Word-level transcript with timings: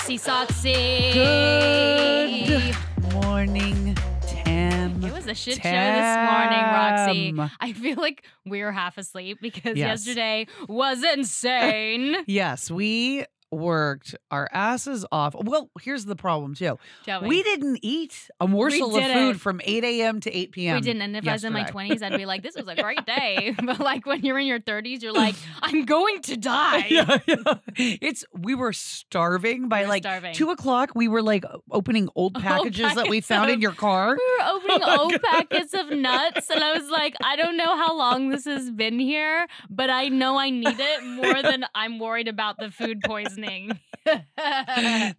Roxy 0.00 0.16
Soxy. 0.18 1.12
Good 2.46 3.12
morning, 3.22 3.94
Tam. 4.26 5.04
It 5.04 5.12
was 5.12 5.26
a 5.26 5.34
shit 5.34 5.56
show 5.56 5.60
this 5.62 6.16
morning, 6.16 6.58
Roxy. 6.58 7.34
I 7.60 7.74
feel 7.74 7.96
like 8.00 8.24
we 8.46 8.62
were 8.62 8.72
half 8.72 8.96
asleep 8.96 9.40
because 9.42 9.76
Yes. 9.76 10.06
yesterday 10.06 10.46
was 10.68 11.02
insane. 11.04 12.16
Yes, 12.26 12.70
we 12.70 13.26
worked 13.50 14.14
our 14.30 14.48
asses 14.52 15.04
off. 15.12 15.34
Well, 15.38 15.70
here's 15.82 16.04
the 16.04 16.16
problem 16.16 16.54
too. 16.54 16.78
Me. 17.06 17.18
We 17.28 17.42
didn't 17.42 17.78
eat 17.82 18.30
a 18.40 18.46
morsel 18.46 18.96
of 18.96 19.04
food 19.04 19.40
from 19.40 19.60
8 19.64 19.84
a.m. 19.84 20.20
to 20.20 20.34
8 20.36 20.52
p.m. 20.52 20.76
We 20.76 20.80
didn't. 20.82 21.02
And 21.02 21.16
if 21.16 21.26
I 21.28 21.32
was 21.32 21.44
in 21.44 21.52
my 21.52 21.64
20s, 21.64 22.02
I'd 22.02 22.16
be 22.16 22.26
like, 22.26 22.42
this 22.42 22.54
was 22.56 22.68
a 22.68 22.74
great 22.74 23.04
day. 23.06 23.54
But 23.70 23.78
like 23.80 24.06
when 24.06 24.22
you're 24.24 24.38
in 24.38 24.46
your 24.46 24.60
30s, 24.60 25.02
you're 25.02 25.12
like, 25.12 25.34
I'm 25.62 25.84
going 25.84 26.22
to 26.22 26.36
die. 26.36 26.86
yeah, 26.88 27.18
yeah. 27.26 27.54
It's 27.76 28.24
we 28.32 28.54
were 28.54 28.72
starving 28.72 29.68
by 29.68 29.80
We 29.80 29.82
were 29.84 29.88
like 29.88 30.02
starving. 30.04 30.34
two 30.34 30.50
o'clock. 30.50 30.92
We 30.94 31.08
were 31.08 31.22
like 31.22 31.44
opening 31.70 32.08
old 32.14 32.20
Old 32.20 32.42
packages 32.44 32.94
that 32.94 33.08
we 33.08 33.20
found 33.22 33.50
in 33.50 33.60
your 33.60 33.72
car. 33.72 34.08
We 34.10 34.14
were 34.14 34.44
oh 34.44 34.60
opening 34.62 34.78
Oh 34.82 35.00
old 35.02 35.12
God. 35.12 35.20
packets 35.22 35.72
of 35.74 35.90
nuts, 35.90 36.50
and 36.50 36.62
I 36.62 36.78
was 36.78 36.88
like, 36.90 37.14
I 37.24 37.34
don't 37.34 37.56
know 37.56 37.76
how 37.76 37.96
long 37.96 38.28
this 38.28 38.44
has 38.44 38.70
been 38.70 38.98
here, 39.00 39.46
but 39.70 39.88
I 39.90 40.08
know 40.08 40.36
I 40.36 40.50
need 40.50 40.78
it 40.78 41.02
more 41.04 41.42
than 41.42 41.64
I'm 41.74 41.98
worried 41.98 42.28
about 42.28 42.58
the 42.58 42.70
food 42.70 43.00
poisoning. 43.04 43.39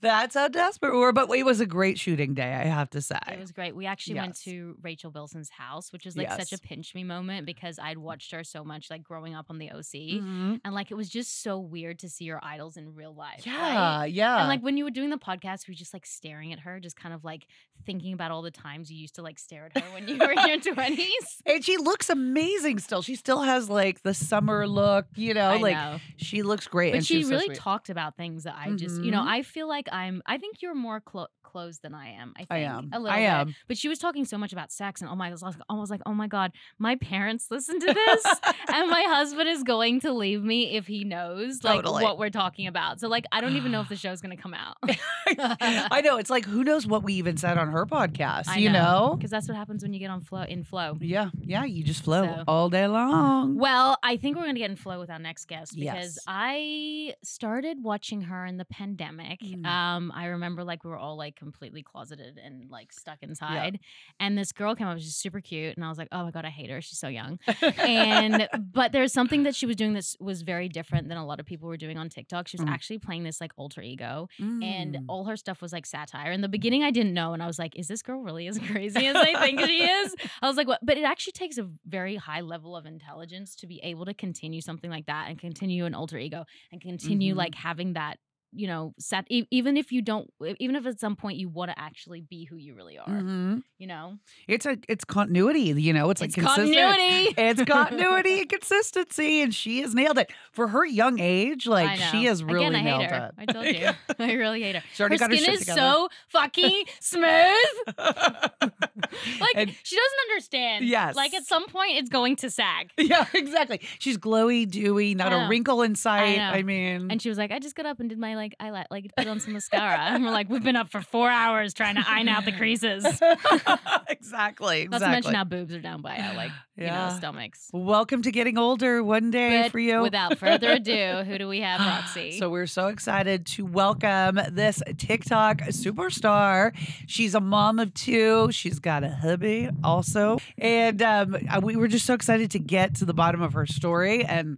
That's 0.02 0.36
how 0.36 0.48
desperate 0.48 0.94
we 0.94 1.00
were. 1.00 1.12
But 1.12 1.30
it 1.30 1.44
was 1.46 1.60
a 1.60 1.66
great 1.66 2.00
shooting 2.00 2.34
day, 2.34 2.54
I 2.54 2.64
have 2.66 2.90
to 2.92 3.02
say. 3.02 3.20
It 3.32 3.40
was 3.40 3.52
great. 3.52 3.76
We 3.76 3.86
actually 3.86 4.16
went 4.16 4.40
to 4.44 4.76
Rachel 4.82 5.12
Bilson's 5.12 5.50
house, 5.50 5.92
which 5.94 6.06
is 6.06 6.18
like 6.18 6.32
such 6.32 6.54
a 6.54 6.58
pinch 6.58 6.94
me 6.96 7.04
moment 7.04 7.46
because 7.46 7.80
I'd 7.80 7.98
watched 7.98 8.32
her 8.32 8.44
so 8.44 8.64
much, 8.64 8.90
like 8.90 9.04
growing 9.04 9.36
up 9.36 9.48
on 9.50 9.58
the 9.58 9.72
OC, 9.72 10.20
Mhm. 10.22 10.62
and 10.64 10.74
like 10.74 10.92
it 10.92 10.96
was 10.96 11.10
just 11.10 11.42
so 11.44 11.60
weird 11.60 12.00
to 12.00 12.10
see 12.10 12.26
your 12.26 12.40
idols 12.44 12.78
in 12.78 12.94
real 12.96 13.14
life. 13.14 13.46
Yeah, 13.46 14.00
right? 14.02 14.06
yeah. 14.12 14.40
And 14.40 14.48
like 14.48 14.62
when 14.62 14.78
you 14.78 14.84
were 14.84 14.92
doing 14.92 15.10
the 15.10 15.18
podcast, 15.18 15.68
we 15.68 15.74
were 15.74 15.78
just 15.78 15.94
like 15.94 16.06
staring 16.06 16.54
at 16.54 16.60
her, 16.60 16.80
just 16.80 16.96
kind 16.96 17.14
of 17.14 17.24
like 17.24 17.48
thinking 17.86 18.14
about 18.14 18.32
all 18.32 18.42
the 18.42 18.52
times 18.52 18.92
you 18.92 18.98
used 18.98 19.16
to 19.16 19.22
like 19.22 19.40
stare 19.40 19.66
at 19.74 19.82
her 19.82 19.90
when 19.94 20.08
you 20.08 20.18
were 20.18 20.32
in 20.32 20.48
your 20.48 20.60
twenties. 20.74 21.42
and 21.46 21.64
she 21.64 21.78
looks 21.78 22.10
amazing 22.10 22.80
still. 22.80 23.02
She 23.02 23.16
still 23.16 23.42
has 23.42 23.70
like 23.70 24.02
the 24.04 24.14
summer 24.14 24.68
look, 24.68 25.06
you 25.16 25.34
know, 25.34 25.50
I 25.52 25.58
like 25.58 25.76
know. 25.76 26.00
she 26.18 26.44
looks 26.44 26.68
great. 26.68 26.92
But 26.92 26.98
and 26.98 27.06
she 27.06 27.24
so 27.24 27.30
really 27.30 27.46
sweet. 27.46 27.58
talked 27.58 27.90
about 27.90 28.11
things 28.16 28.44
that 28.44 28.56
I 28.58 28.72
just, 28.72 29.02
you 29.02 29.12
know, 29.12 29.22
Mhm. 29.22 29.28
I 29.28 29.42
feel 29.44 29.68
like 29.68 29.88
I'm. 29.92 30.22
I 30.26 30.38
think 30.38 30.62
you're 30.62 30.76
more 30.76 31.00
clo- 31.00 31.28
closed 31.44 31.82
than 31.82 31.94
I 31.94 32.10
am. 32.14 32.34
I 32.36 32.40
think 32.40 32.52
I 32.52 32.58
am. 32.60 32.90
a 32.94 33.00
little 33.00 33.14
I 33.14 33.20
bit. 33.22 33.26
am. 33.30 33.56
But 33.68 33.78
she 33.78 33.90
was 33.90 34.00
talking 34.00 34.24
so 34.26 34.38
much 34.38 34.54
about 34.54 34.72
sex, 34.72 35.02
and 35.02 35.10
oh 35.10 35.16
my, 35.16 35.28
I 35.28 35.32
was 35.32 35.42
like, 35.42 35.56
I 35.70 35.74
like, 35.74 36.02
oh 36.06 36.14
my 36.14 36.28
god, 36.28 36.52
my 36.80 36.96
parents 36.96 37.48
listen 37.52 37.80
to 37.80 37.94
this, 37.94 38.26
and 38.74 38.90
my 38.90 39.04
husband 39.08 39.50
is 39.50 39.64
going 39.64 40.00
to 40.02 40.14
leave 40.14 40.44
me 40.44 40.76
if 40.78 40.88
he 40.88 41.04
knows 41.04 41.64
like 41.64 41.76
Totally. 41.78 42.04
what 42.04 42.18
we're 42.18 42.30
talking 42.30 42.68
about. 42.68 43.00
So 43.00 43.08
like, 43.10 43.26
I 43.32 43.42
don't 43.42 43.56
even 43.58 43.72
know 43.72 43.82
if 43.82 43.90
the 43.90 43.96
show's 43.98 44.22
gonna 44.22 44.38
come 44.38 44.54
out. 44.54 44.78
I 45.40 46.02
know. 46.04 46.18
It's 46.18 46.30
like 46.30 46.46
who 46.46 46.64
knows 46.64 46.88
what 46.88 47.04
we 47.04 47.14
even 47.16 47.38
said 47.38 47.58
on 47.58 47.70
her 47.72 47.86
podcast, 47.86 48.48
I 48.48 48.58
you 48.58 48.70
know? 48.70 49.16
because 49.18 49.32
that's 49.32 49.48
what 49.48 49.58
happens 49.58 49.84
when 49.84 49.94
you 49.94 50.00
get 50.00 50.10
on 50.10 50.22
flow 50.22 50.44
in 50.44 50.64
flow. 50.64 50.98
Yeah, 51.02 51.30
yeah, 51.42 51.66
you 51.66 51.84
just 51.84 52.04
flow 52.04 52.26
So- 52.26 52.44
all 52.48 52.70
day 52.70 52.88
long. 52.88 53.58
Well, 53.58 53.98
I 54.04 54.18
think 54.18 54.38
we're 54.38 54.46
gonna 54.46 54.60
get 54.60 54.70
in 54.70 54.76
flow 54.78 55.00
with 55.00 55.10
our 55.10 55.20
next 55.20 55.48
guest 55.48 55.76
because 55.76 56.16
Yes. 56.16 56.20
I 56.28 57.16
started 57.24 57.84
watching 57.84 58.01
her 58.02 58.46
in 58.46 58.58
the 58.58 58.66
pandemic. 58.66 59.40
Mm. 59.42 59.66
Um, 59.66 60.12
I 60.16 60.26
remember 60.26 60.64
like 60.64 60.84
we 60.84 60.90
were 60.90 60.98
all 60.98 61.16
like 61.18 61.36
completely 61.36 61.84
closeted 61.84 62.40
and 62.44 62.70
like 62.70 62.92
stuck 62.92 63.22
inside, 63.22 63.80
and 64.20 64.38
this 64.38 64.52
girl 64.52 64.76
came 64.76 64.88
up, 64.88 64.98
she's 65.00 65.16
super 65.16 65.40
cute, 65.40 65.76
and 65.76 65.86
I 65.86 65.90
was 65.90 65.98
like, 65.98 66.08
oh 66.12 66.24
my 66.24 66.32
god, 66.32 66.46
I 66.46 66.50
hate 66.50 66.70
her, 66.70 66.82
she's 66.82 67.00
so 67.00 67.08
young. 67.08 67.40
and 67.78 68.48
but 68.74 68.92
there's 68.92 69.14
something 69.14 69.44
that 69.44 69.56
she 69.56 69.66
was 69.66 69.76
doing 69.76 69.94
that 69.94 70.06
was 70.20 70.42
very 70.42 70.68
different 70.70 71.08
than 71.10 71.18
a 71.18 71.26
lot 71.26 71.40
of 71.40 71.46
people 71.46 71.68
were 71.68 71.78
doing 71.78 71.98
on 71.98 72.10
TikTok. 72.10 72.48
She 72.48 72.58
was 72.58 72.62
Mm. 72.66 72.70
actually 72.74 73.00
playing 73.00 73.24
this 73.24 73.40
like 73.42 73.52
alter 73.58 73.82
ego, 73.82 74.28
and 74.40 74.96
Mm. 74.96 75.06
all 75.08 75.26
her 75.26 75.38
stuff 75.38 75.62
was 75.62 75.72
like 75.74 75.86
satire. 75.86 76.32
In 76.32 76.42
the 76.42 76.50
beginning, 76.50 76.84
I 76.84 76.92
didn't 76.92 77.14
know, 77.14 77.34
and 77.34 77.42
I 77.42 77.48
was 77.48 77.58
like, 77.60 77.76
"Is 77.76 77.88
this 77.88 78.02
girl 78.02 78.22
really 78.22 78.48
as 78.48 78.58
crazy 78.72 79.06
as 79.08 79.16
I 79.16 79.40
think 79.42 79.60
she 79.62 79.84
is?" 80.00 80.16
I 80.42 80.48
was 80.48 80.58
like, 80.58 80.68
"What?" 80.68 80.80
But 80.84 80.98
it 80.98 81.04
actually 81.04 81.34
takes 81.34 81.58
a 81.58 81.70
very 81.86 82.16
high 82.18 82.42
level 82.42 82.76
of 82.76 82.86
intelligence 82.86 83.56
to 83.58 83.68
be 83.68 83.80
able 83.84 84.06
to 84.06 84.14
continue 84.14 84.62
something 84.62 84.90
like 84.90 85.06
that 85.08 85.30
and 85.30 85.40
continue 85.40 85.86
an 85.86 85.94
alter 85.94 86.18
ego 86.18 86.46
and 86.72 86.82
continue 86.82 87.34
Mhm. 87.34 87.38
like 87.38 87.56
having 87.56 87.91
that. 87.94 88.18
You 88.54 88.68
know, 88.68 88.94
sat 89.00 89.26
e- 89.30 89.48
even 89.50 89.78
if 89.78 89.94
you 89.94 90.02
don't, 90.02 90.30
even 90.60 90.76
if 90.76 90.86
at 90.86 91.00
some 91.00 91.16
point 91.16 91.38
you 91.38 91.48
want 91.48 91.72
to 91.72 91.80
actually 91.80 92.20
be 92.20 92.44
who 92.44 92.58
you 92.58 92.74
really 92.76 92.98
are, 92.98 93.08
Mhm. 93.08 93.64
you 93.78 93.88
know, 93.88 94.18
It's 94.46 94.66
a 94.66 94.78
it's 94.90 95.06
continuity, 95.06 95.62
you 95.82 95.94
know. 95.94 96.10
It's 96.10 96.20
like 96.20 96.30
it's 96.30 96.36
consistent. 96.36 96.76
continuity. 96.76 97.34
It's 97.38 97.64
continuity 97.64 98.40
and 98.42 98.50
consistency, 98.50 99.42
and 99.42 99.56
she 99.56 99.80
has 99.82 99.96
nailed 99.96 100.18
it 100.18 100.32
for 100.52 100.68
her 100.68 100.84
young 100.86 101.20
age. 101.22 101.66
Like 101.66 101.98
she 102.12 102.26
has 102.26 102.44
really 102.44 102.66
Again, 102.66 102.76
I 102.76 102.82
nailed 102.84 103.02
hate 103.04 103.12
her. 103.12 103.32
it. 103.38 103.50
I 103.50 103.54
told 103.54 103.66
you, 103.68 103.90
I 104.20 104.34
really 104.34 104.62
hate 104.64 104.76
her. 104.76 104.84
She 104.96 105.04
her 105.04 105.10
her 105.10 105.18
skin 105.18 105.32
shit 105.38 105.50
is 105.54 105.60
together. 105.62 105.80
so 105.80 106.10
fucking 106.28 106.84
smooth. 107.00 107.56
Like 107.98 109.56
And- 109.56 109.76
she 109.84 109.96
doesn't 109.96 110.20
understand. 110.30 110.86
Yes. 110.86 111.16
Like 111.16 111.34
at 111.34 111.46
some 111.46 111.68
point 111.68 111.92
it's 111.98 112.10
going 112.10 112.36
to 112.38 112.50
sag. 112.50 112.92
yeah, 112.98 113.26
exactly. 113.34 113.82
She's 114.00 114.18
glowy, 114.18 114.70
dewy, 114.70 115.16
not 115.16 115.32
a 115.34 115.48
wrinkle 115.50 115.82
in 115.82 115.96
sight. 115.96 116.38
know. 116.38 116.44
I, 116.44 116.64
mean, 116.64 117.10
And 117.12 117.22
she 117.22 117.30
was 117.30 117.38
like, 117.38 117.52
I 117.52 117.60
just 117.60 117.76
got 117.76 117.86
up 117.86 118.00
and 118.00 118.10
did 118.10 118.20
my 118.20 118.36
like 118.42 118.56
eyelash, 118.60 118.88
like 118.90 119.12
put 119.16 119.28
on 119.28 119.40
some 119.40 119.54
mascara. 119.54 120.00
And 120.00 120.26
we're 120.26 120.32
like, 120.32 120.50
we've 120.50 120.64
been 120.64 120.76
up 120.76 120.90
for 120.92 121.02
four 121.02 121.30
hours 121.30 121.74
trying 121.74 121.96
to 121.96 122.04
iron 122.08 122.28
out 122.28 122.44
the 122.44 122.52
creases. 122.52 123.06
exactly, 123.06 124.02
exactly. 124.10 124.88
Not 124.88 125.00
to 125.00 125.08
mention 125.10 125.34
how 125.36 125.44
boobs 125.44 125.74
are 125.74 125.80
down 125.80 126.02
by 126.02 126.18
our 126.18 126.34
like, 126.36 126.52
you 126.76 126.88
know, 126.88 127.14
stomachs. 127.18 127.70
Welcome 127.72 128.24
to 128.24 128.32
getting 128.32 128.58
older 128.58 129.04
one 129.04 129.30
day 129.30 129.64
But 129.64 129.72
for 129.72 129.80
you. 129.80 130.02
without 130.02 130.40
further 130.40 130.72
ado, 130.74 131.24
who 131.24 131.38
do 131.38 131.48
we 131.48 131.60
have, 131.62 131.80
Roxy? 131.80 132.32
So 132.40 132.50
we're 132.50 132.66
so 132.68 132.88
excited 132.88 133.46
to 133.48 133.66
welcome 133.66 134.40
this 134.52 134.82
TikTok 134.98 135.60
superstar. 135.70 136.72
She's 137.06 137.36
a 137.36 137.40
mom 137.40 137.78
of 137.80 137.94
two. 137.94 138.52
She's 138.52 138.80
got 138.80 139.04
a 139.04 139.10
hubby 139.10 139.70
also, 139.84 140.38
and 140.58 141.02
um, 141.04 141.36
uh, 141.50 141.60
we 141.62 141.76
were 141.76 141.88
just 141.88 142.06
so 142.08 142.16
excited 142.16 142.50
to 142.52 142.60
get 142.60 142.96
to 142.96 143.06
the 143.06 143.14
bottom 143.14 143.42
of 143.42 143.54
her 143.54 143.68
story 143.68 144.26
and 144.26 144.58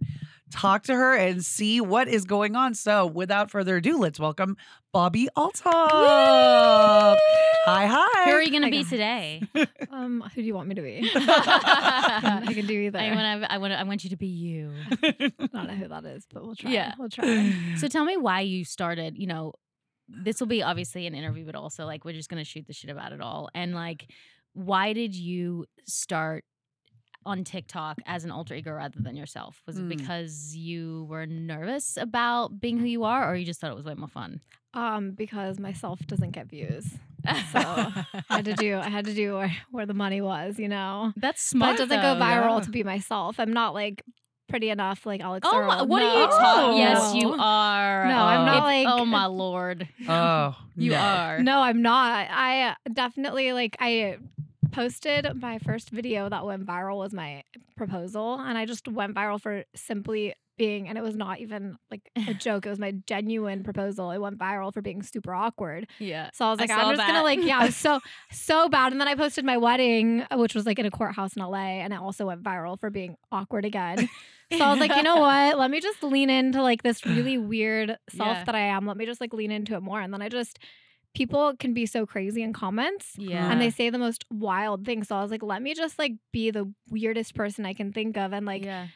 talk 0.54 0.84
to 0.84 0.94
her 0.94 1.14
and 1.16 1.44
see 1.44 1.80
what 1.80 2.06
is 2.06 2.24
going 2.24 2.54
on. 2.54 2.74
So 2.74 3.06
without 3.06 3.50
further 3.50 3.76
ado, 3.76 3.98
let's 3.98 4.20
welcome 4.20 4.56
Bobbi 4.94 5.26
Althoff. 5.36 5.64
Hi, 7.66 7.86
hi. 7.86 8.30
who 8.30 8.36
are 8.36 8.42
you 8.42 8.50
going 8.50 8.62
to 8.62 8.70
be 8.70 8.82
guys. 8.82 8.90
today? 8.90 9.42
Um, 9.90 10.24
who 10.34 10.40
do 10.40 10.46
you 10.46 10.54
want 10.54 10.68
me 10.68 10.74
to 10.74 10.82
be? 10.82 11.08
I 11.14 12.42
I 12.48 12.52
can 12.52 12.66
do 12.66 12.72
either. 12.74 12.98
I 12.98 13.14
want, 13.14 13.46
I, 13.48 13.58
want, 13.58 13.72
I 13.74 13.84
want 13.84 14.02
you 14.02 14.10
to 14.10 14.16
be 14.16 14.26
you. 14.26 14.72
I 14.90 15.30
don't 15.38 15.52
know 15.68 15.74
who 15.74 15.86
that 15.86 16.04
is, 16.04 16.26
but 16.32 16.44
we'll 16.44 16.56
try. 16.56 16.72
Yeah. 16.72 16.94
We'll 16.98 17.08
try. 17.08 17.54
So 17.76 17.86
tell 17.86 18.04
me 18.04 18.16
why 18.16 18.40
you 18.40 18.64
started, 18.64 19.16
you 19.16 19.28
know, 19.28 19.52
this 20.08 20.40
will 20.40 20.48
be 20.48 20.64
obviously 20.64 21.06
an 21.06 21.14
interview, 21.14 21.46
but 21.46 21.54
also 21.54 21.86
like 21.86 22.04
we're 22.04 22.12
just 22.12 22.28
gonna 22.28 22.44
shoot 22.44 22.66
the 22.66 22.72
shit 22.72 22.90
about 22.90 23.12
it 23.12 23.20
all. 23.20 23.50
And 23.54 23.72
like, 23.72 24.10
why 24.52 24.92
did 24.92 25.14
you 25.14 25.66
start 25.86 26.44
on 27.26 27.44
TikTok 27.44 27.98
as 28.06 28.24
an 28.24 28.30
alter 28.30 28.54
ego 28.54 28.72
rather 28.72 29.00
than 29.00 29.16
yourself? 29.16 29.62
Was 29.66 29.76
Mm. 29.76 29.90
it 29.92 29.96
because 29.98 30.54
you 30.56 31.06
were 31.08 31.26
nervous 31.26 31.96
about 31.96 32.60
being 32.60 32.78
who 32.78 32.86
you 32.86 33.04
are, 33.04 33.30
or 33.30 33.34
you 33.36 33.44
just 33.46 33.60
thought 33.60 33.70
it 33.70 33.76
was 33.76 33.84
way 33.84 33.94
more 33.94 34.08
fun? 34.08 34.40
Um, 34.74 35.12
because 35.12 35.58
myself 35.60 36.00
doesn't 36.06 36.32
get 36.32 36.46
views. 36.48 36.84
So 37.52 37.58
I 37.60 38.04
had 38.28 38.44
to 38.46 38.52
do 38.64 38.76
I 38.76 38.88
had 38.88 39.04
to 39.06 39.14
do 39.14 39.34
where, 39.36 39.56
where 39.70 39.86
the 39.86 39.94
money 39.94 40.20
was, 40.20 40.58
you 40.58 40.68
know. 40.68 41.12
That's 41.16 41.52
But 41.52 41.56
smart. 41.58 41.74
it 41.76 41.78
doesn't 41.78 41.88
though. 42.02 42.14
go 42.14 42.20
viral 42.20 42.58
yeah. 42.58 42.64
to 42.64 42.70
be 42.70 42.82
myself. 42.82 43.38
I'm 43.38 43.52
not 43.52 43.72
like 43.72 44.02
pretty 44.48 44.68
enough 44.68 45.06
like 45.06 45.22
Alix 45.22 45.48
Oh, 45.50 45.64
my, 45.64 45.78
Earle. 45.78 45.86
what 45.86 46.02
are 46.02 46.12
you 46.12 46.26
No. 46.26 46.26
talking? 46.28 46.78
Yes, 46.78 47.14
you 47.14 47.32
are. 47.32 48.06
No, 48.06 48.18
I'm 48.18 48.44
not 48.44 48.56
If- 48.58 48.62
like- 48.64 48.86
Oh 48.90 49.04
my 49.06 49.24
lord, 49.26 49.88
oh, 50.08 50.54
you 50.76 50.90
no. 50.90 50.98
are. 50.98 51.38
No, 51.42 51.60
I'm 51.60 51.80
not. 51.80 52.26
I 52.30 52.76
definitely 52.92 53.52
like 53.54 53.76
I 53.80 54.18
posted 54.74 55.40
my 55.40 55.58
first 55.58 55.90
video 55.90 56.28
that 56.28 56.44
went 56.44 56.66
viral 56.66 56.98
was 56.98 57.12
my 57.12 57.42
proposal 57.76 58.34
and 58.40 58.58
I 58.58 58.66
just 58.66 58.88
went 58.88 59.14
viral 59.14 59.40
for 59.40 59.64
simply 59.74 60.34
being 60.56 60.88
and 60.88 60.96
it 60.96 61.00
was 61.02 61.16
not 61.16 61.40
even 61.40 61.76
like 61.90 62.02
a 62.28 62.34
joke. 62.46 62.66
It 62.66 62.70
was 62.70 62.78
my 62.78 62.92
genuine 63.06 63.64
proposal. 63.64 64.10
It 64.10 64.18
went 64.18 64.38
viral 64.38 64.72
for 64.72 64.80
being 64.82 65.02
super 65.02 65.34
awkward. 65.34 65.88
Yeah. 65.98 66.30
So 66.32 66.44
I 66.44 66.50
was 66.50 66.60
like, 66.60 66.70
saw 66.70 66.76
I'm 66.76 66.88
just 66.90 66.98
that. 66.98 67.06
gonna 67.08 67.22
like, 67.24 67.40
yeah, 67.42 67.58
I 67.60 67.66
was 67.66 67.76
so 67.76 68.00
so 68.32 68.68
bad. 68.68 68.92
And 68.92 69.00
then 69.00 69.08
I 69.08 69.14
posted 69.14 69.44
my 69.44 69.56
wedding, 69.56 70.24
which 70.32 70.54
was 70.54 70.66
like 70.66 70.78
in 70.78 70.86
a 70.86 70.90
courthouse 70.90 71.34
in 71.36 71.42
LA, 71.42 71.80
and 71.82 71.92
it 71.92 71.98
also 72.00 72.26
went 72.26 72.42
viral 72.42 72.78
for 72.78 72.90
being 72.90 73.16
awkward 73.32 73.64
again. 73.64 74.08
So 74.52 74.58
I 74.60 74.70
was 74.70 74.78
like, 74.78 74.94
you 74.94 75.02
know 75.02 75.16
what? 75.20 75.58
Let 75.58 75.70
me 75.70 75.80
just 75.80 76.02
lean 76.04 76.30
into 76.30 76.62
like 76.62 76.82
this 76.84 77.04
really 77.04 77.38
weird 77.38 77.96
self 78.10 78.36
Yeah. 78.38 78.44
that 78.44 78.54
I 78.54 78.60
am. 78.68 78.86
Let 78.86 78.96
me 78.96 79.06
just 79.06 79.20
like 79.20 79.32
lean 79.32 79.50
into 79.50 79.74
it 79.74 79.80
more. 79.82 80.00
And 80.00 80.12
then 80.14 80.22
I 80.22 80.28
just 80.28 80.58
people 81.14 81.54
can 81.58 81.72
be 81.74 81.86
so 81.86 82.04
crazy 82.06 82.42
in 82.42 82.52
comments 82.52 83.12
Yeah. 83.16 83.50
and 83.50 83.60
they 83.60 83.70
say 83.70 83.88
the 83.90 83.98
most 83.98 84.24
wild 84.30 84.84
things. 84.84 85.08
So 85.08 85.16
I 85.16 85.22
was 85.22 85.30
like, 85.30 85.42
let 85.42 85.62
me 85.62 85.74
just 85.74 85.98
like 85.98 86.12
be 86.32 86.50
the 86.50 86.72
weirdest 86.90 87.34
person 87.34 87.64
I 87.64 87.72
can 87.74 87.92
think 87.92 88.16
of 88.16 88.32
and 88.32 88.44
like 88.46 88.64
yeah. 88.64 88.88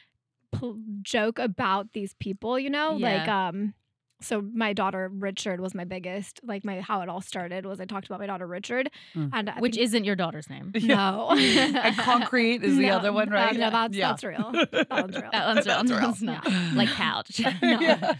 pl- 0.51 0.79
joke 1.01 1.39
about 1.39 1.93
these 1.93 2.13
people, 2.19 2.59
you 2.59 2.69
know? 2.69 2.95
Like 2.95 3.27
um 3.27 3.73
so 4.21 4.41
my 4.53 4.73
daughter 4.73 5.09
Richard 5.13 5.61
was 5.61 5.73
my 5.73 5.85
biggest 5.85 6.41
like 6.43 6.65
my 6.65 6.81
how 6.81 6.99
it 6.99 7.07
all 7.07 7.21
started 7.21 7.65
was 7.65 7.79
I 7.79 7.85
talked 7.85 8.05
about 8.07 8.19
my 8.19 8.25
daughter 8.25 8.45
Richard 8.45 8.89
Mm. 9.15 9.29
and 9.31 9.49
I 9.49 9.59
Which 9.61 9.75
think- 9.75 9.85
isn't 9.85 10.03
your 10.03 10.17
daughter's 10.17 10.49
name. 10.49 10.73
no 10.83 11.29
and 11.37 11.97
concrete 11.97 12.61
is 12.61 12.75
the 12.75 12.87
No, 12.87 12.97
other 12.97 13.13
one, 13.13 13.29
uh, 13.29 13.35
right? 13.35 13.55
no, 13.55 13.69
that's 13.69 13.95
Yeah. 13.95 14.09
that's 14.09 14.23
real. 14.25 14.51
That 14.73 14.89
one's 14.89 15.15
real. 15.15 15.29
That 15.31 15.45
one's 15.55 15.65
real. 15.65 15.75
That's 15.77 15.91
real. 15.91 15.99
That's 16.01 16.21
not. 16.21 16.51
Like 16.75 16.89
couch. 16.89 17.39
No. 17.39 17.79
Yeah. 17.79 18.13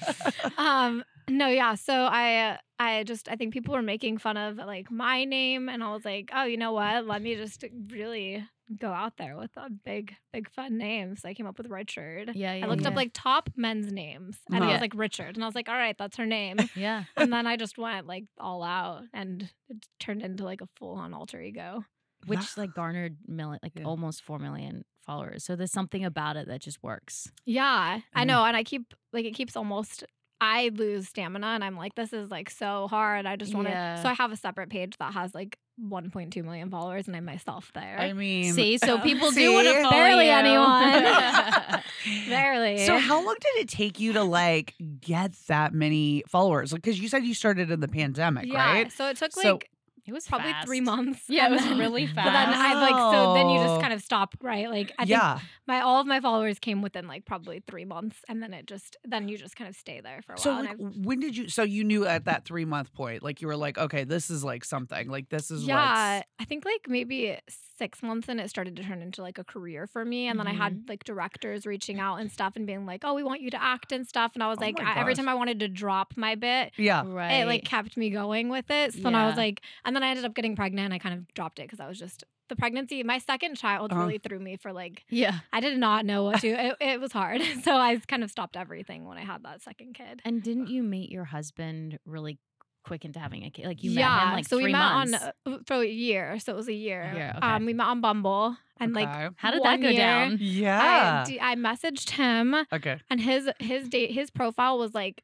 um 0.57 1.03
No, 1.29 1.47
yeah. 1.47 1.75
So 1.75 1.93
I, 1.93 2.51
uh, 2.51 2.57
I 2.79 3.03
just, 3.03 3.29
I 3.29 3.35
think 3.35 3.53
people 3.53 3.73
were 3.73 3.81
making 3.81 4.17
fun 4.17 4.37
of 4.37 4.57
like 4.57 4.89
my 4.91 5.23
name, 5.25 5.69
and 5.69 5.83
I 5.83 5.91
was 5.93 6.03
like, 6.05 6.29
oh, 6.33 6.43
you 6.43 6.57
know 6.57 6.71
what? 6.73 7.05
Let 7.05 7.21
me 7.21 7.35
just 7.35 7.63
really 7.89 8.43
go 8.79 8.91
out 8.91 9.17
there 9.17 9.35
with 9.35 9.49
a 9.57 9.69
big, 9.69 10.15
big 10.31 10.49
fun 10.51 10.77
name. 10.77 11.15
So 11.15 11.27
I 11.27 11.33
came 11.33 11.45
up 11.47 11.57
with 11.57 11.67
Richard. 11.71 12.31
Yeah, 12.35 12.53
yeah. 12.53 12.65
I 12.65 12.69
looked 12.69 12.83
yeah. 12.83 12.89
up 12.89 12.95
like 12.95 13.11
top 13.13 13.49
men's 13.55 13.91
names, 13.91 14.37
and 14.47 14.57
it 14.57 14.61
Uh-huh. 14.63 14.71
was 14.73 14.81
like 14.81 14.93
Richard, 14.95 15.35
and 15.35 15.43
I 15.43 15.47
was 15.47 15.55
like, 15.55 15.69
all 15.69 15.75
right, 15.75 15.95
that's 15.97 16.17
her 16.17 16.25
name. 16.25 16.57
yeah. 16.75 17.03
and 17.17 17.31
then 17.33 17.47
I 17.47 17.57
just 17.57 17.77
went 17.77 18.07
like 18.07 18.25
all 18.39 18.63
out, 18.63 19.03
and 19.13 19.49
it 19.69 19.77
turned 19.99 20.21
into 20.21 20.43
like 20.45 20.61
a 20.61 20.67
full 20.77 20.95
on 20.95 21.13
alter 21.13 21.41
ego. 21.41 21.83
Which 22.27 22.57
like 22.57 22.73
garnered 22.73 23.15
million, 23.27 23.59
like 23.63 23.73
Yeah. 23.75 23.85
almost 23.85 24.23
four 24.23 24.39
million 24.39 24.83
followers. 25.05 25.45
So 25.45 25.55
there's 25.55 25.71
something 25.71 26.03
about 26.03 26.35
it 26.35 26.47
that 26.47 26.61
just 26.61 26.83
works. 26.83 27.31
Yeah, 27.45 28.01
I 28.13 28.23
know, 28.25 28.43
and 28.45 28.55
I 28.57 28.63
keep 28.63 28.93
like 29.13 29.25
it 29.25 29.33
keeps 29.35 29.55
almost. 29.55 30.03
I 30.41 30.71
lose 30.73 31.09
stamina, 31.09 31.47
and 31.47 31.63
I'm 31.63 31.75
like, 31.75 31.95
this 31.95 32.13
is 32.13 32.31
like 32.31 32.49
so 32.49 32.87
hard. 32.87 33.25
I 33.25 33.35
just 33.35 33.53
want 33.53 33.67
to. 33.67 33.73
Yeah. 33.73 34.01
So 34.01 34.09
I 34.09 34.13
have 34.13 34.31
a 34.31 34.37
separate 34.37 34.69
page 34.69 34.95
that 34.99 35.13
has 35.13 35.35
like 35.35 35.57
1.2 35.81 36.43
million 36.43 36.69
followers, 36.69 37.07
and 37.07 37.15
I'm 37.15 37.25
myself 37.25 37.71
there. 37.73 37.97
I 37.99 38.13
mean, 38.13 38.53
See, 38.53 38.77
so 38.77 38.97
people 39.01 39.31
see? 39.31 39.41
do 39.41 39.53
want 39.53 39.67
to 39.67 39.73
follow 39.81 39.91
Barely 39.91 40.25
you. 40.27 40.31
anyone. 40.31 41.81
Barely. 42.29 42.85
So 42.85 42.97
how 42.97 43.23
long 43.25 43.35
did 43.39 43.61
it 43.63 43.69
take 43.69 43.99
you 43.99 44.13
to 44.13 44.23
like 44.23 44.75
get 45.01 45.33
that 45.47 45.73
many 45.73 46.23
followers? 46.27 46.71
Like, 46.71 46.81
because 46.83 46.99
you 46.99 47.09
said 47.09 47.23
you 47.25 47.33
started 47.33 47.69
in 47.71 47.79
the 47.79 47.87
pandemic, 47.87 48.45
yeah, 48.47 48.71
right? 48.73 48.91
so 48.91 49.07
it 49.09 49.17
took 49.17 49.33
So- 49.33 49.53
like 49.53 49.69
it 50.09 50.13
was 50.13 50.27
probably 50.27 50.51
three 50.65 50.81
months. 50.81 51.21
Yeah, 51.27 51.47
it 51.47 51.51
was 51.51 51.61
then- 51.61 51.77
really 51.77 52.05
But 52.15 52.15
then 52.23 52.33
fast. 52.33 52.57
I 52.57 52.73
like 52.81 53.13
so 53.13 53.33
then 53.35 53.49
you 53.49 53.59
just 53.59 53.79
kind 53.81 53.93
of 53.93 54.01
stop, 54.01 54.35
right? 54.41 54.69
Like 54.69 54.91
I 54.97 55.05
think 55.05 55.43
my 55.67 55.81
all 55.81 56.01
of 56.01 56.07
my 56.07 56.19
followers 56.19 56.57
came 56.59 56.81
within 56.81 57.07
like 57.07 57.25
probably 57.25 57.61
three 57.67 57.85
months, 57.85 58.17
and 58.27 58.41
then 58.41 58.53
it 58.53 58.65
just 58.65 58.97
then 59.05 59.29
you 59.29 59.37
just 59.37 59.55
kind 59.55 59.69
of 59.69 59.75
stay 59.75 60.01
there 60.01 60.21
for 60.25 60.33
a 60.33 60.37
So 60.37 60.51
while. 60.53 60.63
like, 60.65 60.77
when 60.79 61.19
did 61.19 61.37
you? 61.37 61.47
So 61.47 61.63
you 61.63 61.83
knew 61.83 62.05
at 62.05 62.25
that 62.25 62.45
three 62.45 62.65
month 62.65 62.91
point, 62.93 63.23
like 63.23 63.41
you 63.41 63.47
were 63.47 63.55
like, 63.57 63.77
okay, 63.77 64.03
this 64.03 64.29
is 64.29 64.43
like 64.43 64.65
something. 64.65 65.07
Like 65.09 65.29
this 65.29 65.51
is 65.51 65.63
yeah, 65.65 66.23
I 66.39 66.45
think 66.45 66.65
like 66.65 66.87
maybe 66.89 67.37
six 67.79 68.03
months 68.03 68.29
and 68.29 68.39
it 68.39 68.49
started 68.49 68.75
to 68.75 68.83
turn 68.83 69.01
into 69.01 69.23
like 69.23 69.39
a 69.39 69.43
career 69.43 69.87
for 69.87 70.05
me. 70.05 70.27
And 70.27 70.39
then 70.39 70.45
I 70.45 70.51
Mm-hmm. 70.51 70.61
had 70.61 70.89
like 70.89 71.03
directors 71.05 71.65
reaching 71.65 71.99
out 71.99 72.17
and 72.17 72.31
stuff 72.31 72.53
and 72.55 72.67
being 72.67 72.85
like, 72.85 73.01
"Oh, 73.03 73.15
we 73.15 73.23
want 73.23 73.41
you 73.41 73.49
to 73.51 73.61
act 73.75 73.91
and 73.91 74.05
stuff." 74.07 74.31
And 74.35 74.43
I 74.43 74.47
was 74.49 74.59
Oh 74.59 74.65
like, 74.65 74.77
my 74.77 74.83
I, 74.93 74.99
every 74.99 75.15
time 75.15 75.27
I 75.27 75.33
wanted 75.33 75.59
to 75.61 75.67
drop 75.67 76.13
my 76.15 76.35
bit, 76.35 76.71
yeah. 76.77 77.01
Right. 77.05 77.39
it 77.41 77.45
like 77.47 77.63
kept 77.65 77.97
me 77.97 78.11
going 78.11 78.49
with 78.49 78.69
it. 78.69 78.93
So 78.93 78.99
then 79.01 79.15
I 79.15 79.25
was 79.27 79.37
like, 79.37 79.61
and 79.85 79.95
then 79.95 80.03
I 80.03 80.09
ended 80.09 80.25
up 80.25 80.35
getting 80.35 80.55
pregnant. 80.55 80.85
and 80.85 80.93
I 80.93 80.99
kind 80.99 81.15
of 81.17 81.33
dropped 81.33 81.57
it 81.59 81.63
because 81.63 81.79
I 81.79 81.87
was 81.87 81.97
just 81.97 82.23
the 82.49 82.55
pregnancy. 82.55 83.03
My 83.03 83.19
second 83.19 83.55
child 83.55 83.91
Uh-huh. 83.91 84.01
really 84.01 84.17
threw 84.17 84.39
me 84.39 84.57
for 84.57 84.73
like 84.73 85.05
yeah. 85.09 85.39
I 85.53 85.59
did 85.59 85.77
not 85.77 86.05
know 86.05 86.23
what 86.23 86.41
to. 86.41 86.47
it, 86.67 86.75
it 86.81 86.99
was 86.99 87.11
hard, 87.11 87.41
so 87.63 87.75
I 87.75 87.97
kind 88.07 88.23
of 88.23 88.29
stopped 88.31 88.57
everything 88.57 89.05
when 89.05 89.17
I 89.17 89.23
had 89.23 89.43
that 89.43 89.61
second 89.61 89.93
kid. 89.93 90.21
And 90.25 90.41
didn't 90.43 90.67
you 90.67 90.83
meet 90.83 91.11
your 91.11 91.25
husband 91.25 91.99
really 92.05 92.39
quick 92.83 93.05
into 93.05 93.19
having 93.19 93.43
a 93.45 93.49
kid? 93.49 93.65
Like 93.65 93.83
you 93.83 93.91
yeah, 93.91 94.15
met 94.15 94.23
him 94.27 94.33
like 94.33 94.47
so 94.47 94.57
three 94.57 94.65
we 94.65 94.71
met 94.71 94.79
months. 94.93 95.13
on 95.45 95.53
uh, 95.53 95.57
for 95.65 95.75
a 95.81 95.85
year, 95.87 96.39
so 96.39 96.53
it 96.53 96.55
was 96.55 96.67
a 96.67 96.73
year. 96.73 97.11
year, 97.15 97.33
okay. 97.37 97.45
Um, 97.47 97.65
we 97.65 97.73
met 97.73 97.87
on 97.87 98.01
Bumble, 98.01 98.57
and 98.79 98.93
like 98.93 99.07
How 99.37 99.51
did 99.51 99.63
that 99.63 99.81
go 99.81 99.89
year, 99.89 99.97
down? 99.99 100.37
yeah. 100.39 101.25
I 101.41 101.55
messaged 101.55 102.11
him, 102.11 102.55
okay. 102.73 102.99
and 103.09 103.19
his 103.21 103.49
his 103.59 103.89
date 103.89 104.11
his 104.11 104.29
profile 104.29 104.77
was 104.77 104.93
like. 104.93 105.23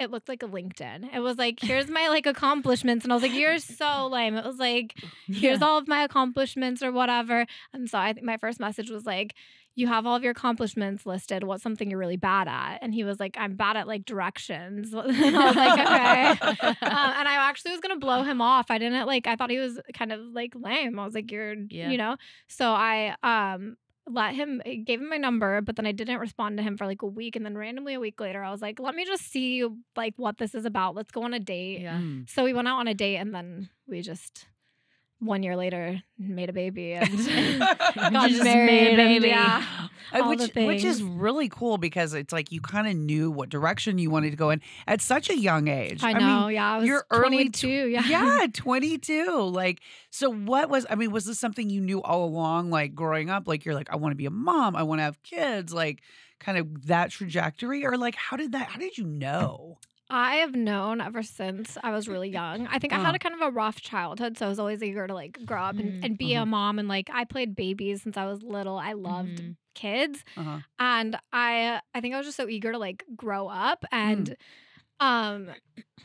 It 0.00 0.10
looked 0.10 0.28
like 0.28 0.42
a 0.42 0.48
LinkedIn. 0.48 1.14
It 1.14 1.20
was 1.20 1.38
like, 1.38 1.60
here's 1.62 1.86
my 1.88 2.08
like 2.08 2.26
accomplishments, 2.26 3.04
and 3.04 3.12
I 3.12 3.14
was 3.14 3.22
like, 3.22 3.34
you're 3.34 3.58
so 3.60 4.08
lame. 4.10 4.34
It 4.34 4.44
was 4.44 4.56
like, 4.58 4.94
here's 5.28 5.60
Yeah. 5.60 5.64
all 5.64 5.78
of 5.78 5.86
my 5.86 6.02
accomplishments 6.02 6.82
or 6.82 6.90
whatever. 6.90 7.46
And 7.72 7.88
so 7.88 7.98
I 7.98 8.12
think 8.12 8.26
my 8.26 8.36
first 8.36 8.58
message 8.58 8.90
was 8.90 9.06
like, 9.06 9.34
you 9.74 9.86
have 9.86 10.06
all 10.06 10.14
of 10.16 10.22
your 10.22 10.32
accomplishments 10.32 11.06
listed. 11.06 11.44
What's 11.44 11.62
something 11.62 11.88
you're 11.90 11.98
really 11.98 12.16
bad 12.16 12.46
at? 12.48 12.78
And 12.82 12.92
he 12.92 13.04
was 13.04 13.18
like, 13.18 13.36
I'm 13.38 13.54
bad 13.56 13.76
at 13.76 13.86
like 13.86 14.04
directions. 14.04 14.92
and 14.94 15.36
I 15.36 15.46
was 15.46 15.56
like, 15.56 15.78
okay. 15.78 16.48
um, 16.68 16.74
and 16.82 17.28
I 17.28 17.48
actually 17.48 17.72
was 17.72 17.80
gonna 17.80 17.98
blow 17.98 18.22
him 18.22 18.40
off. 18.40 18.66
I 18.70 18.78
didn't 18.78 19.06
like. 19.06 19.26
I 19.26 19.36
thought 19.36 19.50
he 19.50 19.58
was 19.58 19.80
kind 19.94 20.12
of 20.12 20.20
like 20.32 20.52
lame. 20.54 20.98
I 20.98 21.04
was 21.04 21.14
like, 21.14 21.30
you're, 21.30 21.54
Yeah. 21.68 21.90
you 21.90 21.96
know. 21.98 22.16
So 22.48 22.70
I 22.70 23.14
um 23.22 23.76
let 24.08 24.34
him 24.34 24.60
I 24.66 24.74
gave 24.74 25.00
him 25.00 25.08
my 25.08 25.16
number, 25.16 25.60
but 25.60 25.76
then 25.76 25.86
I 25.86 25.92
didn't 25.92 26.18
respond 26.18 26.56
to 26.56 26.62
him 26.62 26.76
for 26.76 26.86
like 26.86 27.02
a 27.02 27.06
week. 27.06 27.36
And 27.36 27.46
then 27.46 27.56
randomly 27.56 27.94
a 27.94 28.00
week 28.00 28.20
later, 28.20 28.42
I 28.42 28.50
was 28.50 28.60
like, 28.60 28.80
let 28.80 28.94
me 28.94 29.04
just 29.06 29.30
see 29.30 29.64
like 29.96 30.14
what 30.16 30.38
this 30.38 30.54
is 30.54 30.64
about. 30.64 30.94
Let's 30.94 31.12
go 31.12 31.22
on 31.22 31.32
a 31.34 31.40
date. 31.40 31.80
Yeah. 31.82 31.98
Mm. 31.98 32.28
So 32.28 32.44
we 32.44 32.52
went 32.52 32.66
out 32.68 32.78
on 32.80 32.88
a 32.88 32.94
date, 32.94 33.16
and 33.18 33.32
then 33.34 33.68
we 33.86 34.02
just 34.02 34.46
one 35.24 35.42
year 35.44 35.56
later 35.56 36.02
made 36.18 36.48
a 36.48 36.52
baby 36.52 36.92
and 36.94 37.10
got 37.60 38.28
just 38.28 38.42
married. 38.42 38.66
made 38.66 38.92
a 38.94 38.96
baby. 38.96 39.28
yeah, 39.28 39.64
Uh, 40.12 40.28
which 40.28 40.52
which 40.54 40.84
is 40.84 41.02
really 41.02 41.48
cool 41.48 41.78
because 41.78 42.12
it's 42.12 42.32
like 42.32 42.50
you 42.50 42.60
kind 42.60 42.86
of 42.88 42.96
knew 42.96 43.30
what 43.30 43.48
direction 43.48 43.98
you 43.98 44.10
wanted 44.10 44.30
to 44.30 44.36
go 44.36 44.50
in 44.50 44.60
at 44.86 45.00
such 45.00 45.30
a 45.30 45.38
young 45.38 45.68
age. 45.68 46.02
I 46.02 46.14
mean, 46.14 46.26
know. 46.26 46.48
yeah, 46.48 46.72
I 46.74 46.78
was 46.78 46.86
your 46.86 47.06
early 47.10 47.48
22. 47.50 47.68
yeah. 47.88 48.02
yeah 48.08 48.46
22 48.52 49.40
like 49.52 49.80
so 50.10 50.30
what 50.30 50.68
was 50.68 50.86
i 50.90 50.94
mean 50.94 51.10
was 51.12 51.24
this 51.24 51.38
something 51.38 51.70
you 51.70 51.80
knew 51.80 52.02
all 52.02 52.24
along 52.24 52.70
like 52.70 52.94
growing 52.94 53.30
up 53.30 53.46
like 53.46 53.64
you're 53.64 53.74
like 53.74 53.90
i 53.92 53.96
want 53.96 54.12
to 54.12 54.16
be 54.16 54.26
a 54.26 54.30
mom 54.30 54.74
i 54.76 54.82
want 54.82 54.98
to 54.98 55.02
have 55.04 55.22
kids 55.22 55.72
like 55.72 56.02
kind 56.40 56.58
of 56.58 56.86
that 56.88 57.10
trajectory 57.10 57.84
or 57.86 57.96
like 57.96 58.14
how 58.16 58.36
did 58.36 58.52
that 58.52 58.66
how 58.68 58.78
did 58.78 58.98
you 58.98 59.04
know 59.04 59.78
I 60.14 60.36
have 60.36 60.54
known 60.54 61.00
ever 61.00 61.22
since 61.22 61.78
I 61.82 61.90
was 61.90 62.06
really 62.08 62.28
young. 62.28 62.66
I 62.66 62.78
think 62.78 62.92
I 62.92 62.98
Uh-huh. 62.98 62.98
had 62.98 63.14
a 63.14 63.18
kind 63.18 63.34
of 63.34 63.40
a 63.40 63.50
rough 63.50 63.80
childhood, 63.80 64.36
so 64.36 64.44
I 64.44 64.48
was 64.50 64.58
always 64.58 64.82
eager 64.82 65.06
to 65.06 65.14
like 65.14 65.38
grow 65.46 65.62
up 65.62 65.78
and, 65.78 65.94
Mm, 65.94 66.02
and 66.02 66.18
be 66.18 66.34
uh-huh. 66.34 66.34
a 66.34 66.46
mom. 66.46 66.78
And 66.78 66.86
like 66.88 67.08
I 67.12 67.24
played 67.24 67.54
babies 67.56 68.02
since 68.02 68.18
I 68.18 68.26
was 68.26 68.42
little. 68.42 68.76
I 68.78 68.92
loved 68.92 69.40
Mhm. 69.40 69.56
kids, 69.74 70.22
uh-huh 70.36 70.62
and 70.78 71.16
I 71.32 71.80
I 71.94 72.00
think 72.00 72.14
I 72.14 72.18
was 72.18 72.26
just 72.26 72.36
so 72.38 72.48
eager 72.48 72.72
to 72.72 72.78
like 72.78 73.04
grow 73.16 73.48
up 73.48 73.84
and. 73.92 74.36
Um, 75.00 75.50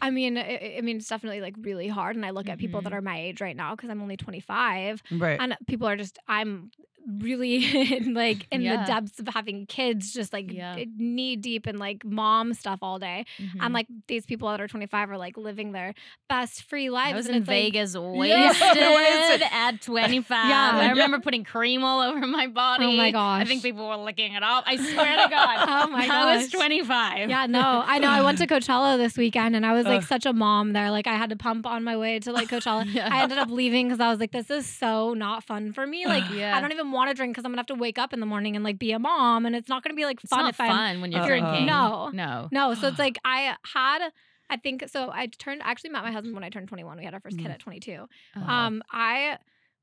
I 0.02 0.12
mean, 0.12 0.38
I, 0.38 0.76
I 0.78 0.82
mean, 0.82 0.98
it's 0.98 1.08
definitely 1.10 1.42
like 1.42 1.56
really 1.62 1.88
hard. 1.88 2.16
And 2.16 2.26
I 2.26 2.32
look 2.32 2.50
at 2.50 2.60
people 2.60 2.82
that 2.84 2.92
Mhm. 2.92 2.94
are 2.94 3.02
my 3.02 3.20
age 3.20 3.42
right 3.42 3.56
now 3.56 3.76
because 3.76 3.90
I'm 3.90 4.02
only 4.02 4.18
25, 4.18 5.02
right 5.12 5.42
and 5.42 5.58
people 5.68 5.88
are 5.88 5.96
just 5.98 6.20
I'm 6.28 6.72
really 7.08 8.00
like 8.14 8.48
in 8.52 8.62
Yeah. 8.62 8.82
the 8.82 8.88
depths 8.88 9.20
of 9.20 9.28
having 9.30 9.66
kids, 9.66 10.14
just 10.14 10.34
like 10.34 10.52
Yeah. 10.52 10.76
knee 10.98 11.36
deep 11.36 11.66
in 11.68 11.78
like 11.78 12.04
mom 12.06 12.54
stuff 12.54 12.80
all 12.82 13.00
day. 13.00 13.26
Mhm. 13.40 13.50
And 13.62 13.74
like 13.74 13.88
these 14.08 14.26
people 14.26 14.50
that 14.50 14.60
are 14.60 14.68
25 14.68 15.10
are 15.12 15.18
like 15.18 15.38
living 15.38 15.72
their 15.72 15.94
best 16.30 16.64
free 16.64 16.90
lives. 16.90 17.14
I 17.14 17.16
was 17.16 17.28
in 17.28 17.36
like- 17.36 17.44
Vegas 17.44 17.94
Yeah. 17.96 18.02
wasted 18.12 18.84
Wasted. 18.84 19.48
at 19.52 19.82
25. 19.82 20.50
Yeah. 20.50 20.72
I 20.74 20.90
remember 20.90 21.20
putting 21.20 21.44
cream 21.44 21.84
all 21.84 22.02
over 22.02 22.26
my 22.28 22.48
body. 22.48 22.86
Oh 22.86 22.92
my 22.92 23.12
gosh. 23.12 23.42
I 23.42 23.46
think 23.46 23.62
people 23.64 23.88
were 23.88 23.96
licking 23.98 24.34
it 24.34 24.44
off. 24.44 24.64
I 24.68 24.76
swear 24.76 25.24
to 25.24 25.30
God. 25.30 25.66
Oh 25.68 25.88
my 25.90 26.06
gosh. 26.08 26.12
I 26.12 26.36
was 26.38 26.50
25. 26.52 27.30
yeah, 27.30 27.46
no, 27.46 27.84
I 27.86 28.00
know. 28.00 28.10
I 28.10 28.22
went 28.22 28.38
to 28.40 28.48
Coachella 28.48 28.98
this 28.98 29.18
weekend 29.18 29.56
and 29.56 29.66
I 29.66 29.74
was 29.74 29.86
like 29.86 30.02
Ugh. 30.02 30.08
such 30.08 30.26
a 30.26 30.34
mom 30.34 30.74
there. 30.74 30.92
Like 30.92 31.08
I 31.08 31.14
had 31.16 31.30
to 31.30 31.36
pump 31.36 31.66
on 31.66 31.84
my 31.84 31.96
way 31.98 32.20
to 32.20 32.32
like 32.32 32.50
Coachella. 32.50 32.86
Yeah. 32.94 33.10
I 33.12 33.22
ended 33.24 33.38
up 33.38 33.50
leaving 33.50 33.88
because 33.88 34.00
I 34.00 34.10
was 34.10 34.20
like, 34.20 34.32
this 34.32 34.50
is 34.50 34.66
so 34.68 35.14
not 35.14 35.44
fun 35.44 35.72
for 35.74 35.86
me. 35.88 36.06
Like 36.06 36.24
Yeah. 36.34 36.56
I 36.56 36.62
don't 36.62 36.72
even 36.72 36.92
want 36.98 37.10
to 37.10 37.14
drink 37.14 37.34
because 37.34 37.46
I'm 37.46 37.52
gonna 37.52 37.60
have 37.62 37.68
to 37.68 37.76
wake 37.76 37.98
up 37.98 38.12
in 38.14 38.20
the 38.20 38.26
morning 38.26 38.56
and 38.58 38.66
like 38.66 38.78
be 38.78 38.92
a 38.92 39.00
mom, 39.00 39.46
and 39.46 39.56
it's 39.56 39.70
not 39.70 39.84
gonna 39.84 39.96
be 39.96 40.04
like 40.06 40.20
fun. 40.20 40.46
It's 40.48 40.60
not 40.60 40.68
if 40.68 40.72
I'm 40.72 40.78
fun 40.78 41.02
when 41.02 41.12
you're 41.14 41.22
Uh-uh. 41.22 41.28
drinking. 41.28 41.66
No. 41.68 42.10
No. 42.14 42.50
No, 42.52 42.74
so 42.74 42.90
it's 42.90 43.00
like 43.08 43.18
I 43.24 43.56
had. 43.74 44.10
I 44.50 44.58
think 44.58 44.84
so. 44.88 45.10
I 45.12 45.28
turned 45.28 45.62
actually 45.64 45.90
met 45.92 46.04
my 46.04 46.12
husband 46.12 46.34
when 46.36 46.44
I 46.44 46.50
turned 46.50 46.68
21. 46.70 46.98
We 46.98 47.06
had 47.06 47.14
our 47.14 47.20
first 47.20 47.38
kid 47.38 47.48
Mhm. 47.48 47.54
at 47.54 47.60
22. 47.60 48.08
Oh. 48.38 48.42
Um, 48.42 48.82
I 48.92 49.38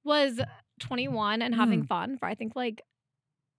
was 0.04 0.40
21 0.80 1.42
and 1.42 1.54
having 1.54 1.82
Mm. 1.84 1.88
fun 1.88 2.18
for 2.18 2.26
I 2.26 2.34
think 2.34 2.54
like 2.56 2.82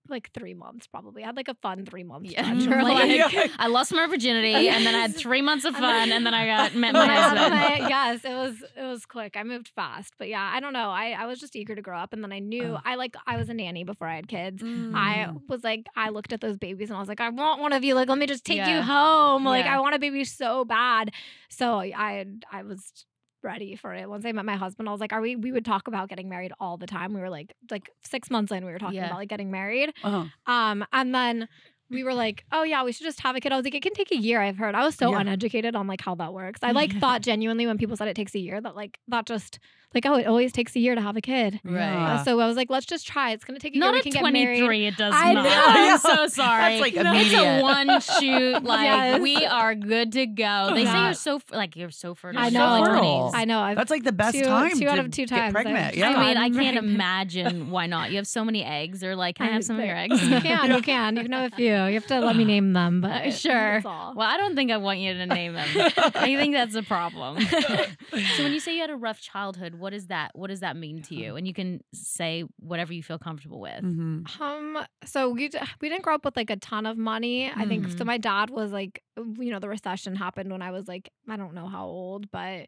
like 0.09 0.31
three 0.33 0.53
months 0.53 0.87
probably. 0.87 1.23
I 1.23 1.27
had 1.27 1.35
like 1.35 1.47
a 1.47 1.53
fun 1.55 1.85
three 1.85 2.03
months. 2.03 2.31
Yeah. 2.31 2.59
stretch 2.59 2.83
Like, 2.83 3.33
Yeah. 3.33 3.47
I 3.57 3.67
lost 3.67 3.91
my 3.93 4.05
virginity 4.07 4.67
and 4.69 4.85
then 4.85 4.93
I 4.95 4.99
had 4.99 5.15
three 5.15 5.41
months 5.41 5.65
of 5.65 5.73
And 5.75 5.83
then- 5.83 5.99
fun 6.01 6.11
and 6.11 6.25
then 6.25 6.33
I 6.33 6.45
got 6.45 6.75
met 6.75 6.93
my 6.93 7.07
husband. 7.15 7.49
my- 7.53 7.89
yes, 7.89 8.23
it 8.25 8.33
was 8.35 8.63
it 8.77 8.83
was 8.83 9.05
quick. 9.05 9.35
I 9.37 9.43
moved 9.43 9.69
fast, 9.75 10.13
but 10.17 10.27
yeah, 10.29 10.49
I 10.53 10.59
don't 10.59 10.73
know. 10.73 10.89
I 10.89 11.11
I 11.17 11.25
was 11.25 11.39
just 11.39 11.55
eager 11.55 11.75
to 11.75 11.81
grow 11.81 11.97
up, 11.97 12.13
and 12.13 12.23
then 12.23 12.31
I 12.31 12.39
knew 12.39 12.75
Oh. 12.75 12.79
I 12.85 12.95
like 12.95 13.15
I 13.27 13.37
was 13.37 13.49
a 13.49 13.53
nanny 13.53 13.83
before 13.83 14.07
I 14.07 14.15
had 14.15 14.27
kids. 14.27 14.61
I 14.63 15.27
Mm. 15.27 15.41
was 15.47 15.63
like, 15.63 15.85
I 15.95 16.09
looked 16.09 16.33
at 16.33 16.41
those 16.41 16.57
babies 16.57 16.89
and 16.89 16.97
I 16.97 16.99
was 16.99 17.09
like, 17.09 17.21
I 17.21 17.29
want 17.29 17.61
one 17.61 17.73
of 17.73 17.83
you. 17.83 17.95
Like, 17.95 18.09
let 18.09 18.17
me 18.17 18.25
just 18.27 18.45
take 18.45 18.65
you 18.65 18.81
home. 18.81 19.43
Like, 19.45 19.65
Yeah. 19.65 19.77
I 19.77 19.79
want 19.79 19.95
a 19.95 19.99
baby 19.99 20.23
so 20.25 20.65
bad. 20.65 21.11
So 21.49 21.79
I 21.79 22.25
I 22.51 22.63
was 22.63 23.05
ready 23.45 23.75
for 23.75 23.93
it. 23.93 24.09
Once 24.09 24.25
I 24.25 24.31
met 24.31 24.43
my 24.45 24.55
husband, 24.55 24.89
I 24.89 24.91
was 24.91 24.99
like, 24.99 25.13
Are 25.13 25.21
we? 25.21 25.35
We 25.35 25.51
would 25.51 25.63
talk 25.65 25.87
about 25.87 26.09
getting 26.09 26.27
married 26.27 26.51
all 26.59 26.75
the 26.77 26.87
time. 26.87 27.13
We 27.13 27.21
were 27.21 27.29
like, 27.29 27.53
like 27.71 27.89
six 28.01 28.29
months 28.29 28.51
in, 28.51 28.65
we 28.65 28.71
were 28.71 28.79
talking 28.79 28.95
Yeah. 28.97 29.07
about 29.07 29.19
like 29.19 29.29
getting 29.29 29.51
married. 29.51 29.93
uh-huh. 30.03 30.25
Um, 30.51 30.85
and 30.91 31.13
then 31.15 31.47
we 31.89 32.03
were 32.03 32.13
like, 32.13 32.43
oh 32.51 32.63
yeah, 32.63 32.83
we 32.83 32.91
should 32.91 33.05
just 33.05 33.19
have 33.21 33.35
a 33.35 33.39
kid. 33.39 33.51
I 33.51 33.57
was 33.57 33.63
like, 33.65 33.75
it 33.75 33.83
can 33.83 33.93
take 33.93 34.11
a 34.11 34.17
year. 34.17 34.41
I've 34.41 34.57
heard. 34.57 34.75
I 34.75 34.83
was 34.85 34.95
so 34.95 35.11
Yeah. 35.11 35.19
uneducated 35.19 35.75
on 35.75 35.87
like 35.87 36.01
how 36.01 36.15
that 36.15 36.33
works. 36.33 36.59
I 36.63 36.71
like 36.71 36.93
thought 36.99 37.21
genuinely 37.21 37.67
when 37.67 37.77
people 37.77 37.95
said 37.95 38.07
it 38.07 38.15
takes 38.15 38.33
a 38.35 38.39
year 38.39 38.59
that 38.59 38.75
like 38.75 38.99
that 39.07 39.25
just 39.25 39.59
like 39.93 40.05
oh 40.05 40.15
it 40.15 40.25
always 40.27 40.51
takes 40.51 40.75
a 40.75 40.79
year 40.79 40.93
to 40.95 40.99
have 40.99 41.15
a 41.15 41.21
kid. 41.21 41.61
Right. 41.63 41.73
Yeah. 41.75 42.15
Uh, 42.15 42.23
so 42.25 42.39
I 42.41 42.47
was 42.47 42.57
like, 42.57 42.69
let's 42.69 42.85
just 42.85 43.07
try. 43.07 43.31
It's 43.31 43.45
gonna 43.45 43.59
take 43.59 43.75
a 43.75 43.79
Not 43.79 43.87
year. 43.87 43.93
We 43.93 43.99
at 43.99 44.03
can 44.03 44.11
get 44.13 44.33
married. 44.33 44.59
23, 44.59 44.87
it 44.87 44.97
does 44.97 45.13
I 45.15 45.33
not. 45.33 45.43
know. 45.45 45.51
I'm 45.53 45.99
so 46.17 46.27
sorry. 46.27 46.79
That's 46.79 46.81
like 46.81 46.93
it's 46.97 47.33
a 47.33 47.61
one 47.61 48.01
shoot. 48.01 48.63
Like 48.63 48.85
Yes. 48.85 49.21
we 49.21 49.45
are 49.45 49.73
good 49.75 50.11
to 50.13 50.25
go. 50.25 50.71
They 50.73 50.85
say 50.85 51.03
you're 51.05 51.13
so 51.13 51.39
like 51.51 51.75
you're 51.77 51.91
so 51.91 52.13
fertile. 52.15 52.41
I 52.41 52.49
know. 52.49 52.77
your 52.77 52.89
early 52.89 52.97
Fertile. 52.97 53.31
I 53.35 53.45
know. 53.45 53.59
I've, 53.61 53.77
that's 53.77 53.91
like 53.91 54.03
the 54.03 54.11
best 54.11 54.35
two- 54.37 54.43
time 54.43 54.77
two 54.77 54.87
out 54.87 54.99
of 54.99 55.11
two 55.11 55.27
times 55.27 55.53
pregnant 55.53 55.95
yeah 55.95 56.09
I 56.09 56.27
mean, 56.27 56.37
I 56.37 56.49
can't 56.49 56.77
imagine 56.77 57.69
why 57.69 57.85
not. 57.85 58.09
You 58.09 58.17
have 58.17 58.27
so 58.27 58.43
many 58.43 58.63
eggs. 58.63 59.03
Or 59.03 59.15
like, 59.15 59.35
can 59.37 59.47
I 59.47 59.51
have 59.53 59.63
some 59.63 59.79
of 59.79 59.85
your 59.85 59.95
eggs? 59.95 60.21
You 60.27 60.41
can. 60.41 60.71
You 60.71 60.81
can. 60.81 61.15
You 61.15 61.23
can 61.23 61.31
have 61.31 61.53
a 61.53 61.55
few. 61.55 61.74
You 61.87 61.93
have 61.95 62.07
to 62.07 62.19
let 62.21 62.35
me 62.35 62.45
name 62.53 62.73
them, 62.73 63.01
but 63.01 63.33
Sure. 63.33 63.51
that's 63.73 63.85
all. 63.85 64.13
Well, 64.15 64.27
I 64.27 64.37
don't 64.37 64.55
think 64.55 64.71
I 64.71 64.77
want 64.77 64.99
you 64.99 65.13
to 65.13 65.25
name 65.25 65.53
them. 65.53 65.67
I 66.15 66.35
think 66.35 66.53
that's 66.53 66.75
a 66.75 66.83
problem. 66.83 67.41
so 67.45 68.43
when 68.43 68.53
you 68.53 68.59
say 68.59 68.75
you 68.75 68.81
had 68.81 68.89
a 68.89 68.95
rough 68.95 69.19
childhood, 69.19 69.75
what 69.75 69.93
is 69.93 70.07
that? 70.07 70.31
What 70.33 70.49
does 70.49 70.61
that 70.61 70.75
mean 70.77 71.01
to 71.03 71.15
you? 71.15 71.35
And 71.35 71.45
you 71.47 71.53
can 71.53 71.81
say 71.93 72.43
whatever 72.59 72.93
you 72.93 73.03
feel 73.03 73.19
comfortable 73.19 73.59
with. 73.59 73.83
Mhm. 73.83 74.39
Um, 74.39 74.77
so 75.03 75.29
we 75.29 75.49
d- 75.49 75.59
we 75.81 75.89
didn't 75.89 76.03
grow 76.03 76.15
up 76.15 76.25
with 76.25 76.37
like 76.37 76.49
a 76.49 76.55
ton 76.57 76.85
of 76.85 76.97
money. 76.97 77.51
I 77.53 77.65
think 77.65 77.87
so. 77.89 77.97
Mhm. 77.97 78.05
My 78.05 78.17
dad 78.17 78.49
was 78.49 78.71
like, 78.71 79.01
you 79.17 79.51
know, 79.51 79.59
the 79.59 79.69
recession 79.69 80.15
happened 80.15 80.51
when 80.51 80.61
I 80.61 80.71
was 80.71 80.87
like, 80.87 81.09
I 81.29 81.35
don't 81.37 81.53
know 81.53 81.67
how 81.67 81.85
old, 81.85 82.31
but 82.31 82.67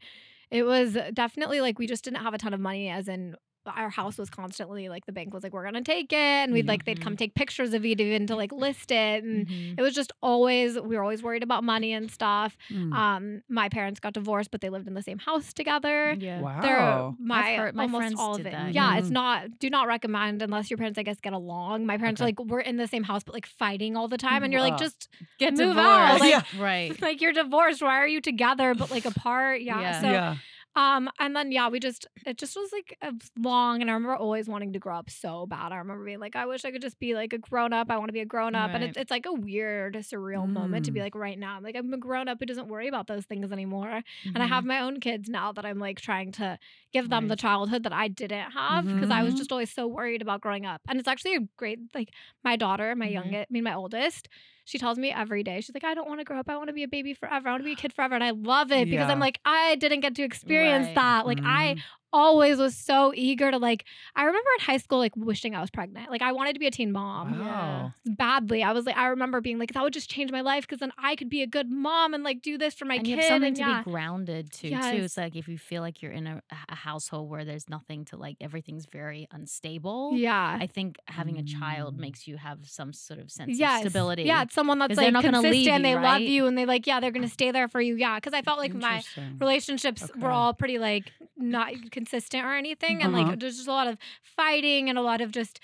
it 0.49 0.63
was 0.63 0.97
definitely 1.13 1.59
like 1.61 1.77
we 1.77 1.87
just 1.87 2.03
didn't 2.03 2.19
have 2.21 2.33
a 2.33 2.37
ton 2.37 2.53
of 2.53 2.59
money. 2.59 2.89
As 2.89 3.07
in, 3.07 3.35
our 3.75 3.89
house 3.89 4.17
was 4.17 4.29
constantly 4.29 4.89
like 4.89 5.05
the 5.05 5.11
bank 5.11 5.33
was 5.33 5.43
like, 5.43 5.53
we're 5.53 5.63
gonna 5.63 5.81
take 5.81 6.13
it, 6.13 6.15
and 6.15 6.53
we'd 6.53 6.67
like 6.67 6.85
they'd 6.85 7.01
come 7.01 7.17
take 7.17 7.33
pictures 7.35 7.73
of 7.73 7.85
it 7.85 7.99
even 7.99 8.27
to 8.27 8.35
like 8.35 8.51
list 8.51 8.91
it, 8.91 9.23
and 9.23 9.47
Mhm. 9.47 9.75
it 9.77 9.81
was 9.81 9.93
just 9.95 10.11
always 10.21 10.79
we 10.79 10.95
were 10.95 11.01
always 11.03 11.23
worried 11.23 11.43
about 11.43 11.63
money 11.63 11.93
and 11.93 12.09
stuff. 12.11 12.55
Mm. 12.69 12.93
Um, 12.93 13.41
my 13.49 13.69
parents 13.69 13.99
got 13.99 14.13
divorced, 14.13 14.51
but 14.51 14.61
they 14.61 14.69
lived 14.69 14.87
in 14.87 14.93
the 14.93 15.01
same 15.01 15.17
house 15.19 15.53
together. 15.53 16.15
Yeah. 16.19 16.41
They're 16.61 16.77
Wow. 16.77 17.15
my 17.19 17.55
heard- 17.55 17.75
my 17.75 17.83
almost 17.83 18.01
friends 18.01 18.19
all 18.19 18.35
of 18.35 18.41
it. 18.41 18.51
that, 18.51 18.73
Yeah, 18.73 18.93
yeah. 18.93 18.99
it's 18.99 19.09
not 19.09 19.59
do 19.59 19.69
not 19.69 19.87
recommend 19.87 20.41
unless 20.41 20.69
your 20.69 20.77
parents 20.77 20.97
I 20.97 21.03
guess 21.03 21.19
get 21.19 21.33
along. 21.33 21.85
My 21.85 21.97
parents 21.97 22.21
Okay. 22.21 22.27
like 22.27 22.39
we're 22.39 22.59
in 22.61 22.77
the 22.77 22.87
same 22.87 23.03
house 23.03 23.23
but 23.23 23.33
like 23.33 23.45
fighting 23.45 23.95
all 23.97 24.07
the 24.07 24.17
time 24.17 24.43
and 24.43 24.51
you're 24.53 24.61
like 24.61 24.77
just 24.77 25.09
Get 25.39 25.51
move 25.53 25.75
divorced. 25.75 25.79
out, 25.79 26.19
like- 26.19 26.45
right. 26.59 27.01
like 27.01 27.21
you're 27.21 27.33
divorced. 27.33 27.81
Why 27.81 27.97
are 27.97 28.07
you 28.07 28.21
together 28.21 28.73
but 28.75 28.91
like 28.91 29.05
apart? 29.05 29.61
Yeah. 29.61 29.79
Yeah. 29.81 30.01
So 30.01 30.07
yeah. 30.09 30.35
Um 30.77 31.09
and 31.19 31.35
then 31.35 31.51
yeah, 31.51 31.69
we 31.69 31.79
just 31.79 32.07
it 32.25 32.37
just 32.37 32.55
was 32.55 32.71
like 32.71 32.97
a 33.01 33.11
long 33.37 33.81
and 33.81 33.89
I 33.89 33.93
remember 33.95 34.15
always 34.15 34.47
wanting 34.47 34.73
to 34.73 34.79
grow 34.79 34.97
up 34.97 35.09
so 35.09 35.45
bad. 35.47 35.71
I 35.73 35.77
remember 35.77 36.05
being 36.05 36.19
like 36.19 36.35
I 36.35 36.45
wish 36.45 36.65
I 36.65 36.71
could 36.71 36.83
just 36.83 36.99
be 36.99 37.15
like 37.15 37.33
a 37.33 37.39
grown 37.39 37.73
up. 37.73 37.89
I 37.91 37.97
want 37.97 38.09
to 38.09 38.13
be 38.13 38.21
a 38.21 38.25
grown 38.25 38.55
up 38.55 38.75
and 38.75 38.83
it's 38.83 38.97
it's 38.97 39.11
like 39.11 39.25
a 39.25 39.33
weird 39.33 39.95
surreal 39.95 40.47
moment 40.47 40.85
to 40.85 40.91
be 40.93 40.99
Mm. 40.99 41.01
like 41.01 41.15
right 41.15 41.39
now. 41.39 41.57
I'm 41.57 41.63
like 41.63 41.75
I'm 41.75 41.93
a 41.93 41.97
grown 41.97 42.29
up 42.29 42.37
who 42.39 42.45
doesn't 42.45 42.69
worry 42.69 42.87
about 42.87 43.07
those 43.07 43.25
things 43.25 43.51
anymore 43.51 44.03
and 44.35 44.43
I 44.43 44.47
have 44.47 44.65
my 44.65 44.79
own 44.81 44.99
kids 44.99 45.29
now 45.29 45.51
that 45.53 45.65
I'm 45.65 45.79
like 45.79 45.99
trying 45.99 46.31
to 46.33 46.59
give 46.93 47.09
them 47.09 47.27
the 47.27 47.35
childhood 47.35 47.83
that 47.83 47.93
I 47.93 48.07
didn't 48.07 48.51
have 48.51 48.87
because 48.89 49.09
I 49.11 49.23
was 49.23 49.33
Mhm. 49.33 49.35
just 49.35 49.51
always 49.51 49.73
so 49.73 49.87
worried 49.87 50.21
about 50.21 50.41
growing 50.41 50.65
up. 50.65 50.81
And 50.87 50.99
it's 50.99 51.07
actually 51.07 51.35
a 51.35 51.41
great 51.57 51.79
like 51.95 52.09
my 52.43 52.55
daughter, 52.55 52.95
my 52.95 53.07
Mhm. 53.07 53.07
youngest, 53.07 53.47
I 53.49 53.53
mean 53.53 53.63
my 53.63 53.73
oldest, 53.75 54.29
she 54.67 54.77
tells 54.77 54.97
me 54.99 55.11
every 55.11 55.43
day, 55.43 55.61
she's 55.61 55.73
like, 55.73 55.85
I 55.85 55.93
don't 55.93 56.07
want 56.09 56.19
to 56.19 56.25
grow 56.25 56.39
up. 56.39 56.49
I 56.49 56.57
want 56.57 56.67
to 56.67 56.73
be 56.73 56.83
a 56.83 56.87
baby 56.89 57.13
forever. 57.13 57.47
I 57.47 57.51
want 57.51 57.61
to 57.61 57.63
be 57.65 57.71
a 57.71 57.75
kid 57.83 57.93
forever. 57.93 58.15
And 58.15 58.23
I 58.23 58.31
love 58.31 58.71
it 58.71 58.89
because 58.89 59.09
I'm 59.09 59.19
like, 59.19 59.39
I 59.45 59.75
didn't 59.75 60.01
get 60.01 60.13
to 60.15 60.23
experience 60.23 60.87
Right. 60.87 60.95
that. 60.95 61.25
Like 61.25 61.39
I 61.45 61.75
Mm. 61.77 61.81
Always 62.13 62.57
was 62.57 62.75
so 62.75 63.11
eager 63.15 63.51
to 63.51 63.57
like 63.57 63.83
I 64.15 64.23
remember 64.23 64.49
in 64.59 64.65
high 64.65 64.77
school 64.77 64.97
like 64.99 65.15
wishing 65.15 65.55
I 65.55 65.61
was 65.61 65.69
pregnant. 65.69 66.09
Like 66.09 66.21
I 66.21 66.31
wanted 66.31 66.53
to 66.53 66.59
be 66.59 66.67
a 66.67 66.71
teen 66.71 66.91
mom 66.91 67.39
Wow. 67.39 67.93
badly. 68.05 68.63
I 68.63 68.71
was 68.71 68.85
like 68.85 68.97
I 68.97 69.07
remember 69.07 69.41
being 69.41 69.59
like 69.59 69.73
that 69.73 69.83
would 69.83 69.93
just 69.93 70.09
change 70.09 70.31
my 70.31 70.41
life 70.41 70.63
because 70.65 70.79
then 70.79 70.91
I 70.97 71.15
could 71.15 71.29
be 71.29 71.41
a 71.41 71.47
good 71.47 71.69
mom 71.69 72.13
and 72.13 72.23
like 72.23 72.41
do 72.41 72.57
this 72.57 72.73
for 72.73 72.85
my 72.85 72.95
and 72.95 73.05
kid. 73.05 73.11
you 73.11 73.15
have 73.17 73.25
something 73.25 73.47
and 73.49 73.55
to 73.57 73.61
yeah. 73.61 73.83
be 73.83 73.91
grounded 73.91 74.51
to 74.53 74.69
too. 74.69 74.77
It's 75.03 75.17
like 75.17 75.35
if 75.35 75.47
you 75.47 75.57
feel 75.57 75.81
like 75.81 76.01
you're 76.01 76.11
in 76.11 76.27
a, 76.27 76.41
a 76.69 76.75
household 76.75 77.29
where 77.29 77.43
there's 77.45 77.69
nothing 77.69 78.05
to 78.05 78.17
like, 78.17 78.37
everything's 78.41 78.85
very 78.85 79.27
unstable. 79.31 80.11
yeah. 80.15 80.57
I 80.59 80.67
think 80.67 80.97
having 81.07 81.37
a 81.37 81.43
child 81.43 81.95
Mm. 81.95 81.99
makes 81.99 82.27
you 82.27 82.37
have 82.37 82.59
some 82.67 82.91
sort 82.93 83.19
of 83.19 83.29
sense 83.31 83.57
yes. 83.59 83.83
of 83.85 83.91
stability. 83.91 84.23
Yeah, 84.23 84.43
it's 84.43 84.53
someone 84.55 84.79
that's 84.79 84.97
like 84.97 85.13
not 85.13 85.23
gonna 85.23 85.41
consistent. 85.41 85.53
leave 85.53 85.73
you, 85.73 85.83
they 85.83 85.95
love 85.95 86.21
you, 86.21 86.47
and 86.47 86.57
they 86.57 86.65
like 86.65 86.87
yeah, 86.87 86.99
they're 86.99 87.11
gonna 87.11 87.27
stay 87.27 87.51
there 87.51 87.67
for 87.67 87.79
you. 87.81 87.95
Yeah, 87.95 88.15
because 88.15 88.33
I 88.33 88.41
felt 88.41 88.57
like 88.57 88.73
my 88.73 88.97
Interesting. 88.97 89.37
relationships 89.39 90.09
were 90.17 90.29
all 90.31 90.53
pretty 90.53 90.79
like 90.79 91.11
not 91.37 91.71
consistent 91.91 92.06
or 92.45 92.55
anything, 92.55 93.01
and 93.01 93.13
like 93.13 93.25
mm-hmm. 93.27 93.39
there's 93.39 93.57
just 93.57 93.67
a 93.67 93.71
lot 93.71 93.87
of 93.87 93.97
fighting 94.23 94.89
and 94.89 94.97
a 94.97 95.01
lot 95.01 95.21
of 95.21 95.31
just. 95.31 95.59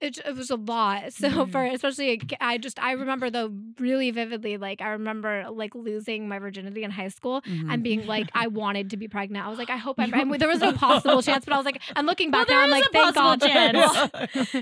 It, 0.00 0.18
it 0.26 0.34
was 0.34 0.50
a 0.50 0.56
lot. 0.56 1.12
So 1.20 1.28
Mhm. 1.28 1.52
for 1.52 1.64
especially 1.64 2.20
I 2.40 2.56
just 2.58 2.78
I 2.82 2.92
remember 2.92 3.28
though 3.30 3.52
really 3.78 4.10
vividly 4.10 4.56
like 4.56 4.80
I 4.80 4.90
remember 4.90 5.44
like 5.50 5.74
losing 5.74 6.28
my 6.28 6.38
virginity 6.38 6.82
in 6.84 6.90
high 6.90 7.08
school 7.08 7.42
Mhm. 7.42 7.66
and 7.70 7.82
being 7.82 8.06
like 8.06 8.28
I 8.34 8.46
wanted 8.62 8.90
to 8.90 8.96
be 8.96 9.08
pregnant. 9.08 9.44
I 9.46 9.48
was 9.50 9.58
like 9.58 9.70
I 9.70 9.76
hope 9.76 9.96
I'm 9.98 10.12
and 10.14 10.32
there 10.40 10.48
was 10.48 10.60
no 10.60 10.72
possible 10.86 11.20
chance, 11.22 11.44
but 11.44 11.52
I 11.54 11.56
was 11.56 11.66
like 11.66 11.80
and 11.96 12.06
looking 12.06 12.30
back 12.30 12.48
Well, 12.48 12.56
now 12.58 12.64
I'm 12.64 12.70
like 12.70 12.84
thank 12.92 13.14
God. 13.14 13.40
chance. 13.42 13.76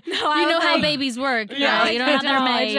no, 0.06 0.30
I 0.30 0.40
you 0.42 0.48
know 0.48 0.56
was 0.58 0.64
how 0.64 0.80
babies 0.80 1.18
work. 1.18 1.48
Yeah, 1.50 1.84
Yeah, 1.84 1.90
you 1.90 1.98
know 2.00 2.06
how 2.06 2.22
they're 2.22 2.38
I 2.38 2.64
made. 2.64 2.74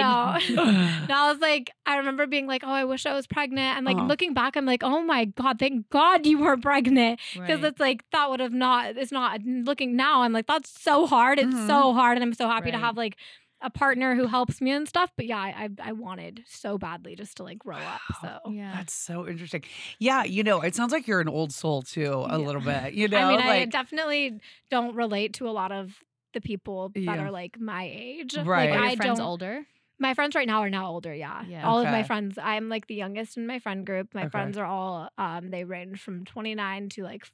No, 1.09 1.15
I 1.15 1.31
was 1.31 1.39
like, 1.39 1.71
I 1.85 1.97
remember 1.97 2.27
being 2.27 2.45
like, 2.47 2.63
oh, 2.65 2.71
I 2.71 2.83
wish 2.85 3.05
I 3.05 3.13
was 3.13 3.25
pregnant. 3.27 3.77
And 3.77 3.85
like 3.85 3.97
Uh-huh. 3.97 4.07
looking 4.07 4.33
back, 4.33 4.55
I'm 4.57 4.65
like, 4.65 4.83
oh 4.83 5.01
my 5.01 5.25
God, 5.25 5.59
thank 5.59 5.89
God 5.89 6.25
you 6.25 6.37
were 6.39 6.57
pregnant. 6.57 7.19
Because 7.33 7.61
Right. 7.61 7.69
it's 7.69 7.79
like, 7.79 8.03
that 8.11 8.29
would 8.29 8.39
have 8.39 8.53
not, 8.53 8.97
it's 8.97 9.11
not 9.11 9.41
looking 9.43 9.95
now. 9.95 10.21
I'm 10.21 10.33
like, 10.33 10.47
that's 10.47 10.69
so 10.69 11.05
hard. 11.07 11.39
It's 11.39 11.55
Mhm. 11.55 11.67
so 11.67 11.93
hard. 11.93 12.17
And 12.17 12.23
I'm 12.23 12.33
so 12.33 12.47
happy 12.49 12.71
to 12.71 12.77
have 12.77 12.97
like 12.97 13.15
a 13.61 13.69
partner 13.69 14.15
who 14.15 14.25
helps 14.27 14.61
me 14.61 14.71
and 14.71 14.87
stuff. 14.87 15.11
But 15.17 15.25
yeah, 15.25 15.37
I, 15.37 15.69
I, 15.83 15.89
I 15.89 15.91
wanted 15.91 16.43
so 16.47 16.77
badly 16.77 17.15
just 17.15 17.37
to 17.37 17.43
like 17.43 17.59
grow 17.59 17.75
up. 17.75 17.99
So. 18.21 18.39
yeah. 18.51 18.73
That's 18.75 18.93
so 18.93 19.27
interesting. 19.27 19.63
Yeah, 19.99 20.23
you 20.23 20.43
know, 20.43 20.61
it 20.61 20.75
sounds 20.75 20.93
like 20.93 21.07
you're 21.07 21.19
an 21.19 21.27
old 21.29 21.51
soul 21.51 21.81
too, 21.81 22.25
a 22.27 22.37
Yeah. 22.39 22.45
little 22.45 22.61
bit. 22.61 22.93
You 22.99 23.07
know, 23.09 23.17
I 23.17 23.29
mean, 23.29 23.41
I 23.41 23.65
definitely 23.65 24.39
don't 24.71 24.95
relate 24.95 25.33
to 25.35 25.49
a 25.49 25.51
lot 25.51 25.71
of 25.71 25.93
the 26.33 26.41
people 26.41 26.89
that 26.89 27.01
Yeah. 27.01 27.25
are 27.25 27.31
like 27.31 27.59
my 27.59 27.83
age. 27.91 28.35
Right. 28.37 28.69
Are 28.69 28.71
Like, 28.71 28.79
your 28.79 28.83
I 28.91 28.95
friends 28.95 29.19
don't, 29.19 29.27
older? 29.27 29.65
My 30.01 30.13
friends 30.13 30.33
right 30.35 30.47
now 30.47 30.61
are 30.61 30.69
now 30.69 30.89
older, 30.89 31.13
yeah. 31.13 31.43
Yeah. 31.45 31.67
All 31.67 31.79
of 31.79 31.89
my 31.89 32.03
friends, 32.03 32.37
I'm 32.41 32.69
like 32.69 32.87
the 32.87 32.95
youngest 32.95 33.35
in 33.35 33.45
my 33.45 33.59
friend 33.59 33.85
group. 33.85 34.13
My 34.15 34.21
Okay. 34.21 34.29
friends 34.29 34.57
are 34.57 34.65
all 34.65 35.09
um 35.17 35.49
they 35.49 35.65
range 35.65 35.99
from 35.99 36.23
29 36.23 36.87
to 36.89 37.03
like 37.03 37.25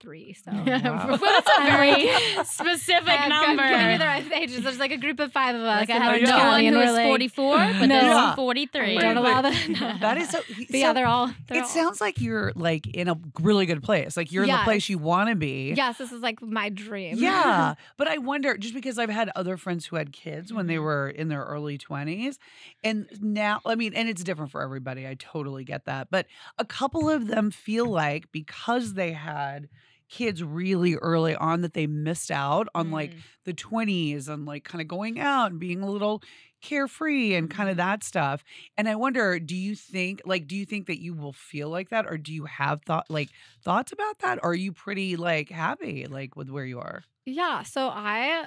43. 0.00 0.34
So 0.34 0.50
wow. 0.52 1.16
That's 1.16 1.48
a 1.48 1.52
I'm 1.60 1.66
very 1.66 2.06
like- 2.36 2.46
specific 2.46 3.08
I'm 3.20 3.28
number. 3.28 3.66
giving 3.68 3.90
you 3.92 3.98
the 3.98 4.04
right 4.04 4.32
ages. 4.32 4.62
There's 4.62 4.78
like 4.78 4.90
a 4.92 4.96
group 4.96 5.20
of 5.20 5.32
five 5.32 5.54
of 5.54 5.62
us. 5.62 5.80
like 5.80 5.90
I 5.90 5.94
have 5.94 6.08
Orange 6.12 6.24
no 6.28 6.30
County, 6.36 6.50
one 6.50 6.64
and 6.66 6.74
who 6.74 6.80
we're 6.80 6.86
is 6.86 6.92
like, 6.92 7.06
44, 7.06 7.56
but 7.56 7.72
No. 7.80 7.88
there's 7.88 8.04
Yeah. 8.04 8.34
43. 8.34 8.86
We 8.96 8.98
don't 9.00 9.16
Wait, 9.16 9.16
allow 9.16 9.42
wait. 9.42 9.78
that. 9.78 10.00
that 10.00 10.18
is 10.18 10.30
so. 10.30 10.40
But 10.48 10.70
yeah, 10.70 10.92
they're 10.92 11.06
all. 11.06 11.28
They're 11.48 11.58
it 11.58 11.62
all- 11.62 11.66
sounds 11.68 12.00
like 12.00 12.20
you're 12.20 12.52
like 12.54 12.86
in 12.88 13.08
a 13.08 13.16
really 13.40 13.66
good 13.66 13.82
place. 13.82 14.16
Like 14.16 14.32
you're 14.32 14.44
in 14.44 14.50
the 14.50 14.56
place 14.64 14.88
you 14.88 14.98
want 14.98 15.30
to 15.30 15.34
be. 15.36 15.72
Yes, 15.76 15.98
this 15.98 16.12
is 16.12 16.20
like 16.22 16.40
my 16.42 16.68
dream. 16.68 17.16
Yeah. 17.18 17.74
But 17.96 18.08
I 18.08 18.18
wonder, 18.18 18.56
just 18.56 18.74
because 18.74 18.98
I've 18.98 19.10
had 19.10 19.30
other 19.34 19.56
friends 19.56 19.86
who 19.86 19.96
had 19.96 20.12
kids 20.12 20.52
when 20.52 20.66
they 20.66 20.76
Mhm. 20.76 20.82
were 20.82 21.08
in 21.08 21.28
their 21.28 21.42
early 21.42 21.78
20s, 21.78 22.36
and 22.84 23.06
now, 23.20 23.60
I 23.64 23.74
mean, 23.74 23.94
and 23.94 24.08
it's 24.08 24.22
different 24.22 24.50
for 24.50 24.62
everybody. 24.62 25.06
I 25.06 25.14
totally 25.18 25.64
get 25.64 25.84
that. 25.86 26.08
But 26.10 26.26
a 26.58 26.64
couple 26.64 27.08
of 27.08 27.26
them 27.28 27.50
feel 27.50 27.86
like 27.86 28.30
because 28.32 28.94
they 28.94 29.12
had 29.12 29.68
kids 30.08 30.42
really 30.42 30.94
early 30.96 31.34
on 31.36 31.62
that 31.62 31.74
they 31.74 31.86
missed 31.86 32.30
out 32.30 32.68
on 32.74 32.90
like 32.90 33.14
Mm. 33.14 33.24
the 33.44 33.52
20s 33.52 34.28
and 34.28 34.46
like 34.46 34.64
kind 34.64 34.80
of 34.82 34.88
going 34.88 35.18
out 35.18 35.50
and 35.50 35.60
being 35.60 35.82
a 35.82 35.90
little 35.90 36.22
carefree 36.62 37.34
and 37.34 37.50
kind 37.50 37.68
of 37.68 37.76
that 37.76 38.02
stuff. 38.02 38.42
And 38.76 38.88
I 38.88 38.94
wonder, 38.96 39.38
do 39.38 39.56
you 39.56 39.74
think 39.74 40.22
like 40.24 40.46
do 40.46 40.56
you 40.56 40.64
think 40.66 40.86
that 40.86 41.00
you 41.00 41.14
will 41.14 41.32
feel 41.32 41.68
like 41.68 41.90
that 41.90 42.06
or 42.06 42.18
do 42.18 42.32
you 42.32 42.44
have 42.46 42.82
thought 42.82 43.06
like 43.10 43.30
thoughts 43.62 43.92
about 43.92 44.18
that 44.20 44.38
or 44.42 44.50
are 44.50 44.54
you 44.54 44.72
pretty 44.72 45.16
like 45.16 45.48
happy 45.50 46.06
like 46.06 46.36
with 46.36 46.50
where 46.50 46.64
you 46.66 46.78
are? 46.80 47.04
Yeah. 47.24 47.62
So 47.62 47.88
I 47.88 48.46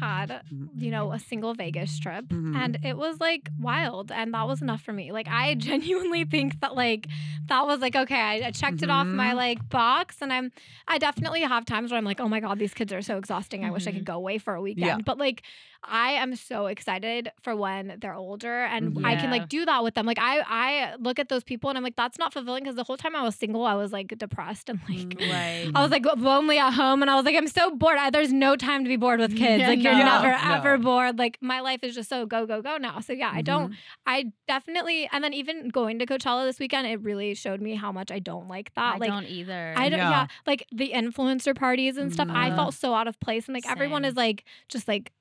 had 0.00 0.42
you 0.76 0.90
know, 0.90 1.12
a 1.12 1.18
single 1.18 1.54
Vegas 1.54 1.98
trip 1.98 2.26
Mhm. 2.26 2.54
and 2.56 2.78
it 2.84 2.96
was 2.96 3.18
like 3.18 3.48
wild 3.58 4.12
and 4.12 4.34
that 4.34 4.46
was 4.46 4.60
enough 4.60 4.82
for 4.82 4.92
me. 4.92 5.10
Like 5.10 5.26
I 5.28 5.54
genuinely 5.68 6.24
think 6.24 6.60
that 6.60 6.74
like 6.74 7.06
that 7.46 7.66
was 7.66 7.80
like 7.80 7.96
okay, 7.96 8.20
I, 8.20 8.34
I 8.48 8.50
checked 8.50 8.82
it 8.82 8.90
off 8.90 9.06
my 9.06 9.32
Mhm. 9.32 9.36
like 9.36 9.68
box 9.68 10.18
and 10.20 10.32
I'm 10.32 10.52
I 10.86 10.98
definitely 10.98 11.40
have 11.42 11.64
times 11.64 11.90
where 11.90 11.98
I'm 11.98 12.04
like, 12.04 12.20
"Oh 12.20 12.28
my 12.28 12.40
god, 12.40 12.58
these 12.58 12.74
kids 12.74 12.92
are 12.92 13.02
so 13.02 13.16
exhausting. 13.16 13.64
I 13.64 13.70
wish 13.70 13.86
I 13.86 13.92
could 13.92 14.04
go 14.04 14.14
away 14.14 14.38
for 14.38 14.54
a 14.54 14.60
weekend." 14.60 14.86
Yeah. 14.86 14.98
But 15.04 15.18
like 15.18 15.42
I 15.82 16.10
am 16.12 16.36
so 16.36 16.66
excited 16.66 17.30
for 17.40 17.56
when 17.56 17.96
they're 18.00 18.14
older 18.14 18.64
and 18.64 18.98
I 19.06 19.16
can 19.16 19.30
like 19.30 19.48
do 19.48 19.64
that 19.64 19.82
with 19.82 19.94
them. 19.94 20.04
Like 20.04 20.18
I 20.20 20.40
I 20.46 20.94
look 20.98 21.18
at 21.18 21.30
those 21.30 21.42
people 21.42 21.70
and 21.70 21.78
I'm 21.78 21.82
like 21.84 21.96
that's 21.96 22.18
not 22.18 22.34
fulfilling 22.34 22.64
because 22.64 22.76
the 22.76 22.84
whole 22.84 22.98
time 22.98 23.16
I 23.16 23.22
was 23.22 23.34
single, 23.34 23.64
I 23.64 23.74
was 23.74 23.90
like 23.92 24.08
depressed 24.18 24.68
and 24.68 24.78
like 24.88 25.00
Mm. 25.00 25.30
Right. 25.32 25.70
I 25.74 25.80
was 25.82 25.90
like 25.90 26.04
lonely 26.16 26.58
at 26.58 26.72
home, 26.74 27.00
and 27.02 27.10
I 27.10 27.14
was 27.14 27.24
like, 27.24 27.34
I'm 27.36 27.46
so 27.48 27.74
bored. 27.74 27.96
I, 27.98 28.10
there's 28.10 28.32
no 28.32 28.56
time 28.56 28.84
to 28.84 28.88
be 28.88 28.96
bored 28.96 29.20
with 29.20 29.34
kids. 29.36 29.60
Yeah, 29.60 29.68
like 29.70 29.82
you're 29.82 29.92
no. 29.94 30.04
never 30.04 30.28
No. 30.30 30.54
ever 30.54 30.78
bored. 30.78 31.18
Like 31.18 31.38
my 31.40 31.60
life 31.60 31.80
is 31.82 31.94
just 31.94 32.08
so 32.08 32.26
go 32.26 32.46
go 32.46 32.60
go 32.62 32.76
now. 32.76 33.00
So 33.00 33.12
yeah, 33.12 33.30
I 33.32 33.42
don't. 33.42 33.72
Mhm. 33.72 33.76
I 34.06 34.32
definitely. 34.48 35.08
And 35.12 35.22
then 35.24 35.32
even 35.34 35.68
going 35.68 35.98
to 35.98 36.06
Coachella 36.06 36.44
this 36.46 36.58
weekend, 36.58 36.86
it 36.86 37.00
really 37.02 37.34
showed 37.34 37.60
me 37.60 37.74
how 37.74 37.92
much 37.92 38.10
I 38.10 38.18
don't 38.18 38.48
like 38.48 38.72
that. 38.74 38.96
I 38.96 38.98
like. 38.98 39.10
don't 39.10 39.26
either. 39.26 39.74
I 39.76 39.88
don't, 39.88 39.98
yeah. 39.98 40.10
Yeah. 40.10 40.26
like 40.46 40.66
the 40.72 40.92
influencer 40.94 41.54
parties 41.56 41.96
and 41.96 42.12
stuff. 42.12 42.28
I 42.30 42.50
Mhm. 42.50 42.56
felt 42.56 42.74
so 42.74 42.94
out 42.94 43.08
of 43.08 43.18
place, 43.20 43.46
and 43.48 43.54
like 43.54 43.68
everyone 43.68 44.04
is 44.04 44.16
like 44.16 44.44
just 44.68 44.86
like 44.88 45.12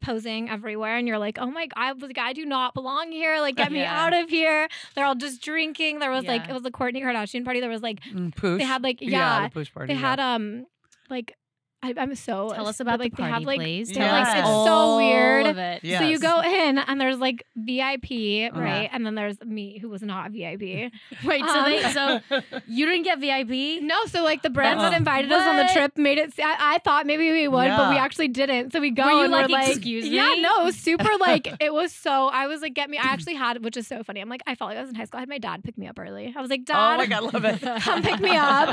posing 0.00 0.48
everywhere, 0.48 0.96
and 0.96 1.08
you're 1.08 1.18
like, 1.18 1.38
oh 1.40 1.50
my 1.50 1.66
god, 1.66 1.74
I 1.76 1.92
was 1.92 2.02
like, 2.02 2.18
I 2.18 2.32
do 2.32 2.44
not 2.44 2.72
belong 2.72 3.10
here. 3.10 3.40
Like, 3.40 3.56
get 3.56 3.72
me 3.72 3.80
Yeah. 3.80 4.04
out 4.06 4.12
of 4.14 4.30
here. 4.30 4.68
They're 4.94 5.04
all 5.04 5.16
just 5.16 5.42
drinking. 5.42 5.98
There 5.98 6.10
was 6.10 6.24
like 6.24 6.48
it 6.48 6.52
was 6.52 6.62
the 6.62 6.70
Kourtney 6.70 7.02
Kardashian 7.02 7.44
party. 7.44 7.60
There 7.60 7.68
was 7.70 7.82
like 7.82 8.00
Mm, 8.04 8.32
Poosh. 8.34 8.58
they 8.58 8.64
had 8.64 8.82
like 8.82 9.00
yeah, 9.00 9.10
yeah, 9.42 9.48
the 9.48 9.60
Poosh 9.60 9.72
party. 9.72 9.92
they 9.94 10.00
yeah. 10.00 10.08
had 10.10 10.20
um 10.20 10.66
like 11.10 11.36
I, 11.80 11.94
I'm 11.96 12.14
so 12.16 12.50
Tell 12.52 12.66
us 12.66 12.80
about 12.80 12.98
like 12.98 13.14
the 13.14 13.22
they 13.22 13.28
have 13.28 13.42
like 13.44 13.60
please. 13.60 13.92
Tell 13.92 14.02
us 14.12 14.26
Yes. 14.26 14.38
it's 14.38 14.48
all 14.48 14.66
so 14.66 14.96
weird. 14.96 15.46
of 15.46 15.58
it. 15.58 15.84
Yeah. 15.84 16.00
So 16.00 16.06
you 16.06 16.18
go 16.18 16.40
in 16.40 16.76
and 16.78 17.00
there's 17.00 17.18
like 17.18 17.44
VIP, 17.56 18.50
Uh-huh. 18.52 18.60
right? 18.60 18.90
And 18.92 19.06
then 19.06 19.14
there's 19.14 19.40
me 19.44 19.78
who 19.78 19.88
was 19.88 20.02
not 20.02 20.32
VIP. 20.32 20.60
Wait, 21.24 21.44
so 21.44 21.58
Um, 21.58 21.64
they 21.64 21.82
so 21.92 22.20
you 22.66 22.84
didn't 22.84 23.04
get 23.04 23.20
VIP? 23.20 23.80
No, 23.82 24.06
so 24.06 24.24
like 24.24 24.42
the 24.42 24.50
brands 24.50 24.82
Uh-uh. 24.82 24.90
that 24.90 24.96
invited 24.96 25.30
us 25.30 25.42
on 25.46 25.56
the 25.56 25.68
trip 25.72 25.96
made 25.96 26.18
it. 26.18 26.34
I, 26.40 26.74
I 26.74 26.78
thought 26.80 27.06
maybe 27.06 27.30
we 27.30 27.46
would, 27.46 27.68
but 27.68 27.90
we 27.90 27.96
actually 27.96 28.28
didn't. 28.28 28.72
So 28.72 28.80
we 28.80 28.90
go 28.90 29.04
Were 29.04 29.10
you 29.12 29.22
and 29.22 29.32
like, 29.32 29.48
we're 29.48 29.54
like, 29.58 29.68
"Excuse 29.68 30.04
yeah, 30.08 30.30
me?" 30.30 30.42
no, 30.42 30.70
super 30.72 31.16
like 31.20 31.46
it 31.60 31.72
was 31.72 31.92
so. 31.92 32.26
I 32.28 32.48
was 32.48 32.60
like, 32.60 32.74
get 32.74 32.90
me. 32.90 32.98
I 32.98 33.02
actually 33.04 33.34
had, 33.34 33.62
which 33.64 33.76
is 33.76 33.86
so 33.86 34.02
funny. 34.02 34.20
I'm 34.20 34.28
like, 34.28 34.42
I 34.48 34.56
felt 34.56 34.70
like 34.70 34.78
I 34.78 34.80
was 34.80 34.90
in 34.90 34.96
high 34.96 35.04
school. 35.04 35.18
I 35.18 35.22
had 35.22 35.28
my 35.28 35.38
dad 35.38 35.62
pick 35.62 35.78
me 35.78 35.86
up 35.86 35.98
early. 36.00 36.34
I 36.36 36.40
was 36.40 36.50
like, 36.50 36.64
Dad, 36.64 36.74
oh 36.74 36.90
Dad, 36.90 36.96
my 36.98 37.06
god, 37.06 37.34
love 37.34 37.44
it. 37.44 37.60
Come 37.82 38.02
pick 38.02 38.18
me 38.20 38.34
up. 38.36 38.72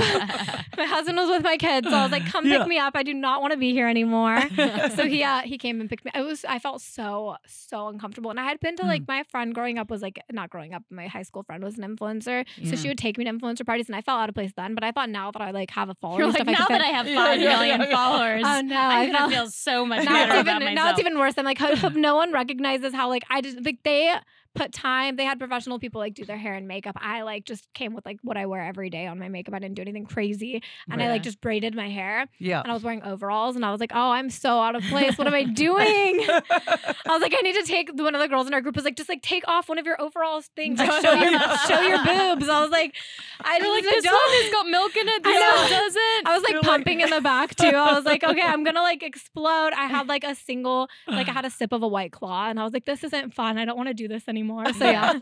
my 0.76 0.86
husband 0.86 1.18
was 1.18 1.30
with 1.30 1.44
my 1.44 1.58
kids, 1.58 1.88
so 1.88 1.96
I 1.96 2.02
was 2.04 2.12
like, 2.12 2.26
come 2.32 2.48
Yeah. 2.48 2.58
pick 2.60 2.68
me 2.68 2.80
up. 2.80 2.95
I 2.96 3.04
do 3.04 3.14
not 3.14 3.42
want 3.42 3.52
to 3.52 3.58
be 3.58 3.72
here 3.72 3.88
anymore. 3.88 4.40
so 4.96 5.06
he 5.06 5.24
uh, 5.24 5.42
he 5.42 5.58
came 5.58 5.82
and 5.82 5.90
picked 5.90 6.06
me. 6.06 6.12
It 6.16 6.22
was 6.22 6.46
I 6.46 6.60
felt 6.60 6.82
so 6.82 7.36
so 7.48 7.88
uncomfortable, 7.88 8.30
and 8.30 8.40
I 8.40 8.44
had 8.46 8.60
been 8.60 8.76
to 8.78 8.84
like 8.84 9.04
my 9.08 9.24
friend 9.30 9.54
growing 9.54 9.78
up 9.78 9.90
was 9.90 10.02
like 10.02 10.20
not 10.32 10.50
growing 10.50 10.74
up. 10.74 10.84
My 10.90 11.08
high 11.08 11.24
school 11.24 11.44
friend 11.44 11.64
was 11.64 11.78
an 11.78 11.84
influencer, 11.96 12.46
so 12.64 12.76
she 12.76 12.88
would 12.88 12.98
take 12.98 13.18
me 13.18 13.26
to 13.26 13.32
influencer 13.32 13.66
parties, 13.66 13.88
and 13.88 13.96
I 13.96 14.02
felt 14.02 14.20
out 14.22 14.30
of 14.30 14.36
place 14.36 14.52
then. 14.56 14.76
But 14.76 14.84
I 14.84 14.92
thought 14.92 15.10
now 15.10 15.32
that 15.32 15.42
I 15.42 15.52
like 15.52 15.72
have 15.72 15.90
a 15.90 15.96
following 15.96 16.20
You're 16.20 16.28
like, 16.30 16.36
stuff, 16.38 16.48
now 16.48 16.54
I 16.54 16.66
could 16.68 16.74
that 16.76 16.82
I 16.82 16.88
have 16.88 17.08
Yeah, 17.16 17.16
five 17.16 17.40
yeah, 17.42 17.50
million 17.50 17.82
yeah, 17.82 17.88
yeah. 17.88 17.96
followers, 17.96 18.44
Oh 18.46 18.62
no, 18.62 18.76
I'm 18.78 18.92
I 18.92 19.06
gonna 19.08 19.18
felt 19.18 19.32
feel 19.32 19.48
so 19.50 19.86
much 19.92 20.06
now 20.06 20.14
better 20.14 20.32
it's 20.40 20.40
even 20.50 20.60
myself. 20.60 20.76
now 20.76 20.90
it's 20.92 21.00
even 21.00 21.20
worse. 21.20 21.34
I'm 21.38 21.46
like, 21.46 21.62
I 21.62 21.76
hope 21.76 21.94
no 21.94 22.16
one 22.16 22.32
recognizes 22.32 22.94
how 22.94 23.10
like 23.10 23.24
I 23.30 23.42
just 23.42 23.64
like 23.64 23.80
they 23.84 24.14
put 24.56 24.72
time. 24.74 25.16
They 25.18 25.26
had 25.26 25.38
professional 25.40 25.78
people 25.80 26.00
like 26.00 26.14
do 26.14 26.26
their 26.26 26.38
hair 26.38 26.54
and 26.56 26.68
makeup. 26.68 26.96
I 27.00 27.22
like 27.24 27.46
just 27.46 27.72
came 27.74 27.94
with 27.94 28.06
like 28.06 28.18
what 28.24 28.38
I 28.38 28.46
wear 28.46 28.62
every 28.62 28.90
day 28.90 29.06
on 29.08 29.20
my 29.20 29.30
makeup. 29.30 29.54
I 29.54 29.60
didn't 29.60 29.76
do 29.76 29.82
anything 29.82 30.06
crazy, 30.06 30.64
and 30.90 31.02
I 31.02 31.10
like 31.10 31.24
just 31.24 31.42
braided 31.42 31.76
my 31.76 31.90
hair. 31.90 32.28
Yeah. 32.40 32.62
and 32.62 32.72
I 32.72 32.74
was 32.74 32.84
wearing 32.84 33.04
overalls, 33.04 33.56
and 33.56 33.66
I 33.66 33.72
was 33.72 33.80
like, 33.80 33.92
"Oh, 33.94 34.12
I'm 34.12 34.30
so 34.30 34.60
out 34.60 34.76
of 34.76 34.84
place. 34.84 35.18
What 35.18 35.28
am 35.28 35.34
I 35.34 35.44
doing?" 35.44 36.26
I 36.30 37.10
was 37.10 37.22
like, 37.22 37.34
"I 37.38 37.42
need 37.42 37.56
to 37.56 37.64
take." 37.64 37.90
One 37.94 38.16
of 38.16 38.22
the 38.22 38.28
girls 38.28 38.48
in 38.48 38.54
our 38.54 38.62
group 38.62 38.76
was 38.76 38.86
like, 38.86 38.96
"Just 38.96 39.10
like 39.10 39.22
take 39.22 39.48
off 39.48 39.70
one 39.70 39.78
of 39.78 39.86
your 39.86 40.00
overalls 40.02 40.50
things, 40.56 40.80
like, 40.80 40.92
show 41.04 41.14
your 41.14 41.40
show 41.68 41.82
your 41.82 41.98
boobs." 42.06 42.48
I 42.50 42.62
was 42.62 42.72
like, 42.72 42.96
"I 43.44 43.58
You're 43.58 43.70
like, 43.74 43.84
this 43.84 44.04
don't." 44.04 44.14
one 44.14 44.44
has 44.44 44.52
got 44.52 44.68
milk 44.68 44.96
in 44.96 45.08
it. 45.08 45.22
I 45.26 45.32
This 45.34 45.62
one 45.62 45.70
doesn't. 45.82 46.28
I 46.28 46.34
was 46.34 46.44
like 46.44 46.52
You're 46.54 46.62
like- 46.62 46.70
pumping 46.70 47.02
in 47.02 47.10
the 47.10 47.22
back 47.22 47.56
too. 47.56 47.66
I 47.68 47.94
was 47.94 48.06
like, 48.06 48.24
okay, 48.24 48.42
I'm 48.42 48.64
gonna 48.64 48.82
like 48.82 49.04
explode. 49.04 49.74
I 49.74 49.86
had 49.88 50.08
like 50.08 50.24
a 50.24 50.36
single, 50.36 50.88
like 51.08 51.28
I 51.28 51.32
had 51.32 51.46
a 51.46 51.50
sip 51.60 51.72
of 51.74 51.84
a 51.84 51.88
white 51.88 52.12
claw, 52.12 52.50
and 52.50 52.60
I 52.60 52.64
was 52.64 52.74
like, 52.74 52.86
this 52.86 53.04
isn't 53.04 53.34
fun. 53.34 53.58
I 53.58 53.66
don't 53.66 53.78
want 53.78 53.90
to 53.90 53.94
do 53.94 54.08
this 54.08 54.28
anymore. 54.28 54.45
So 54.74 54.86
yeah, 54.86 55.14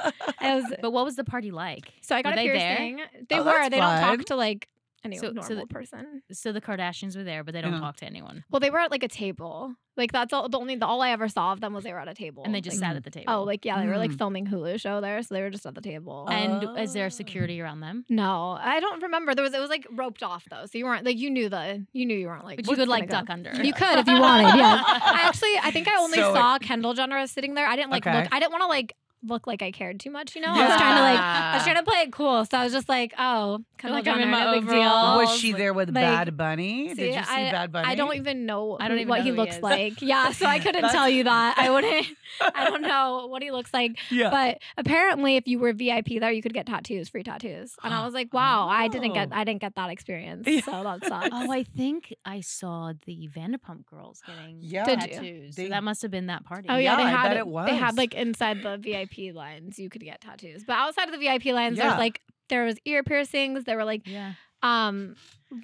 it 0.42 0.64
was. 0.64 0.74
But 0.82 0.92
what 0.92 1.06
was 1.06 1.16
the 1.16 1.24
party 1.24 1.52
like? 1.52 1.92
So 2.02 2.16
I 2.16 2.22
got 2.22 2.30
Were 2.36 2.42
a 2.42 2.44
they 2.44 2.48
there? 2.48 2.78
piercing. 2.78 3.00
They 3.30 3.36
Oh, 3.40 3.44
were. 3.44 3.52
that's 3.52 3.70
They 3.70 3.78
don't 3.80 4.00
talk 4.02 4.26
to 4.26 4.36
like 4.36 4.68
any 5.06 5.18
So- 5.18 5.28
so 5.28 5.32
normal 5.34 5.56
the- 5.68 5.74
person. 5.74 6.22
So 6.32 6.54
the 6.54 6.62
Kardashians 6.62 7.18
were 7.18 7.26
there, 7.26 7.44
but 7.44 7.54
they 7.54 7.62
don't 7.62 7.74
Yeah. 7.74 7.80
talk 7.80 7.98
to 7.98 8.06
anyone, 8.06 8.46
Well, 8.50 8.62
they 8.62 8.70
were 8.70 8.80
at 8.80 8.90
like 8.90 9.04
a 9.04 9.10
table. 9.10 9.76
Like 9.98 10.12
that's 10.14 10.32
all. 10.34 10.48
The 10.50 10.58
only 10.58 10.76
the 10.78 10.88
all 10.88 11.02
I 11.04 11.10
ever 11.12 11.28
saw 11.28 11.52
of 11.52 11.60
them 11.60 11.74
was 11.74 11.84
they 11.84 11.92
were 11.94 12.00
at 12.00 12.08
a 12.08 12.14
table. 12.16 12.42
and 12.46 12.56
they 12.56 12.62
just 12.62 12.78
like, 12.82 12.88
sat 12.90 12.96
at 12.96 13.04
the 13.04 13.12
table. 13.12 13.26
Oh, 13.32 13.44
like 13.44 13.64
yeah, 13.66 13.80
they 13.82 13.86
were 13.88 13.98
like 13.98 14.10
Mm. 14.12 14.18
filming 14.18 14.48
Hulu 14.48 14.80
show 14.80 15.02
there, 15.02 15.22
so 15.22 15.36
they 15.36 15.42
were 15.42 15.52
just 15.52 15.66
at 15.68 15.76
the 15.76 15.82
table. 15.82 16.26
and 16.32 16.64
is 16.80 16.92
Oh. 16.92 16.94
there 16.94 17.10
security 17.12 17.60
around 17.62 17.82
them? 17.82 18.06
no, 18.10 18.58
I 18.60 18.80
don't 18.80 19.04
remember. 19.04 19.36
There 19.36 19.44
was 19.44 19.54
it 19.54 19.60
was 19.60 19.70
like 19.70 19.86
roped 19.92 20.24
off 20.24 20.46
though, 20.50 20.66
so 20.66 20.78
you 20.80 20.86
weren't 20.86 21.06
like 21.06 21.18
you 21.20 21.30
knew 21.30 21.48
the 21.50 21.86
you 21.94 22.06
knew 22.08 22.16
you 22.18 22.26
weren't 22.28 22.46
like. 22.46 22.58
But 22.58 22.70
you 22.70 22.76
could 22.76 22.88
like 22.88 23.08
gonna 23.10 23.22
duck 23.26 23.30
under. 23.30 23.52
You 23.64 23.72
could 23.82 24.00
if 24.00 24.08
you 24.08 24.20
wanted. 24.20 24.56
Yeah. 24.58 24.82
I 24.88 25.22
actually, 25.28 25.54
I 25.62 25.70
think 25.70 25.88
I 25.88 25.96
only 26.00 26.18
So- 26.18 26.34
saw 26.34 26.58
Kendall 26.60 26.94
Jenner 26.96 27.28
sitting 27.28 27.54
there. 27.54 27.68
I 27.68 27.76
didn't 27.76 27.92
like 27.92 28.08
Okay. 28.08 28.22
look. 28.24 28.30
I 28.34 28.40
didn't 28.40 28.52
want 28.52 28.64
to 28.64 28.68
like 28.68 28.96
look 29.26 29.48
like 29.48 29.62
I 29.62 29.72
cared 29.72 30.00
too 30.00 30.12
much. 30.12 30.36
You 30.36 30.42
know, 30.42 30.50
I 30.50 30.68
was 30.68 30.78
trying 30.78 30.96
to 30.98 31.02
like. 31.02 31.20
I 31.20 31.54
was 31.56 31.64
trying 31.64 31.76
to 31.78 31.84
play 31.84 31.98
it 32.00 32.12
cool, 32.12 32.46
so 32.46 32.58
I 32.58 32.64
was 32.64 32.74
just 32.74 32.90
like, 32.90 33.14
"Oh, 33.18 33.60
kind 33.78 33.94
of 33.94 33.98
like, 34.06 34.08
I'm 34.08 34.22
in 34.22 34.30
my 34.30 34.44
no 34.46 34.60
big 34.60 34.70
deal." 34.70 34.80
Was 34.80 35.38
she 35.38 35.54
there 35.54 35.74
with 35.74 35.90
Like, 35.90 35.96
Bad 36.04 36.38
Bunny? 36.38 36.88
Did 36.90 36.98
See, 36.98 37.08
you 37.08 37.14
see 37.14 37.20
I, 37.30 37.52
Bad 37.52 37.72
Bunny? 37.72 37.88
I 37.88 37.96
don't 37.96 38.16
even 38.16 38.46
know 38.46 38.78
I 38.80 38.88
don't 38.88 38.98
even 38.98 39.10
what 39.10 39.20
know 39.20 39.24
he 39.24 39.30
who 39.30 39.36
he 39.36 39.42
looks 39.42 39.60
like. 39.62 40.02
Yeah, 40.02 40.32
so 40.32 40.46
I 40.46 40.60
couldn't 40.66 40.90
tell 40.90 41.10
you 41.10 41.24
that. 41.26 41.56
I 41.58 41.70
wouldn't. 41.70 42.08
I 42.56 42.66
don't 42.70 42.82
know 42.82 43.28
what 43.28 43.42
he 43.44 43.52
looks 43.52 43.74
like. 43.74 43.98
Yeah. 44.10 44.30
But 44.30 44.60
apparently, 44.78 45.36
if 45.38 45.48
you 45.48 45.60
were 45.60 45.74
VIP 45.74 46.20
there, 46.20 46.32
you 46.32 46.42
could 46.42 46.54
get 46.54 46.66
tattoos, 46.66 47.10
free 47.10 47.24
tattoos. 47.24 47.76
And 47.84 47.94
I 47.94 48.04
was 48.06 48.14
like, 48.14 48.34
wow, 48.34 48.66
oh, 48.66 48.70
I 48.70 48.88
didn't 48.88 49.14
get, 49.14 49.30
Oh. 49.32 49.36
I 49.36 49.44
didn't 49.44 49.62
get 49.62 49.76
that 49.76 49.90
experience. 49.90 50.48
Yeah. 50.48 50.62
So 50.62 50.84
that 50.84 51.06
sucks. 51.08 51.30
Oh, 51.32 51.52
I 51.52 51.64
think 51.64 52.14
I 52.26 52.42
saw 52.42 52.94
the 53.06 53.30
Vanderpump 53.36 53.86
girls 53.86 54.22
getting 54.26 54.58
Yeah. 54.62 54.84
Tattoos. 54.84 55.56
They- 55.56 55.64
So 55.66 55.70
that 55.70 55.84
must 55.84 56.02
have 56.02 56.12
been 56.12 56.28
that 56.28 56.44
party. 56.46 56.68
Oh 56.70 56.76
yeah, 56.78 56.92
Yeah, 56.92 56.98
they 56.98 57.04
I 57.04 57.10
had 57.10 57.24
bet 57.30 57.38
it- 57.38 57.48
it 57.48 57.66
They 57.68 57.76
had 57.76 57.98
like 57.98 58.14
inside 58.14 58.64
the 58.64 58.78
VIP 58.78 59.13
lines, 59.34 59.80
you 59.80 59.90
could 59.90 60.04
get 60.04 60.22
tattoos. 60.22 60.64
But 60.66 60.74
outside 60.78 61.06
of 61.08 61.12
the 61.12 61.18
VIP 61.18 61.46
lines, 61.54 61.78
Yeah. 61.78 61.90
there's 61.90 62.00
like 62.00 62.22
there 62.50 62.66
was 62.66 62.78
ear 62.86 63.04
piercings. 63.04 63.64
There 63.64 63.78
were 63.78 63.86
like 63.86 64.08
yeah. 64.08 64.34
um 64.62 65.16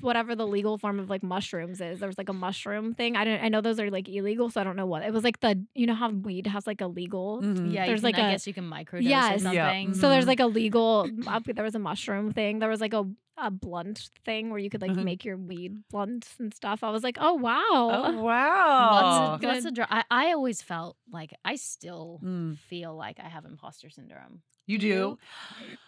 whatever 0.01 0.35
the 0.35 0.45
legal 0.47 0.77
form 0.77 0.99
of 0.99 1.09
like 1.09 1.23
mushrooms 1.23 1.81
is. 1.81 1.99
There 1.99 2.07
was 2.07 2.17
like 2.17 2.29
a 2.29 2.33
mushroom 2.33 2.93
thing. 2.93 3.15
I 3.15 3.23
don't. 3.23 3.41
I 3.43 3.49
know 3.49 3.61
those 3.61 3.79
are 3.79 3.89
like 3.89 4.07
illegal, 4.09 4.49
so 4.49 4.61
I 4.61 4.63
don't 4.63 4.75
know 4.75 4.85
what 4.85 5.03
it 5.03 5.11
was. 5.13 5.23
Like 5.23 5.39
the 5.39 5.63
you 5.75 5.85
know 5.87 5.95
how 5.95 6.09
weed 6.09 6.47
has 6.47 6.65
like 6.67 6.81
a 6.81 6.87
legal. 6.87 7.41
Mhm. 7.41 7.73
Yeah, 7.73 7.85
There's 7.85 8.01
can, 8.01 8.07
like 8.07 8.19
I 8.19 8.29
a- 8.29 8.31
guess 8.33 8.47
you 8.47 8.53
can 8.53 8.69
microdose 8.69 9.03
Yes. 9.03 9.43
or 9.45 9.53
Yeah. 9.53 9.67
something. 9.67 9.93
So 9.95 10.09
there's 10.09 10.25
Mhm. 10.25 10.27
like 10.27 10.39
a 10.39 10.47
legal. 10.47 11.07
there 11.45 11.63
was 11.63 11.75
a 11.75 11.79
mushroom 11.79 12.31
thing. 12.33 12.59
There 12.59 12.69
was 12.69 12.81
like 12.81 12.93
a 12.93 13.05
a 13.41 13.49
blunt 13.49 14.09
thing 14.25 14.49
where 14.49 14.59
you 14.59 14.69
could 14.69 14.81
like 14.81 14.91
Mhm. 14.91 15.05
make 15.05 15.23
your 15.23 15.37
weed 15.37 15.77
blunt 15.89 16.27
and 16.39 16.53
stuff. 16.53 16.83
I 16.83 16.89
was 16.89 17.03
like, 17.03 17.17
oh 17.21 17.35
wow. 17.35 17.61
Oh 17.71 18.21
wow. 18.21 19.31
What's, 19.31 19.45
what's 19.45 19.63
the 19.63 19.71
dr- 19.71 19.87
I, 19.89 20.03
I 20.11 20.33
always 20.33 20.61
felt 20.61 20.97
like 21.09 21.33
I 21.45 21.55
still 21.55 22.19
Mm. 22.21 22.57
feel 22.57 22.93
like 22.97 23.17
I 23.17 23.29
have 23.29 23.45
imposter 23.45 23.89
syndrome. 23.89 24.41
You 24.67 24.77
do. 24.77 25.17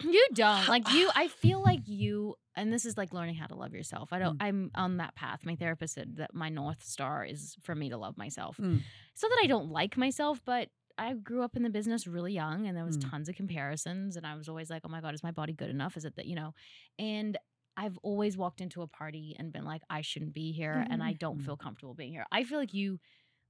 You 0.02 0.28
don't. 0.34 0.68
Like 0.70 0.92
you 0.94 1.10
I 1.14 1.28
feel 1.28 1.62
like 1.62 1.82
you 1.88 2.36
and 2.56 2.72
this 2.72 2.86
is 2.86 2.98
like 2.98 3.14
learning 3.14 3.36
how 3.36 3.48
to 3.48 3.56
love 3.56 3.74
yourself. 3.74 3.91
I 4.12 4.20
don't 4.20 4.36
Mm. 4.36 4.40
I'm 4.40 4.72
on 4.76 4.98
that 4.98 5.16
path. 5.16 5.46
My 5.46 5.56
therapist 5.56 5.94
said 5.96 6.18
that 6.18 6.34
my 6.34 6.50
north 6.50 6.84
star 6.84 7.26
is 7.26 7.56
for 7.62 7.76
me 7.76 7.90
to 7.90 7.98
love 7.98 8.18
myself. 8.18 8.60
Mm. 8.60 8.86
So 9.14 9.28
that 9.28 9.40
I 9.44 9.48
don't 9.48 9.70
like 9.70 9.98
myself, 9.98 10.42
but 10.46 10.70
I 10.98 11.14
grew 11.14 11.42
up 11.44 11.56
in 11.56 11.64
the 11.64 11.70
business 11.70 12.06
really 12.08 12.34
young 12.34 12.68
and 12.68 12.78
there 12.78 12.86
was 12.86 12.98
Mm. 12.98 13.02
tons 13.10 13.30
of 13.30 13.36
comparisons 13.36 14.18
and 14.18 14.26
I 14.28 14.36
was 14.36 14.50
always 14.50 14.70
like, 14.70 14.84
"Oh 14.86 14.90
my 14.90 15.02
god, 15.02 15.14
is 15.14 15.24
my 15.24 15.32
body 15.32 15.54
good 15.54 15.70
enough? 15.70 15.98
Is 15.98 16.06
it 16.06 16.16
that, 16.16 16.26
you 16.28 16.36
know?" 16.36 16.54
And 17.00 17.38
I've 17.78 17.98
always 18.04 18.38
walked 18.38 18.62
into 18.62 18.82
a 18.82 18.88
party 18.88 19.36
and 19.40 19.52
been 19.54 19.66
like, 19.66 19.82
"I 19.90 20.02
shouldn't 20.02 20.34
be 20.34 20.52
here 20.52 20.86
and 20.90 21.02
I 21.02 21.14
don't 21.14 21.42
feel 21.42 21.58
comfortable 21.58 21.96
being 21.96 22.12
here." 22.12 22.26
I 22.32 22.44
feel 22.44 22.60
like 22.60 22.74
you 22.74 23.00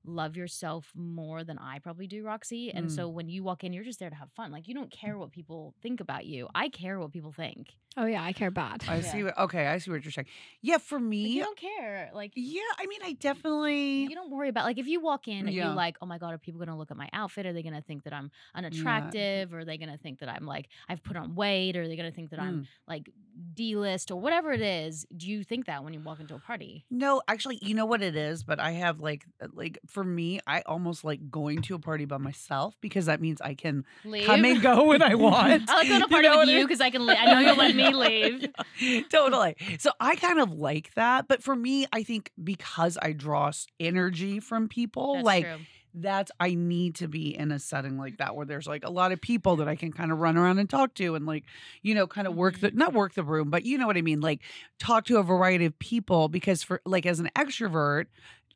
love 0.04 0.36
yourself 0.36 0.92
more 0.96 1.44
than 1.44 1.58
I 1.60 1.80
probably 1.80 2.08
do, 2.08 2.24
Roxy. 2.24 2.72
And 2.72 2.88
Mm. 2.88 2.92
so 2.96 3.08
when 3.10 3.30
you 3.30 3.44
walk 3.44 3.64
in, 3.64 3.72
you're 3.74 3.84
just 3.84 4.00
there 4.00 4.10
to 4.10 4.16
have 4.16 4.32
fun. 4.32 4.52
Like 4.52 4.68
you 4.68 4.74
don't 4.74 4.92
care 4.92 5.18
what 5.18 5.32
people 5.32 5.76
think 5.82 6.00
about 6.02 6.26
you. 6.26 6.48
I 6.56 6.70
care 6.70 7.00
what 7.00 7.12
people 7.12 7.32
think. 7.32 7.76
Oh 7.98 8.06
yeah, 8.06 8.24
I 8.24 8.32
care 8.32 8.52
bad. 8.52 8.86
I 8.88 8.96
Yeah. 9.00 9.02
see. 9.12 9.24
What, 9.24 9.38
okay, 9.38 9.68
I 9.68 9.78
see 9.78 9.92
what 9.92 10.04
you're 10.06 10.12
saying. 10.14 10.28
Yeah, 10.62 10.78
for 10.78 10.98
Like, 10.98 11.04
me, 11.10 11.28
you 11.28 11.44
don't 11.44 11.58
care. 11.58 12.10
Like 12.14 12.32
yeah. 12.36 12.62
I 12.80 12.88
mean, 12.88 13.02
I 13.04 13.14
definitely. 13.14 14.04
you 14.04 14.16
don't 14.16 14.32
worry 14.32 14.48
about 14.50 14.64
like 14.66 14.78
if 14.80 14.88
you 14.88 15.02
walk 15.02 15.28
in 15.28 15.46
and 15.48 15.54
Yeah. 15.54 15.68
you're 15.68 15.76
like, 15.76 15.98
oh 16.02 16.06
my 16.06 16.18
god, 16.18 16.34
are 16.34 16.38
people 16.38 16.60
gonna 16.60 16.78
look 16.78 16.90
at 16.92 16.98
my 16.98 17.10
outfit? 17.14 17.46
Are 17.46 17.54
they 17.54 17.64
gonna 17.64 17.82
think 17.82 18.04
that 18.04 18.14
I'm 18.14 18.32
unattractive? 18.56 19.54
Or 19.54 19.60
are 19.60 19.66
they 19.66 19.78
gonna 19.78 19.98
think 19.98 20.20
that 20.20 20.30
I'm 20.30 20.46
like 20.46 20.70
I've 20.90 21.04
put 21.04 21.18
on 21.18 21.36
weight? 21.36 21.76
Or 21.76 21.82
are 21.84 21.88
they 21.88 21.96
gonna 21.96 22.12
think 22.12 22.30
that 22.32 22.40
I'm 22.40 22.62
Mm. 22.62 22.68
like 22.88 23.10
D 23.54 23.76
list 23.76 24.12
or 24.12 24.20
whatever 24.20 24.52
it 24.52 24.62
is? 24.62 25.06
Do 25.16 25.30
you 25.30 25.44
think 25.44 25.66
that 25.66 25.84
when 25.84 25.94
you 25.94 26.00
walk 26.02 26.20
into 26.20 26.36
a 26.36 26.40
party? 26.40 26.86
No, 26.90 27.22
actually, 27.28 27.60
you 27.62 27.74
know 27.76 27.86
what 27.86 28.02
it 28.02 28.16
is, 28.16 28.44
but 28.44 28.60
I 28.60 28.72
have 28.72 29.00
like, 29.00 29.26
uh, 29.42 29.48
like 29.54 29.80
for 29.92 30.04
me, 30.04 30.40
I 30.48 30.62
almost 30.62 31.04
like 31.04 31.30
going 31.30 31.62
to 31.64 31.76
a 31.76 31.80
party 31.80 32.06
by 32.06 32.18
myself 32.18 32.76
because 32.82 33.06
that 33.08 33.22
means 33.22 33.42
I 33.42 33.54
can 33.54 33.86
Leave. 34.06 34.26
come 34.26 34.46
and 34.46 34.62
go 34.62 34.86
when 34.86 35.02
I 35.02 35.16
want. 35.16 35.70
I 35.70 35.76
like 35.76 35.88
going 35.90 36.02
to 36.02 36.06
a 36.06 36.08
You 36.08 36.08
party 36.08 36.28
know 36.30 36.40
with 36.40 36.50
you 36.50 36.64
because 36.66 36.82
I 36.82 36.90
can. 36.90 37.06
Le- 37.06 37.14
I 37.14 37.26
know 37.26 37.40
you'll 37.40 37.56
let 37.58 37.76
me 37.76 37.94
leave. 37.94 38.48
totally. 39.10 39.56
So 39.80 39.92
I 40.00 40.16
kind 40.16 40.40
of 40.40 40.54
like 40.54 40.94
that, 40.96 41.28
but 41.28 41.44
for 41.44 41.56
me, 41.56 41.86
I 41.92 42.04
think 42.04 42.32
because 42.42 42.98
I 43.02 43.12
draw 43.12 43.52
energy 43.80 44.40
from 44.40 44.68
people, 44.70 45.16
That's 45.16 45.26
like 45.26 45.46
true. 45.46 45.58
that's 45.94 46.32
I 46.40 46.54
need 46.54 46.96
to 46.96 47.08
be 47.08 47.36
in 47.36 47.52
a 47.52 47.60
setting 47.60 47.98
like 47.98 48.18
that 48.18 48.36
where 48.36 48.46
there's 48.46 48.68
like 48.68 48.86
a 48.86 48.90
lot 48.90 49.12
of 49.12 49.20
people 49.20 49.58
that 49.58 49.68
I 49.68 49.76
can 49.76 49.92
kind 49.92 50.12
of 50.12 50.20
run 50.20 50.38
around 50.38 50.60
and 50.60 50.70
talk 50.70 50.94
to 50.96 51.16
and 51.16 51.26
like 51.26 51.44
you 51.82 51.96
know 51.96 52.08
kind 52.08 52.28
of 52.28 52.36
work 52.36 52.60
the 52.60 52.70
mm-hmm. 52.70 52.78
not 52.78 52.94
work 52.94 53.14
the 53.14 53.24
room 53.24 53.50
but 53.50 53.66
you 53.66 53.78
know 53.78 53.88
what 53.88 53.98
I 53.98 54.02
mean 54.02 54.22
like 54.22 54.42
talk 54.80 55.06
to 55.06 55.18
a 55.18 55.24
variety 55.24 55.66
of 55.66 55.78
people 55.80 56.30
because 56.30 56.64
for 56.64 56.82
like 56.86 57.06
as 57.06 57.20
an 57.20 57.30
extrovert 57.36 58.06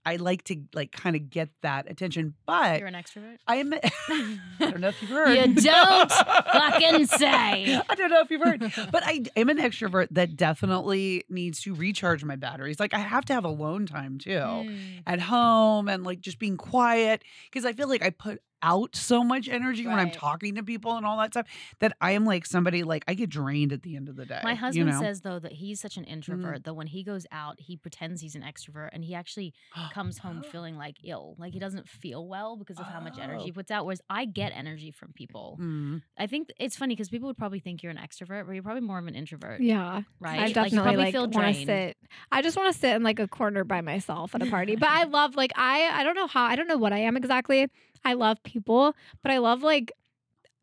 I 0.05 0.17
like 0.17 0.43
to 0.45 0.61
like 0.73 0.91
kind 0.91 1.15
of 1.15 1.29
get 1.29 1.49
that 1.61 1.89
attention 1.89 2.35
but 2.45 2.79
You're 2.79 2.87
an 2.87 2.93
extrovert. 2.93 3.37
I 3.47 3.55
am 3.55 3.73
I 4.09 4.39
don't 4.59 4.79
know 4.81 4.89
if 4.89 5.01
you've 5.01 5.09
heard 5.11 5.33
You 5.35 5.53
don't 5.61 6.11
fucking 6.11 7.07
say. 7.07 7.75
I 7.89 7.95
don't 7.95 8.09
know 8.11 8.21
if 8.21 8.29
you've 8.29 8.41
heard 8.43 8.61
but 8.91 9.03
I 9.05 9.23
am 9.35 9.49
an 9.49 9.57
extrovert 9.57 10.07
that 10.11 10.35
definitely 10.35 11.23
needs 11.29 11.59
to 11.61 11.73
recharge 11.73 12.23
my 12.23 12.35
batteries 12.35 12.79
like 12.79 12.93
I 12.93 12.99
have 12.99 13.25
to 13.25 13.33
have 13.33 13.45
alone 13.45 13.85
time 13.85 14.17
too 14.19 14.29
Mm. 14.35 15.01
at 15.07 15.19
home 15.19 15.87
and 15.89 16.03
like 16.03 16.21
just 16.21 16.39
being 16.39 16.57
quiet 16.57 17.23
because 17.51 17.65
I 17.65 17.73
feel 17.73 17.87
like 17.89 18.03
I 18.03 18.09
put 18.11 18.41
out 18.65 18.95
so 18.95 19.23
much 19.23 19.47
energy 19.47 19.85
when 19.85 19.99
I'm 19.99 20.11
talking 20.11 20.55
to 20.55 20.63
people 20.63 20.97
and 20.97 21.05
all 21.05 21.17
that 21.19 21.33
stuff 21.33 21.45
that 21.79 21.93
I 22.01 22.11
am 22.11 22.25
like 22.25 22.45
somebody 22.45 22.83
like 22.83 23.03
I 23.07 23.13
get 23.13 23.29
drained 23.29 23.71
at 23.71 23.83
the 23.83 23.95
end 23.95 24.09
of 24.09 24.15
the 24.15 24.25
day. 24.25 24.39
My 24.43 24.51
you 24.51 24.57
husband 24.57 24.89
know? 24.89 24.99
says 25.01 25.21
though 25.21 25.39
that 25.39 25.51
he's 25.53 25.79
such 25.79 25.97
an 25.97 26.03
introvert 26.05 26.63
that 26.63 26.73
when 26.73 26.87
he 26.87 27.03
goes 27.03 27.27
out, 27.31 27.59
he 27.59 27.77
pretends 27.77 28.21
he's 28.21 28.35
an 28.35 28.41
extrovert, 28.41 28.89
and 28.93 29.03
he 29.05 29.13
actually 29.15 29.53
comes 29.93 30.17
home 30.17 30.43
feeling 30.51 30.77
like 30.77 30.97
ill, 31.03 31.35
like 31.37 31.53
he 31.53 31.59
doesn't 31.59 31.87
feel 31.87 32.27
well 32.27 32.55
because 32.57 32.79
of 32.79 32.85
how 32.87 32.99
much 32.99 33.17
energy 33.19 33.41
Oh. 33.41 33.45
he 33.45 33.51
puts 33.51 33.69
out. 33.71 33.85
Whereas 33.85 34.01
I 34.09 34.25
get 34.25 34.51
energy 34.55 34.91
from 34.91 35.11
people. 35.13 35.57
Mm. 35.61 36.01
I 36.17 36.27
think 36.27 36.49
it's 36.59 36.75
funny 36.75 36.95
because 36.95 37.09
people 37.09 37.27
would 37.27 37.37
probably 37.37 37.59
think 37.59 37.83
you're 37.83 37.91
an 37.91 37.97
extrovert, 37.97 38.45
but 38.47 38.53
you're 38.53 38.63
probably 38.63 38.81
more 38.81 38.97
of 38.99 39.07
an 39.07 39.15
introvert, 39.15 39.61
Yeah. 39.61 40.01
right? 40.19 40.39
I 40.39 40.45
Like, 40.45 40.53
definitely 40.53 40.77
probably 40.79 40.97
like, 41.03 41.11
feel 41.13 41.21
want 41.23 41.33
to 41.33 41.39
drained. 41.39 41.65
sit. 41.67 41.97
I 42.31 42.41
just 42.41 42.57
want 42.57 42.73
to 42.73 42.79
sit 42.79 42.95
in 42.95 43.03
like 43.03 43.19
a 43.19 43.27
corner 43.27 43.63
by 43.63 43.81
myself 43.81 44.33
at 44.33 44.41
a 44.41 44.45
party. 44.49 44.75
but 44.75 44.89
I 44.89 45.03
love 45.17 45.35
like 45.35 45.51
I 45.55 45.89
I 45.91 46.03
don't 46.03 46.15
know 46.15 46.27
how 46.27 46.43
I 46.45 46.55
don't 46.55 46.67
know 46.67 46.77
what 46.77 46.93
I 46.93 46.99
am 46.99 47.17
exactly. 47.17 47.67
I 48.05 48.13
love 48.13 48.41
people, 48.43 48.95
but 49.23 49.31
I 49.31 49.39
love 49.39 49.63
like 49.63 49.91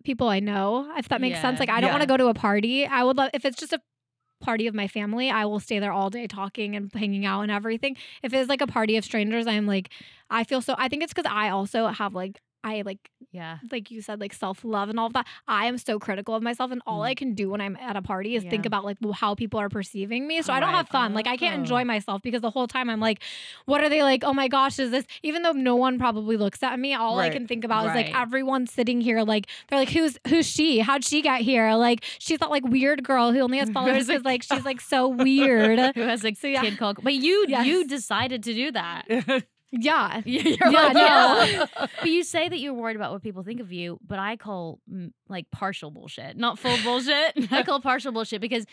people 0.05 0.28
I 0.28 0.40
know. 0.40 0.90
If 0.96 1.09
that 1.09 1.20
makes 1.20 1.40
sense. 1.40 1.61
Like 1.61 1.68
I 1.68 1.81
don't 1.81 1.90
want 1.90 2.02
to 2.02 2.09
go 2.09 2.16
to 2.16 2.28
a 2.28 2.35
party. 2.35 2.87
I 2.87 3.02
would 3.02 3.16
love 3.16 3.31
if 3.35 3.44
it's 3.44 3.57
just 3.59 3.72
a 3.72 3.81
party 4.40 4.66
of 4.66 4.74
my 4.74 4.88
family. 4.88 5.31
I 5.31 5.44
will 5.44 5.61
stay 5.61 5.78
there 5.78 5.92
all 5.92 6.11
day 6.11 6.26
talking 6.26 6.74
and 6.76 6.90
hanging 6.92 7.26
out 7.26 7.42
and 7.42 7.50
everything. 7.50 7.96
If 8.22 8.33
it's 8.33 8.48
like 8.48 8.61
a 8.61 8.66
party 8.66 8.96
of 8.96 9.05
strangers, 9.05 9.46
I'm 9.46 9.66
like 9.66 9.90
I 10.31 10.44
feel 10.44 10.62
so. 10.62 10.74
I 10.78 10.88
think 10.88 11.02
it's 11.02 11.12
because 11.12 11.31
I 11.31 11.50
also 11.50 11.88
have 11.88 12.14
like 12.14 12.40
I 12.64 12.83
like 12.83 13.11
Yeah. 13.33 13.59
like 13.70 13.90
you 13.90 14.01
said, 14.03 14.20
like 14.20 14.33
self 14.33 14.64
love 14.64 14.88
and 14.88 14.98
all 15.01 15.07
of 15.07 15.12
that. 15.14 15.27
I 15.48 15.66
am 15.66 15.79
so 15.79 15.98
critical 15.98 16.35
of 16.35 16.42
myself, 16.42 16.70
and 16.70 16.81
all 16.87 17.01
Mm. 17.01 17.07
I 17.07 17.14
can 17.14 17.35
do 17.35 17.51
when 17.51 17.61
I'm 17.61 17.77
at 17.77 17.96
a 17.96 18.03
party 18.03 18.37
is 18.37 18.44
think 18.44 18.66
about 18.66 18.85
like 18.85 18.98
how 19.14 19.35
people 19.35 19.59
are 19.61 19.68
perceiving 19.68 20.27
me. 20.27 20.42
So 20.42 20.53
I 20.53 20.61
don't 20.61 20.68
Right. 20.70 20.77
have 20.77 20.88
fun. 20.88 21.14
Like 21.14 21.27
I 21.27 21.37
can't 21.37 21.57
Oh. 21.57 21.61
enjoy 21.61 21.85
myself 21.85 22.22
because 22.22 22.40
the 22.40 22.51
whole 22.51 22.68
time 22.68 22.88
I'm 22.90 23.01
like, 23.01 23.20
what 23.66 23.83
are 23.83 23.88
they 23.88 24.03
like? 24.03 24.22
Oh 24.25 24.33
my 24.33 24.48
gosh, 24.48 24.79
is 24.79 24.90
this? 24.90 25.05
Even 25.22 25.42
though 25.42 25.53
no 25.53 25.77
one 25.77 25.98
probably 25.98 26.37
looks 26.37 26.62
at 26.62 26.79
me, 26.79 26.94
all 26.94 27.16
Right. 27.18 27.31
I 27.33 27.35
can 27.35 27.46
think 27.46 27.64
about 27.64 27.87
is 27.87 27.94
like 27.94 28.14
everyone 28.14 28.66
sitting 28.66 29.01
here. 29.01 29.22
Like 29.22 29.46
they're 29.68 29.79
like, 29.79 29.90
who's 29.90 30.18
who's 30.29 30.46
she? 30.46 30.79
How'd 30.81 31.05
she 31.05 31.22
get 31.22 31.40
here? 31.40 31.75
Like 31.75 32.05
she's 32.18 32.38
that 32.38 32.51
like 32.51 32.64
weird 32.64 33.03
girl 33.03 33.33
who 33.33 33.40
only 33.40 33.59
has 33.59 33.70
followers 33.79 34.07
because 34.07 34.25
like 34.25 34.42
she's 34.42 34.64
like 34.64 34.81
so 34.81 35.09
weird. 35.27 35.79
Who 35.96 36.03
has 36.03 36.22
like 36.22 36.37
So, 36.37 36.46
yeah. 36.48 36.61
kid 36.62 36.79
called? 36.79 36.98
But 37.03 37.14
you 37.14 37.44
Yes. 37.48 37.66
you 37.66 37.87
decided 37.87 38.42
to 38.44 38.55
do 38.55 38.72
that. 38.72 39.07
Yeah. 39.72 40.20
You're 40.26 40.42
Yeah, 40.58 40.68
like, 40.68 40.94
no. 40.94 41.00
yeah. 41.00 41.66
But 42.00 42.11
you 42.11 42.22
say 42.24 42.48
that 42.48 42.58
you're 42.58 42.74
worried 42.74 42.96
about 42.96 43.12
what 43.12 43.22
people 43.22 43.42
think 43.42 43.61
of 43.61 43.72
you, 43.72 43.98
but 44.06 44.18
I 44.18 44.37
call 44.37 44.78
mm, 44.92 45.12
like 45.28 45.50
partial 45.50 45.90
bullshit, 45.90 46.37
not 46.37 46.58
full 46.58 46.76
bullshit. 46.85 47.32
I 47.52 47.62
call 47.62 47.80
partial 47.80 48.12
bullshit 48.12 48.40
because 48.40 48.66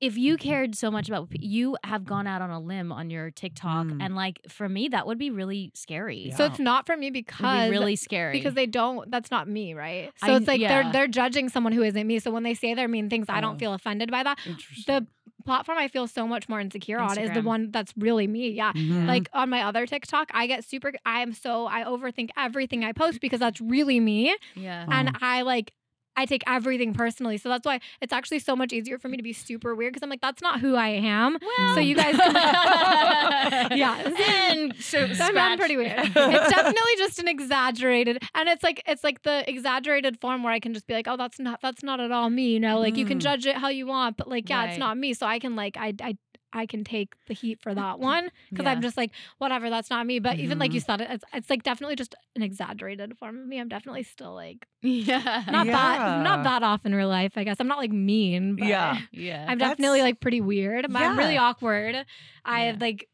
if 0.00 0.18
you 0.18 0.36
cared 0.36 0.74
so 0.74 0.90
much 0.90 1.06
about 1.08 1.28
you 1.40 1.76
have 1.84 2.04
gone 2.04 2.26
out 2.26 2.42
on 2.42 2.50
a 2.50 2.58
limb 2.58 2.90
on 2.90 3.08
your 3.08 3.30
TikTok 3.30 3.86
Mm. 3.86 4.02
and 4.04 4.16
like 4.16 4.40
for 4.48 4.68
me 4.68 4.88
that 4.88 5.06
would 5.06 5.16
be 5.18 5.30
really 5.30 5.70
scary. 5.74 6.26
Yeah. 6.30 6.36
So 6.36 6.44
it's 6.46 6.58
not 6.58 6.86
for 6.86 6.96
me 6.96 7.10
because 7.10 7.66
be 7.66 7.70
really 7.70 7.94
scary 7.94 8.32
because 8.32 8.54
they 8.54 8.66
don't 8.66 9.08
that's 9.12 9.30
not 9.30 9.46
me 9.48 9.74
right 9.74 10.10
so 10.24 10.32
I- 10.32 10.36
it's 10.38 10.48
like 10.48 10.60
yeah. 10.60 10.82
they're 10.82 10.92
they're 10.92 11.06
judging 11.08 11.48
someone 11.50 11.72
who 11.72 11.84
isn't 11.84 12.04
me 12.04 12.18
so 12.18 12.32
when 12.32 12.42
they 12.42 12.54
say 12.54 12.74
their 12.74 12.88
mean 12.88 13.08
things 13.10 13.26
i 13.28 13.38
Oh. 13.38 13.42
don't 13.42 13.58
feel 13.60 13.74
offended 13.74 14.10
by 14.10 14.24
that 14.24 14.38
Interesting. 14.44 14.84
the 14.92 15.06
platform 15.42 15.78
i 15.78 15.88
feel 15.88 16.06
so 16.06 16.26
much 16.26 16.48
more 16.48 16.60
insecure 16.60 16.98
on 16.98 17.18
is 17.18 17.30
the 17.30 17.42
one 17.42 17.70
that's 17.70 17.92
really 17.96 18.26
me 18.26 18.48
yeah 18.50 18.72
Mhm. 18.72 19.06
like 19.06 19.28
on 19.32 19.50
my 19.50 19.62
other 19.62 19.86
tiktok 19.86 20.30
i 20.32 20.46
get 20.46 20.64
super 20.64 20.92
i 21.04 21.20
am 21.20 21.32
so 21.32 21.66
i 21.66 21.82
overthink 21.84 22.30
everything 22.36 22.84
i 22.84 22.92
post 22.92 23.20
because 23.20 23.40
that's 23.40 23.60
really 23.60 24.00
me 24.00 24.34
yeah. 24.54 24.86
Oh. 24.88 24.92
and 24.92 25.16
i 25.20 25.42
like 25.42 25.72
I 26.16 26.26
take 26.26 26.42
everything 26.46 26.92
personally. 26.94 27.38
So 27.38 27.48
that's 27.48 27.64
why 27.64 27.80
it's 28.00 28.12
actually 28.12 28.40
so 28.40 28.54
much 28.54 28.72
easier 28.72 28.98
for 28.98 29.08
me 29.08 29.16
to 29.16 29.22
be 29.22 29.32
super 29.32 29.74
weird 29.74 29.92
because 29.94 30.02
I'm 30.04 30.10
like, 30.10 30.20
that's 30.20 30.42
not 30.42 30.60
who 30.60 30.74
I 30.76 30.88
am. 30.88 31.38
Well, 31.58 31.74
So 31.74 31.80
you 31.80 31.94
guys 31.94 32.16
can- 32.16 32.34
Yeah. 33.78 33.96
and 34.28 34.74
so, 34.76 35.12
So 35.14 35.24
I'm- 35.24 35.58
pretty 35.58 35.76
weird. 35.76 35.92
it's 35.98 36.14
definitely 36.14 36.96
just 36.98 37.18
an 37.18 37.28
exaggerated, 37.28 38.22
and 38.34 38.48
it's 38.48 38.62
like 38.62 38.82
it's 38.86 39.02
like 39.04 39.22
the 39.22 39.48
exaggerated 39.48 40.20
form 40.20 40.42
where 40.42 40.52
I 40.52 40.60
can 40.60 40.74
just 40.74 40.86
be 40.86 40.94
like, 40.94 41.08
oh, 41.08 41.16
that's 41.16 41.38
not 41.38 41.60
that's 41.62 41.82
not 41.82 42.00
at 42.00 42.10
all 42.12 42.28
me. 42.30 42.52
You 42.52 42.60
know, 42.60 42.78
like 42.78 42.96
you 42.96 43.06
can 43.06 43.18
Mm. 43.18 43.22
judge 43.22 43.46
it 43.46 43.56
how 43.56 43.68
you 43.68 43.86
want, 43.86 44.16
but 44.16 44.28
like 44.28 44.48
yeah, 44.48 44.64
it's 44.66 44.78
not 44.78 44.96
me. 44.96 45.14
So 45.14 45.26
I 45.26 45.38
can 45.38 45.56
like 45.56 45.76
I 45.76 45.94
I. 46.02 46.16
I 46.52 46.66
can 46.66 46.84
take 46.84 47.14
the 47.26 47.34
heat 47.34 47.60
for 47.62 47.74
that 47.74 47.98
one 47.98 48.30
because 48.50 48.64
Yeah. 48.64 48.72
I'm 48.72 48.82
just 48.82 48.96
like 48.96 49.10
whatever 49.38 49.70
that's 49.70 49.90
not 49.90 50.06
me 50.06 50.18
but 50.18 50.38
even 50.38 50.58
like 50.58 50.72
you 50.74 50.80
Mhm. 50.80 50.84
said 50.86 51.00
it 51.00 51.08
it's, 51.10 51.24
it's 51.32 51.50
like 51.50 51.62
definitely 51.62 51.96
just 51.96 52.14
an 52.36 52.42
exaggerated 52.42 53.16
form 53.18 53.38
of 53.38 53.46
me 53.46 53.58
I'm 53.58 53.68
definitely 53.68 54.02
still 54.02 54.34
like 54.34 54.66
yeah. 54.82 55.44
not 55.50 55.66
that 55.66 56.22
not 56.22 56.44
that 56.44 56.62
off 56.62 56.84
in 56.84 56.94
real 56.94 57.08
life 57.08 57.32
I 57.36 57.44
guess 57.44 57.56
I'm 57.60 57.68
not 57.68 57.78
like 57.78 57.90
mean 57.92 58.56
but 58.56 58.68
Yeah. 58.68 58.98
yeah. 59.12 59.46
I'm 59.48 59.58
That's- 59.58 59.76
definitely 59.76 60.02
like 60.02 60.20
pretty 60.20 60.40
weird. 60.40 60.84
I'm, 60.84 60.96
I'm 60.96 61.16
really 61.18 61.34
Yeah. 61.34 61.42
awkward. 61.44 62.04
I 62.44 62.66
Yeah. 62.66 62.76
like. 62.80 63.08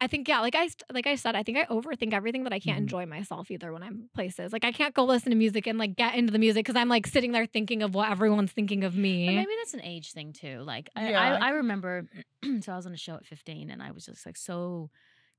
I 0.00 0.06
think 0.06 0.28
yeah, 0.28 0.40
like 0.40 0.54
I 0.54 0.68
like 0.92 1.06
I 1.08 1.16
said, 1.16 1.34
I 1.34 1.42
think 1.42 1.58
I 1.58 1.64
overthink 1.64 2.12
everything 2.12 2.44
that 2.44 2.52
I 2.52 2.60
can't 2.60 2.78
Mhm. 2.78 2.82
enjoy 2.82 3.06
myself 3.06 3.50
either 3.50 3.72
when 3.72 3.82
I'm 3.82 4.08
places. 4.14 4.52
Like 4.52 4.64
I 4.64 4.70
can't 4.70 4.94
go 4.94 5.04
listen 5.04 5.30
to 5.30 5.36
music 5.36 5.66
and 5.66 5.76
like 5.78 5.96
get 5.96 6.14
into 6.14 6.32
the 6.32 6.38
music 6.38 6.64
because 6.64 6.76
I'm 6.78 6.88
like 6.88 7.06
sitting 7.06 7.32
there 7.32 7.46
thinking 7.46 7.82
of 7.82 7.94
what 7.94 8.08
everyone's 8.10 8.52
thinking 8.52 8.84
of 8.84 8.94
But 8.94 9.00
me. 9.02 9.26
maybe 9.34 9.50
that's 9.58 9.74
an 9.74 9.82
age 9.82 10.12
thing 10.12 10.32
too. 10.32 10.60
Like 10.60 10.88
I, 10.94 11.10
Yeah. 11.10 11.36
I, 11.40 11.48
I 11.48 11.50
remember, 11.50 12.04
so 12.60 12.72
I 12.72 12.76
was 12.76 12.86
on 12.86 12.94
a 12.94 12.96
show 12.96 13.14
at 13.14 13.26
15, 13.26 13.70
and 13.70 13.82
I 13.82 13.90
was 13.90 14.06
just 14.06 14.24
like 14.24 14.36
so 14.36 14.90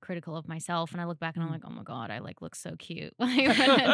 critical 0.01 0.35
of 0.35 0.47
myself. 0.47 0.91
And 0.91 0.99
I 0.99 1.05
look 1.05 1.19
back 1.19 1.35
and 1.35 1.43
I'm 1.43 1.49
Mm. 1.49 1.53
like, 1.53 1.63
oh 1.65 1.71
my 1.71 1.83
god, 1.83 2.11
I 2.11 2.19
like 2.19 2.41
look 2.41 2.55
so 2.55 2.75
cute. 2.77 3.13
like, 3.19 3.47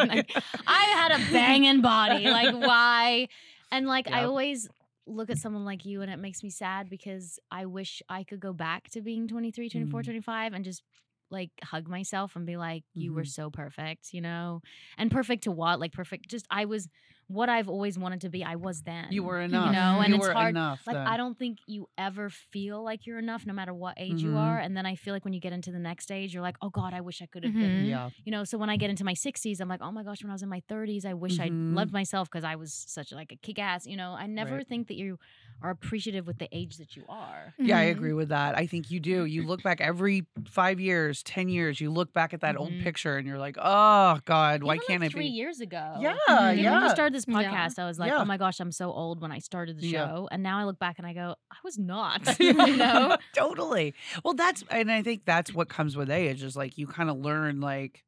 like, 0.08 0.32
I 0.66 0.82
had 0.96 1.12
a 1.12 1.32
banging 1.32 1.80
body. 1.80 2.28
Like 2.30 2.50
why? 2.50 3.28
And 3.70 3.86
like 3.86 4.08
I 4.12 4.24
always 4.24 4.68
look 5.06 5.30
at 5.30 5.38
someone 5.38 5.64
like 5.64 5.84
you, 5.84 6.02
and 6.02 6.10
it 6.10 6.18
makes 6.18 6.42
me 6.42 6.50
sad 6.50 6.88
because 6.90 7.38
I 7.50 7.66
wish 7.66 8.02
I 8.08 8.24
could 8.24 8.40
go 8.40 8.52
back 8.52 8.90
to 8.90 9.02
being 9.02 9.28
23, 9.28 9.68
24, 9.70 10.02
Mm. 10.02 10.02
25, 10.02 10.52
and 10.52 10.64
just 10.64 10.82
like 11.30 11.50
hug 11.62 11.88
myself 11.88 12.36
and 12.36 12.46
be 12.46 12.56
like 12.56 12.84
you 12.94 13.12
were 13.12 13.24
Mhm. 13.24 13.24
so 13.24 13.50
perfect 13.50 14.12
you 14.12 14.20
know 14.20 14.60
and 14.96 15.10
perfect 15.10 15.42
to 15.42 15.50
what 15.50 15.80
like 15.80 15.92
perfect 15.92 16.28
just 16.30 16.46
i 16.52 16.64
was 16.64 16.88
what 17.28 17.48
i've 17.48 17.68
always 17.68 17.98
wanted 17.98 18.20
to 18.20 18.28
be 18.28 18.44
i 18.44 18.54
was 18.54 18.82
then 18.82 19.06
you 19.10 19.22
were 19.24 19.40
enough. 19.40 19.66
you 19.66 19.72
know, 19.72 20.00
and 20.00 20.10
you 20.10 20.16
it's 20.16 20.26
were 20.28 20.32
hard- 20.32 20.50
enough. 20.50 20.80
like 20.86 20.94
then. 20.96 21.06
I 21.06 21.16
don't 21.16 21.36
think 21.38 21.58
you 21.66 21.88
ever 21.98 22.30
feel 22.30 22.84
like 22.84 23.04
you're 23.06 23.18
enough, 23.18 23.44
no 23.46 23.52
matter 23.52 23.74
what 23.74 23.94
age 23.98 24.22
you 24.22 24.30
Mhm. 24.30 24.36
are. 24.36 24.58
And 24.58 24.76
then 24.76 24.86
I 24.86 24.94
feel 24.94 25.12
like 25.12 25.24
when 25.24 25.34
you 25.34 25.40
get 25.40 25.52
into 25.52 25.72
the 25.72 25.78
next 25.78 26.04
stage, 26.04 26.32
you're 26.32 26.42
like, 26.42 26.56
oh 26.62 26.70
God, 26.70 26.94
I 26.94 27.00
wish 27.00 27.20
I 27.22 27.26
could 27.26 27.42
have 27.44 27.52
Mhm. 27.52 27.60
been. 27.60 27.84
Yeah. 27.86 28.10
You 28.24 28.30
know, 28.32 28.44
so 28.44 28.58
when 28.58 28.70
I 28.70 28.76
get 28.76 28.90
into 28.90 29.04
my 29.04 29.14
60s, 29.14 29.60
I'm 29.60 29.68
like, 29.68 29.82
oh 29.82 29.90
my 29.92 30.02
gosh, 30.04 30.22
when 30.22 30.30
I 30.30 30.34
was 30.34 30.42
in 30.42 30.48
my 30.48 30.60
30s, 30.68 31.04
I 31.04 31.14
wish 31.14 31.40
I 31.40 31.48
Mhm. 31.50 31.74
loved 31.74 31.92
myself 31.92 32.30
because 32.30 32.44
I 32.44 32.54
was 32.56 32.72
such 32.72 33.12
like 33.12 33.32
a 33.32 33.36
kick 33.36 33.58
ass. 33.58 33.86
You 33.86 33.96
know, 33.96 34.12
I 34.12 34.26
never 34.26 34.56
Right. 34.56 34.68
think 34.68 34.86
that 34.88 34.96
you 34.96 35.18
are 35.62 35.70
appreciative 35.70 36.26
with 36.26 36.38
the 36.38 36.48
age 36.52 36.76
that 36.76 36.96
you 36.96 37.04
are. 37.08 37.54
Yeah, 37.58 37.78
I 37.78 37.86
Mhm. 37.86 37.90
agree 37.92 38.12
with 38.12 38.28
that. 38.28 38.56
I 38.56 38.66
think 38.66 38.90
you 38.90 39.00
do. 39.00 39.24
You 39.24 39.42
look 39.46 39.62
back 39.62 39.80
every 39.80 40.26
five 40.48 40.78
years, 40.80 41.22
ten 41.22 41.48
years. 41.48 41.80
You 41.80 41.90
look 41.90 42.12
back 42.12 42.34
at 42.34 42.40
that 42.42 42.56
old 42.56 42.72
Mhm. 42.72 42.82
picture, 42.82 43.16
and 43.16 43.26
you're 43.26 43.38
like, 43.38 43.56
"Oh 43.60 44.20
God, 44.26 44.62
why 44.62 44.74
Even, 44.74 44.86
can't 44.86 45.00
like 45.02 45.10
I 45.10 45.12
three 45.12 45.22
be?" 45.28 45.28
years 45.28 45.60
ago? 45.60 45.96
Yeah, 46.00 46.16
Mhm. 46.28 46.52
Even 46.52 46.64
yeah. 46.64 46.72
when 46.72 46.82
we 46.84 46.88
started 46.90 47.14
this 47.14 47.24
Yeah. 47.26 47.34
podcast, 47.68 47.78
I 47.78 47.86
was 47.86 47.98
like, 47.98 48.10
Yeah. 48.10 48.18
oh 48.18 48.24
my 48.24 48.36
gosh, 48.36 48.60
I'm 48.60 48.72
so 48.72 48.92
old 48.92 49.20
when 49.20 49.32
I 49.32 49.38
started 49.38 49.80
the 49.80 49.86
Yeah. 49.88 50.06
show. 50.08 50.28
And 50.30 50.42
now 50.42 50.58
I 50.58 50.64
look 50.64 50.78
back 50.78 50.98
and 50.98 51.06
I 51.06 51.14
go, 51.14 51.34
I 51.50 51.56
was 51.64 51.78
not. 51.78 52.20
you 52.40 52.52
know? 52.76 53.16
totally. 53.34 53.94
Well, 54.24 54.34
that's 54.34 54.62
and 54.70 54.92
I 54.92 55.02
think 55.02 55.24
that's 55.24 55.54
what 55.54 55.68
comes 55.68 55.96
with 55.96 56.10
age 56.10 56.42
is 56.42 56.56
like 56.56 56.76
you 56.78 56.86
kind 56.86 57.08
of 57.10 57.16
learn 57.18 57.60
like 57.60 58.04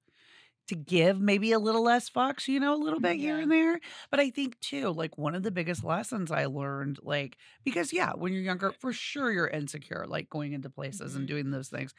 to 0.68 0.76
give 0.76 1.20
maybe 1.20 1.52
a 1.52 1.59
little 1.59 1.83
less 1.83 2.09
fucks, 2.09 2.46
you 2.46 2.61
know, 2.61 2.74
a 2.74 2.83
little 2.83 3.00
bit 3.00 3.16
here 3.16 3.38
and 3.40 3.50
there. 3.50 3.81
But 4.11 4.20
I 4.20 4.31
think 4.31 4.59
too, 4.61 4.90
like 4.90 5.18
one 5.18 5.35
of 5.35 5.42
the 5.42 5.50
biggest 5.50 5.83
lessons 5.83 6.31
I 6.31 6.44
learned, 6.46 6.98
like 7.02 7.37
because 7.64 7.92
yeah, 7.92 8.12
when 8.14 8.33
you're 8.33 8.42
younger, 8.42 8.72
for 8.72 8.92
sure 8.92 9.33
you're 9.33 9.48
insecure, 9.48 10.04
like 10.07 10.28
going 10.31 10.52
into 10.52 10.70
places 10.70 11.14
and 11.16 11.24
Mhm. 11.24 11.28
doing 11.28 11.50
those 11.50 11.68
things. 11.68 11.94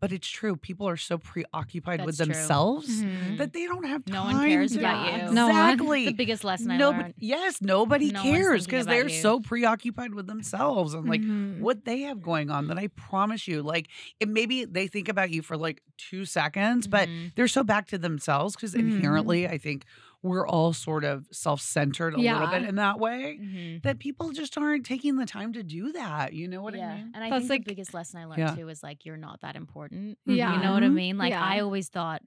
But 0.00 0.12
it's 0.12 0.28
true, 0.28 0.56
people 0.56 0.88
are 0.88 0.96
so 0.96 1.18
preoccupied 1.18 2.04
with 2.04 2.16
That's 2.16 2.26
true. 2.28 2.34
themselves 2.34 3.02
Mhm. 3.02 3.38
that 3.38 3.52
they 3.52 3.66
don't 3.66 3.84
have 3.84 4.04
time. 4.04 4.14
No 4.14 4.24
one 4.24 4.48
cares 4.48 4.72
to- 4.72 4.78
about 4.80 5.06
Yeah. 5.06 5.28
you. 5.28 5.34
No 5.34 5.46
one. 5.48 5.56
Exactly. 5.56 6.02
It's 6.04 6.10
the 6.12 6.16
biggest 6.16 6.44
lesson 6.44 6.70
I 6.70 6.76
Nobody, 6.78 7.02
learned. 7.04 7.14
yes, 7.18 7.60
nobody 7.62 8.10
No 8.10 8.22
cares 8.22 8.64
because 8.64 8.86
they're 8.86 9.08
you. 9.08 9.20
so 9.22 9.40
preoccupied 9.40 10.14
with 10.14 10.26
themselves 10.26 10.94
and 10.94 11.08
like 11.08 11.20
Mhm. 11.20 11.60
what 11.60 11.84
they 11.84 12.00
have 12.02 12.22
going 12.22 12.50
on 12.50 12.68
that 12.68 12.78
I 12.78 12.88
promise 12.88 13.46
you, 13.46 13.62
like 13.62 13.88
it 14.20 14.28
maybe 14.28 14.64
they 14.64 14.86
think 14.86 15.08
about 15.08 15.30
you 15.30 15.42
for 15.42 15.56
like 15.56 15.82
two 15.96 16.24
seconds, 16.24 16.86
but 16.86 17.08
Mhm. 17.08 17.32
they're 17.34 17.48
so 17.48 17.62
back 17.62 17.86
to 17.88 17.98
themselves 18.14 18.54
because 18.56 18.74
Mhm. 18.74 18.94
inherently 18.96 19.46
I 19.48 19.58
think 19.58 19.84
we're 20.22 20.46
all 20.46 20.72
sort 20.72 21.04
of 21.04 21.26
self-centered 21.32 22.14
a 22.14 22.18
little 22.18 22.46
bit 22.48 22.62
in 22.62 22.76
that 22.76 22.98
way. 22.98 23.38
Mhm. 23.40 23.82
That 23.82 23.98
people 23.98 24.32
just 24.32 24.56
aren't 24.56 24.86
taking 24.86 25.16
the 25.16 25.26
time 25.26 25.52
to 25.52 25.62
do 25.62 25.92
that. 25.92 26.32
You 26.32 26.48
know 26.48 26.62
what 26.62 26.74
yeah. 26.74 26.88
I 26.92 26.96
mean? 26.96 27.12
And 27.14 27.24
I 27.24 27.28
That's 27.30 27.42
think 27.42 27.50
like- 27.50 27.64
the 27.66 27.70
biggest 27.72 27.92
lesson 27.92 28.20
I 28.20 28.24
learned 28.24 28.38
Yeah. 28.38 28.54
too 28.54 28.68
is 28.70 28.82
like 28.82 29.04
you're 29.04 29.18
not 29.18 29.40
that 29.42 29.54
important. 29.54 30.18
Yeah. 30.24 30.56
You 30.56 30.62
know 30.62 30.72
what 30.72 30.82
I 30.82 30.86
Mhm. 30.88 30.94
mean? 30.94 31.18
Like 31.18 31.34
I 31.34 31.60
always 31.60 31.88
thought, 31.90 32.22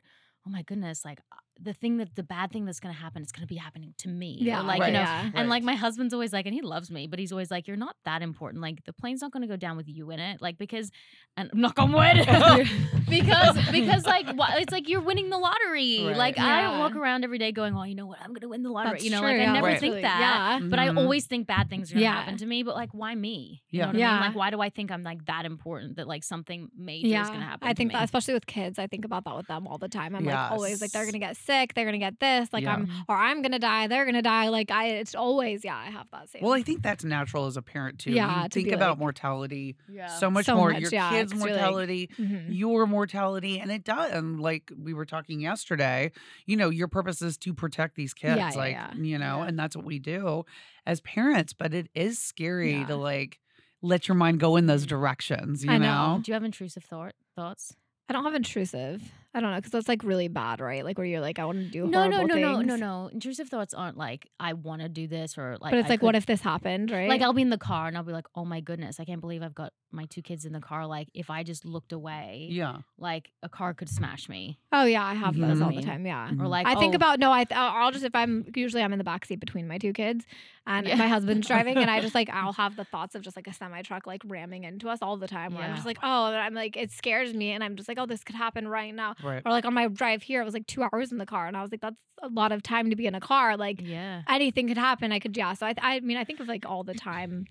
oh 0.46 0.50
my 0.52 0.62
goodness, 0.62 1.04
like 1.04 1.20
the 1.60 1.74
thing 1.74 1.98
that 1.98 2.16
the 2.16 2.24
bad 2.24 2.52
thing 2.52 2.66
that's 2.66 2.80
gonna 2.80 2.94
happen 2.94 3.22
is 3.22 3.32
gonna 3.32 3.48
be 3.48 3.56
happening 3.56 3.94
to 4.00 4.08
me. 4.10 4.38
Or, 4.42 4.44
Yeah, 4.46 4.62
like, 4.62 4.80
right. 4.82 4.88
you 4.88 4.94
know, 4.94 5.00
yeah. 5.00 5.22
and 5.26 5.34
Right. 5.36 5.48
like 5.50 5.64
my 5.64 5.76
husband's 5.76 6.14
always 6.14 6.32
like, 6.34 6.46
and 6.46 6.54
he 6.54 6.62
loves 6.62 6.92
me, 6.92 7.08
but 7.08 7.20
he's 7.20 7.32
always 7.32 7.50
like, 7.52 7.68
You're 7.68 7.78
not 7.78 7.96
that 8.06 8.22
important. 8.22 8.62
Like 8.62 8.84
the 8.86 8.94
plane's 8.94 9.22
not 9.22 9.32
gonna 9.32 9.48
go 9.48 9.56
down 9.56 9.78
with 9.78 9.88
you 9.90 10.10
in 10.12 10.20
it. 10.20 10.42
Like 10.42 10.58
because 10.58 10.92
and 11.36 11.50
knock 11.54 11.80
on 11.80 11.92
wood. 11.92 12.18
because 13.10 13.58
because 13.72 14.06
like 14.06 14.26
wha- 14.36 14.56
it's 14.58 14.72
like 14.72 14.90
you're 14.90 15.02
winning 15.02 15.30
the 15.30 15.38
lottery. 15.38 16.04
Right. 16.06 16.16
Like 16.18 16.40
I 16.40 16.62
don't 16.62 16.80
walk 16.80 16.96
around 16.96 17.24
every 17.24 17.38
day 17.38 17.52
going, 17.52 17.76
Oh, 17.76 17.84
you 17.84 17.96
know 17.96 18.06
what, 18.08 18.20
I'm 18.22 18.34
gonna 18.34 18.48
win 18.50 18.64
the 18.64 18.70
lottery. 18.72 18.92
That's 18.94 19.04
you 19.06 19.12
know, 19.12 19.20
true, 19.22 19.30
like 19.30 19.48
I 19.48 19.54
never 19.54 19.68
Right. 19.68 19.80
think 19.80 20.02
that. 20.02 20.60
Yeah. 20.62 20.68
But 20.68 20.80
I 20.80 20.90
Mhm. 20.90 20.98
always 20.98 21.26
think 21.26 21.48
bad 21.48 21.70
things 21.70 21.92
are 21.92 21.96
gonna 21.96 22.04
Yeah. 22.04 22.14
happen 22.20 22.38
to 22.38 22.46
me. 22.46 22.64
But 22.64 22.76
like, 22.76 22.94
why 22.94 23.16
me? 23.16 23.62
You 23.70 23.80
Yeah. 23.80 23.86
know 23.86 23.88
what 23.90 23.96
I 23.96 24.00
Yeah. 24.00 24.12
mean? 24.14 24.22
Like, 24.22 24.36
why 24.36 24.50
do 24.50 24.62
I 24.62 24.70
think 24.70 24.92
I'm 24.92 25.04
like 25.04 25.26
that 25.26 25.46
important 25.46 25.98
that 25.98 26.08
like 26.08 26.24
something 26.24 26.70
major 26.78 27.08
is 27.22 27.30
gonna 27.30 27.42
happen? 27.46 27.68
I 27.68 27.72
to 27.74 27.78
think 27.78 27.90
me? 27.90 27.94
that 27.94 28.04
especially 28.04 28.34
with 28.34 28.46
kids, 28.46 28.80
I 28.80 28.88
think 28.88 29.06
about 29.06 29.24
that 29.26 29.36
with 29.36 29.48
them 29.48 29.68
all 29.68 29.78
the 29.78 29.90
time. 29.90 30.16
I'm 30.16 30.26
Yes. 30.26 30.34
like 30.34 30.52
always 30.52 30.82
like 30.82 30.92
they're 30.92 31.06
gonna 31.06 31.20
get 31.20 31.38
sick. 31.48 31.74
They're 31.74 31.86
gonna 31.86 31.98
get 31.98 32.20
this. 32.20 32.54
Like 32.54 32.64
Yeah. 32.66 32.74
I'm, 32.76 32.90
or 33.10 33.16
I'm 33.16 33.42
gonna 33.42 33.58
die. 33.58 33.88
They're 33.88 34.06
gonna 34.06 34.22
die. 34.22 34.50
Like 34.50 34.70
I, 34.70 34.90
it's 35.02 35.16
always 35.16 35.66
yeah. 35.66 35.76
I 35.78 35.86
have 35.90 36.06
that 36.12 36.30
same. 36.30 36.44
Well, 36.44 36.54
I 36.54 36.62
think 36.62 36.84
that's 36.84 37.04
natural 37.04 37.48
as 37.48 37.58
a 37.58 37.62
parent 37.64 37.98
too. 37.98 38.12
Yeah, 38.12 38.44
you 38.44 38.50
to 38.50 38.62
think 38.62 38.72
about 38.74 38.92
like- 38.92 39.00
mortality 39.00 39.78
Yeah. 39.92 40.08
so 40.08 40.30
much 40.30 40.46
So 40.46 40.56
more. 40.56 40.72
much, 40.72 40.82
Your 40.82 40.92
yeah, 40.92 41.10
kids' 41.10 41.32
'cause 41.34 41.42
you're 41.44 41.52
like- 41.54 41.62
mortality, 41.62 42.10
Mhm. 42.20 42.46
your 42.50 42.86
mortality, 42.86 43.60
and 43.60 43.72
it 43.72 43.84
does. 43.84 44.12
And 44.12 44.40
like 44.40 44.72
we 44.78 44.94
were 44.94 45.06
talking 45.06 45.40
yesterday, 45.40 46.12
you 46.46 46.56
know, 46.58 46.70
your 46.70 46.88
purpose 46.88 47.22
is 47.24 47.38
to 47.40 47.54
protect 47.54 47.96
these 47.96 48.14
kids. 48.14 48.38
Yeah, 48.38 48.52
yeah, 48.52 48.58
like 48.58 48.74
yeah. 48.74 48.94
you 48.94 49.18
know, 49.18 49.38
Yeah. 49.42 49.48
and 49.48 49.58
that's 49.58 49.76
what 49.76 49.86
we 49.86 49.98
do 50.00 50.44
as 50.86 51.02
parents. 51.02 51.54
But 51.54 51.74
it 51.74 51.90
is 51.96 52.20
scary 52.20 52.74
Yeah. 52.74 52.86
to 52.88 52.96
like 52.96 53.40
let 53.82 54.08
your 54.08 54.16
mind 54.16 54.40
go 54.40 54.56
in 54.58 54.66
those 54.66 54.86
Mhm. 54.86 54.90
directions. 54.90 55.64
You 55.64 55.72
I 55.72 55.78
know. 55.78 56.20
Do 56.24 56.30
you 56.32 56.34
have 56.34 56.44
intrusive 56.44 56.84
thought 56.84 57.14
thoughts? 57.36 57.76
I 58.10 58.14
don't 58.14 58.24
have 58.24 58.34
intrusive. 58.36 59.12
I 59.38 59.40
don't 59.40 59.52
know 59.52 59.58
because 59.58 59.72
that's 59.72 59.88
like 59.88 60.04
really 60.04 60.28
bad, 60.30 60.60
right? 60.60 60.84
Like 60.84 60.98
where 60.98 61.06
you're 61.06 61.22
like, 61.22 61.38
I 61.38 61.46
want 61.46 61.60
to 61.60 61.66
do 61.70 61.86
No, 61.86 62.08
no, 62.08 62.24
no, 62.26 62.36
no, 62.36 62.60
no, 62.62 62.76
no. 62.76 62.76
No. 62.76 63.10
Intrusive 63.14 63.50
thoughts 63.50 63.74
aren't 63.76 63.96
like 63.98 64.28
I 64.40 64.54
want 64.54 64.82
to 64.82 64.90
do 64.90 65.08
this 65.08 65.38
or 65.38 65.58
like. 65.62 65.72
but 65.72 65.78
it's 65.80 65.88
I 65.88 65.94
like, 65.94 66.02
what 66.02 66.16
if 66.16 66.26
this 66.26 66.42
happened, 66.42 66.90
right? 66.90 67.08
Like 67.08 67.22
I'll 67.22 67.34
be 67.34 67.44
in 67.44 67.52
the 67.52 67.58
car 67.60 67.88
and 67.88 67.96
I'll 67.96 68.04
be 68.04 68.14
like, 68.14 68.26
oh 68.36 68.46
my 68.46 68.62
goodness, 68.62 69.00
I 69.00 69.06
can't 69.06 69.22
believe 69.22 69.44
I've 69.44 69.54
got 69.54 69.74
my 69.92 70.06
two 70.06 70.22
kids 70.22 70.44
in 70.46 70.54
the 70.54 70.60
car. 70.60 70.88
Like 70.88 71.08
if 71.14 71.30
I 71.30 71.44
just 71.44 71.66
looked 71.66 71.92
away, 71.94 72.48
Yeah. 72.50 72.78
like 72.98 73.32
a 73.44 73.50
car 73.50 73.74
could 73.76 73.90
smash 73.90 74.28
me. 74.28 74.58
oh 74.72 74.86
yeah, 74.86 75.04
I 75.06 75.14
have 75.14 75.38
those 75.38 75.62
all 75.62 75.70
the 75.70 75.78
Mhm. 75.82 75.86
time. 75.86 76.06
Yeah. 76.08 76.30
Mhm. 76.32 76.42
Or 76.42 76.48
like 76.48 76.66
I 76.68 76.76
think 76.76 76.94
oh, 76.94 76.98
about 76.98 77.20
no. 77.20 77.32
I 77.32 77.44
th- 77.44 77.58
I'll 77.58 77.86
I'll 77.86 77.92
just 77.92 78.04
if 78.06 78.16
I'm 78.16 78.46
usually 78.56 78.82
I'm 78.82 78.92
in 78.94 79.00
the 79.00 79.06
backseat 79.06 79.40
between 79.40 79.68
my 79.68 79.78
two 79.78 79.94
kids, 79.94 80.26
and 80.66 80.88
Yeah. 80.88 80.96
my 80.96 81.08
husband's 81.08 81.48
driving, 81.48 81.78
and 81.78 81.90
I 81.90 82.02
just 82.02 82.16
like 82.16 82.30
I'll 82.34 82.54
have 82.54 82.76
the 82.76 82.84
thoughts 82.86 83.16
of 83.16 83.22
just 83.22 83.36
like 83.36 83.48
a 83.48 83.54
semi 83.54 83.82
truck 83.84 84.06
like 84.08 84.22
ramming 84.26 84.64
into 84.66 84.90
us 84.90 85.00
all 85.02 85.16
the 85.18 85.28
time. 85.28 85.54
Where 85.54 85.64
I'm 85.64 85.76
just 85.76 85.86
like, 85.86 86.00
oh, 86.04 86.28
and 86.28 86.38
I'm 86.38 86.54
like 86.54 86.76
it 86.76 86.92
scares 86.92 87.34
me, 87.34 87.52
and 87.52 87.64
I'm 87.64 87.76
just 87.76 87.88
like, 87.88 87.98
oh, 88.00 88.06
this 88.06 88.24
could 88.24 88.36
happen 88.36 88.68
right 88.68 88.94
now. 88.94 89.16
Right. 89.24 89.27
Or 89.46 89.52
like 89.52 89.66
on 89.66 89.74
my 89.74 89.88
drive 89.88 90.24
here, 90.24 90.42
it 90.42 90.46
was 90.46 90.54
like 90.54 90.68
two 90.68 90.84
hours 90.84 91.12
in 91.12 91.18
the 91.18 91.26
car, 91.26 91.48
and 91.48 91.56
I 91.58 91.62
was 91.62 91.72
like, 91.72 91.82
that's 91.82 91.96
a 92.24 92.30
lot 92.30 92.52
of 92.52 92.64
time 92.64 92.90
to 92.90 92.96
be 92.96 93.06
in 93.06 93.16
a 93.16 93.20
car. 93.20 93.58
Like 93.58 93.80
Yeah. 93.82 94.22
anything 94.28 94.68
could 94.68 94.78
happen. 94.78 95.12
I 95.12 95.20
could 95.20 95.36
yeah. 95.38 95.54
So 95.54 95.66
I 95.68 95.74
I 95.82 96.00
mean 96.02 96.18
I 96.18 96.24
think 96.24 96.40
of 96.40 96.48
like 96.48 96.66
all 96.66 96.84
the 96.84 96.94
time. 96.94 97.46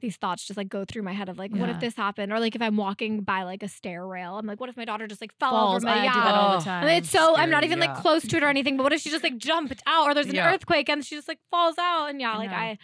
These 0.00 0.16
thoughts 0.16 0.44
just 0.44 0.58
like 0.58 0.68
go 0.68 0.84
through 0.84 1.02
my 1.02 1.12
head 1.14 1.30
of 1.30 1.38
like, 1.38 1.50
what 1.52 1.70
if 1.70 1.80
this 1.80 1.96
happened? 1.96 2.30
Or 2.30 2.38
like 2.38 2.54
if 2.54 2.60
I'm 2.60 2.76
walking 2.76 3.22
by 3.22 3.44
like 3.44 3.62
a 3.62 3.68
stair 3.68 4.06
rail, 4.06 4.36
I'm 4.36 4.46
like, 4.46 4.60
what 4.60 4.68
if 4.68 4.76
my 4.76 4.84
daughter 4.84 5.06
just 5.06 5.20
like 5.22 5.32
fell 5.40 5.50
Falls. 5.52 5.76
over 5.82 5.86
me? 5.86 6.00
I 6.00 6.04
yeah. 6.04 6.12
do 6.12 6.20
that 6.20 6.34
all 6.34 6.58
the 6.58 6.64
time. 6.64 6.82
And 6.86 6.90
it's 6.98 7.08
so 7.08 7.34
I'm 7.36 7.48
not 7.48 7.64
even 7.64 7.78
yeah. 7.78 7.86
like 7.92 8.02
close 8.02 8.26
to 8.28 8.36
it 8.36 8.42
or 8.42 8.48
anything, 8.48 8.76
but 8.76 8.82
what 8.82 8.92
if 8.92 9.00
she 9.00 9.08
just 9.08 9.22
like 9.22 9.38
jumped 9.38 9.82
out 9.86 10.06
or 10.08 10.12
there's 10.12 10.26
an 10.28 10.34
Yeah. 10.34 10.52
earthquake 10.52 10.90
and 10.90 11.02
she 11.04 11.14
just 11.14 11.28
like 11.28 11.38
falls 11.50 11.76
out? 11.78 12.08
And 12.10 12.20
yeah, 12.20 12.36
like. 12.36 12.50
I 12.50 12.70
I'm 12.70 12.78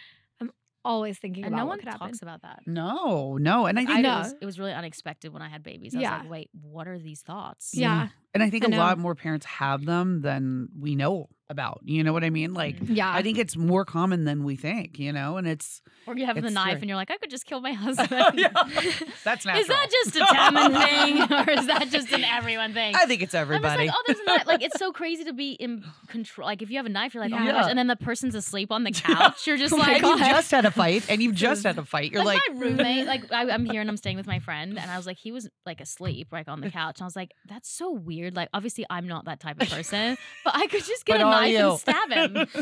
always 0.83 1.17
thinking 1.17 1.43
and 1.45 1.53
about 1.53 1.61
no 1.61 1.65
what 1.65 1.69
one 1.71 1.79
could 1.79 1.87
happen. 1.89 2.07
talks 2.07 2.21
about 2.21 2.41
that. 2.43 2.61
No, 2.65 3.37
no. 3.37 3.65
And 3.65 3.77
I 3.79 3.83
I 3.83 3.85
think 3.85 3.99
know. 4.01 4.15
it, 4.15 4.19
was, 4.19 4.35
it 4.41 4.45
was 4.45 4.59
really 4.59 4.73
unexpected 4.73 5.31
when 5.33 5.41
I 5.41 5.49
had 5.49 5.63
babies. 5.63 5.93
I 5.93 5.97
was 5.97 6.03
Yeah. 6.03 6.17
like, 6.19 6.29
wait, 6.29 6.49
what 6.61 6.87
are 6.87 6.97
these 6.99 7.21
thoughts? 7.21 7.71
Yeah. 7.73 8.07
Mm. 8.07 8.11
And 8.33 8.41
I 8.43 8.49
think 8.49 8.65
I 8.65 8.75
a 8.75 8.77
lot 8.77 8.97
more 8.97 9.15
parents 9.15 9.45
have 9.45 9.85
them 9.85 10.21
than 10.21 10.69
we 10.79 10.95
know 10.95 11.29
about. 11.49 11.81
You 11.83 12.01
know 12.05 12.13
what 12.13 12.23
I 12.23 12.29
mean? 12.29 12.53
Like 12.53 12.77
Mhm. 12.79 12.95
Yeah. 12.95 13.11
I 13.11 13.21
think 13.23 13.37
it's 13.37 13.57
more 13.57 13.83
common 13.83 14.23
than 14.23 14.45
we 14.45 14.55
think, 14.55 14.97
you 14.99 15.11
know, 15.11 15.35
and 15.35 15.45
it's 15.45 15.81
Or 16.07 16.17
you 16.17 16.25
have 16.25 16.35
the 16.41 16.49
knife 16.49 16.63
scary. 16.63 16.79
and 16.79 16.87
you're 16.87 16.95
like, 16.95 17.11
I 17.11 17.17
could 17.17 17.29
just 17.29 17.45
kill 17.45 17.59
my 17.59 17.73
husband. 17.85 18.09
that's 19.25 19.45
natural. 19.45 19.57
Is 19.61 19.67
that 19.67 19.87
just 19.91 20.15
a 20.15 20.19
Tammin 20.31 20.71
thing, 20.81 21.21
or 21.23 21.49
is 21.51 21.67
that 21.67 21.89
just 21.89 22.09
an 22.13 22.23
everyone 22.23 22.73
thing? 22.73 22.95
I 22.95 23.05
think 23.05 23.21
it's 23.21 23.33
everybody. 23.33 23.87
like, 23.87 23.91
oh, 23.93 24.03
there's 24.07 24.19
a 24.19 24.23
knife. 24.25 24.47
Like, 24.47 24.61
it's 24.63 24.79
so 24.79 24.93
crazy 24.93 25.25
to 25.25 25.33
be 25.33 25.51
in 25.51 25.83
control. 26.07 26.45
Like, 26.47 26.61
if 26.61 26.69
you 26.69 26.77
have 26.77 26.85
a 26.85 26.89
knife, 26.89 27.13
you're 27.13 27.21
like, 27.23 27.33
oh 27.33 27.37
my 27.39 27.51
gosh, 27.51 27.65
and 27.69 27.77
then 27.77 27.87
the 27.87 27.97
person's 27.97 28.33
asleep 28.33 28.71
on 28.71 28.85
the 28.85 28.91
couch. 28.91 29.45
You're 29.45 29.57
just 29.57 29.73
like, 29.77 30.01
and 30.01 30.05
you've 30.07 30.19
just 30.19 30.51
had 30.51 30.63
a 30.65 30.71
fight, 30.71 31.03
and 31.09 31.21
you've 31.21 31.35
just 31.35 31.63
had 31.63 31.77
a 31.77 31.83
fight. 31.83 32.13
You're 32.13 32.23
like, 32.23 32.39
like, 32.47 32.55
my 32.57 32.65
roommate, 32.65 33.07
like 33.07 33.29
I, 33.31 33.49
I'm 33.51 33.65
here 33.65 33.81
and 33.81 33.89
I'm 33.89 33.97
staying 33.97 34.15
with 34.15 34.27
my 34.27 34.39
friend, 34.39 34.79
and 34.79 34.89
I 34.89 34.95
was 34.95 35.05
like, 35.05 35.17
he 35.17 35.33
was 35.33 35.49
like 35.65 35.81
asleep, 35.81 36.29
like 36.31 36.47
on 36.47 36.61
the 36.61 36.71
couch. 36.71 36.99
And 36.99 37.03
I 37.03 37.07
was 37.07 37.15
like, 37.17 37.31
that's 37.45 37.69
so 37.69 37.91
weird. 37.91 38.20
Like, 38.29 38.49
obviously, 38.53 38.85
I'm 38.89 39.07
not 39.07 39.25
that 39.25 39.39
type 39.39 39.59
of 39.61 39.69
person, 39.69 40.17
but 40.45 40.55
I 40.55 40.67
could 40.67 40.83
just 40.83 41.05
get 41.05 41.19
But 41.19 41.21
a 41.27 41.29
knife 41.29 41.51
you? 41.51 41.69
and 41.71 41.79
stab 41.79 42.11
him. 42.11 42.47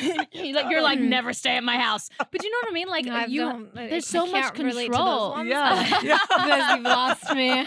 Like, 0.52 0.70
you're 0.70 0.82
like, 0.82 0.98
never 1.00 1.32
stay 1.32 1.56
at 1.56 1.64
my 1.64 1.76
house. 1.78 2.08
But 2.18 2.42
you 2.42 2.50
know 2.50 2.56
what 2.62 2.70
I 2.70 2.72
mean? 2.72 2.88
Like, 2.88 3.06
I 3.08 3.26
you, 3.26 3.44
uh, 3.46 3.58
there's 3.74 4.06
so 4.06 4.26
much 4.26 4.54
can't 4.54 4.58
relate 4.58 4.86
to 4.86 4.92
those 4.92 4.96
control. 4.98 5.30
ones. 5.30 5.48
Yeah. 5.50 6.00
Yeah. 6.02 6.18
Because 6.28 6.70
you've 6.76 6.84
lost 6.84 7.34
me. 7.34 7.66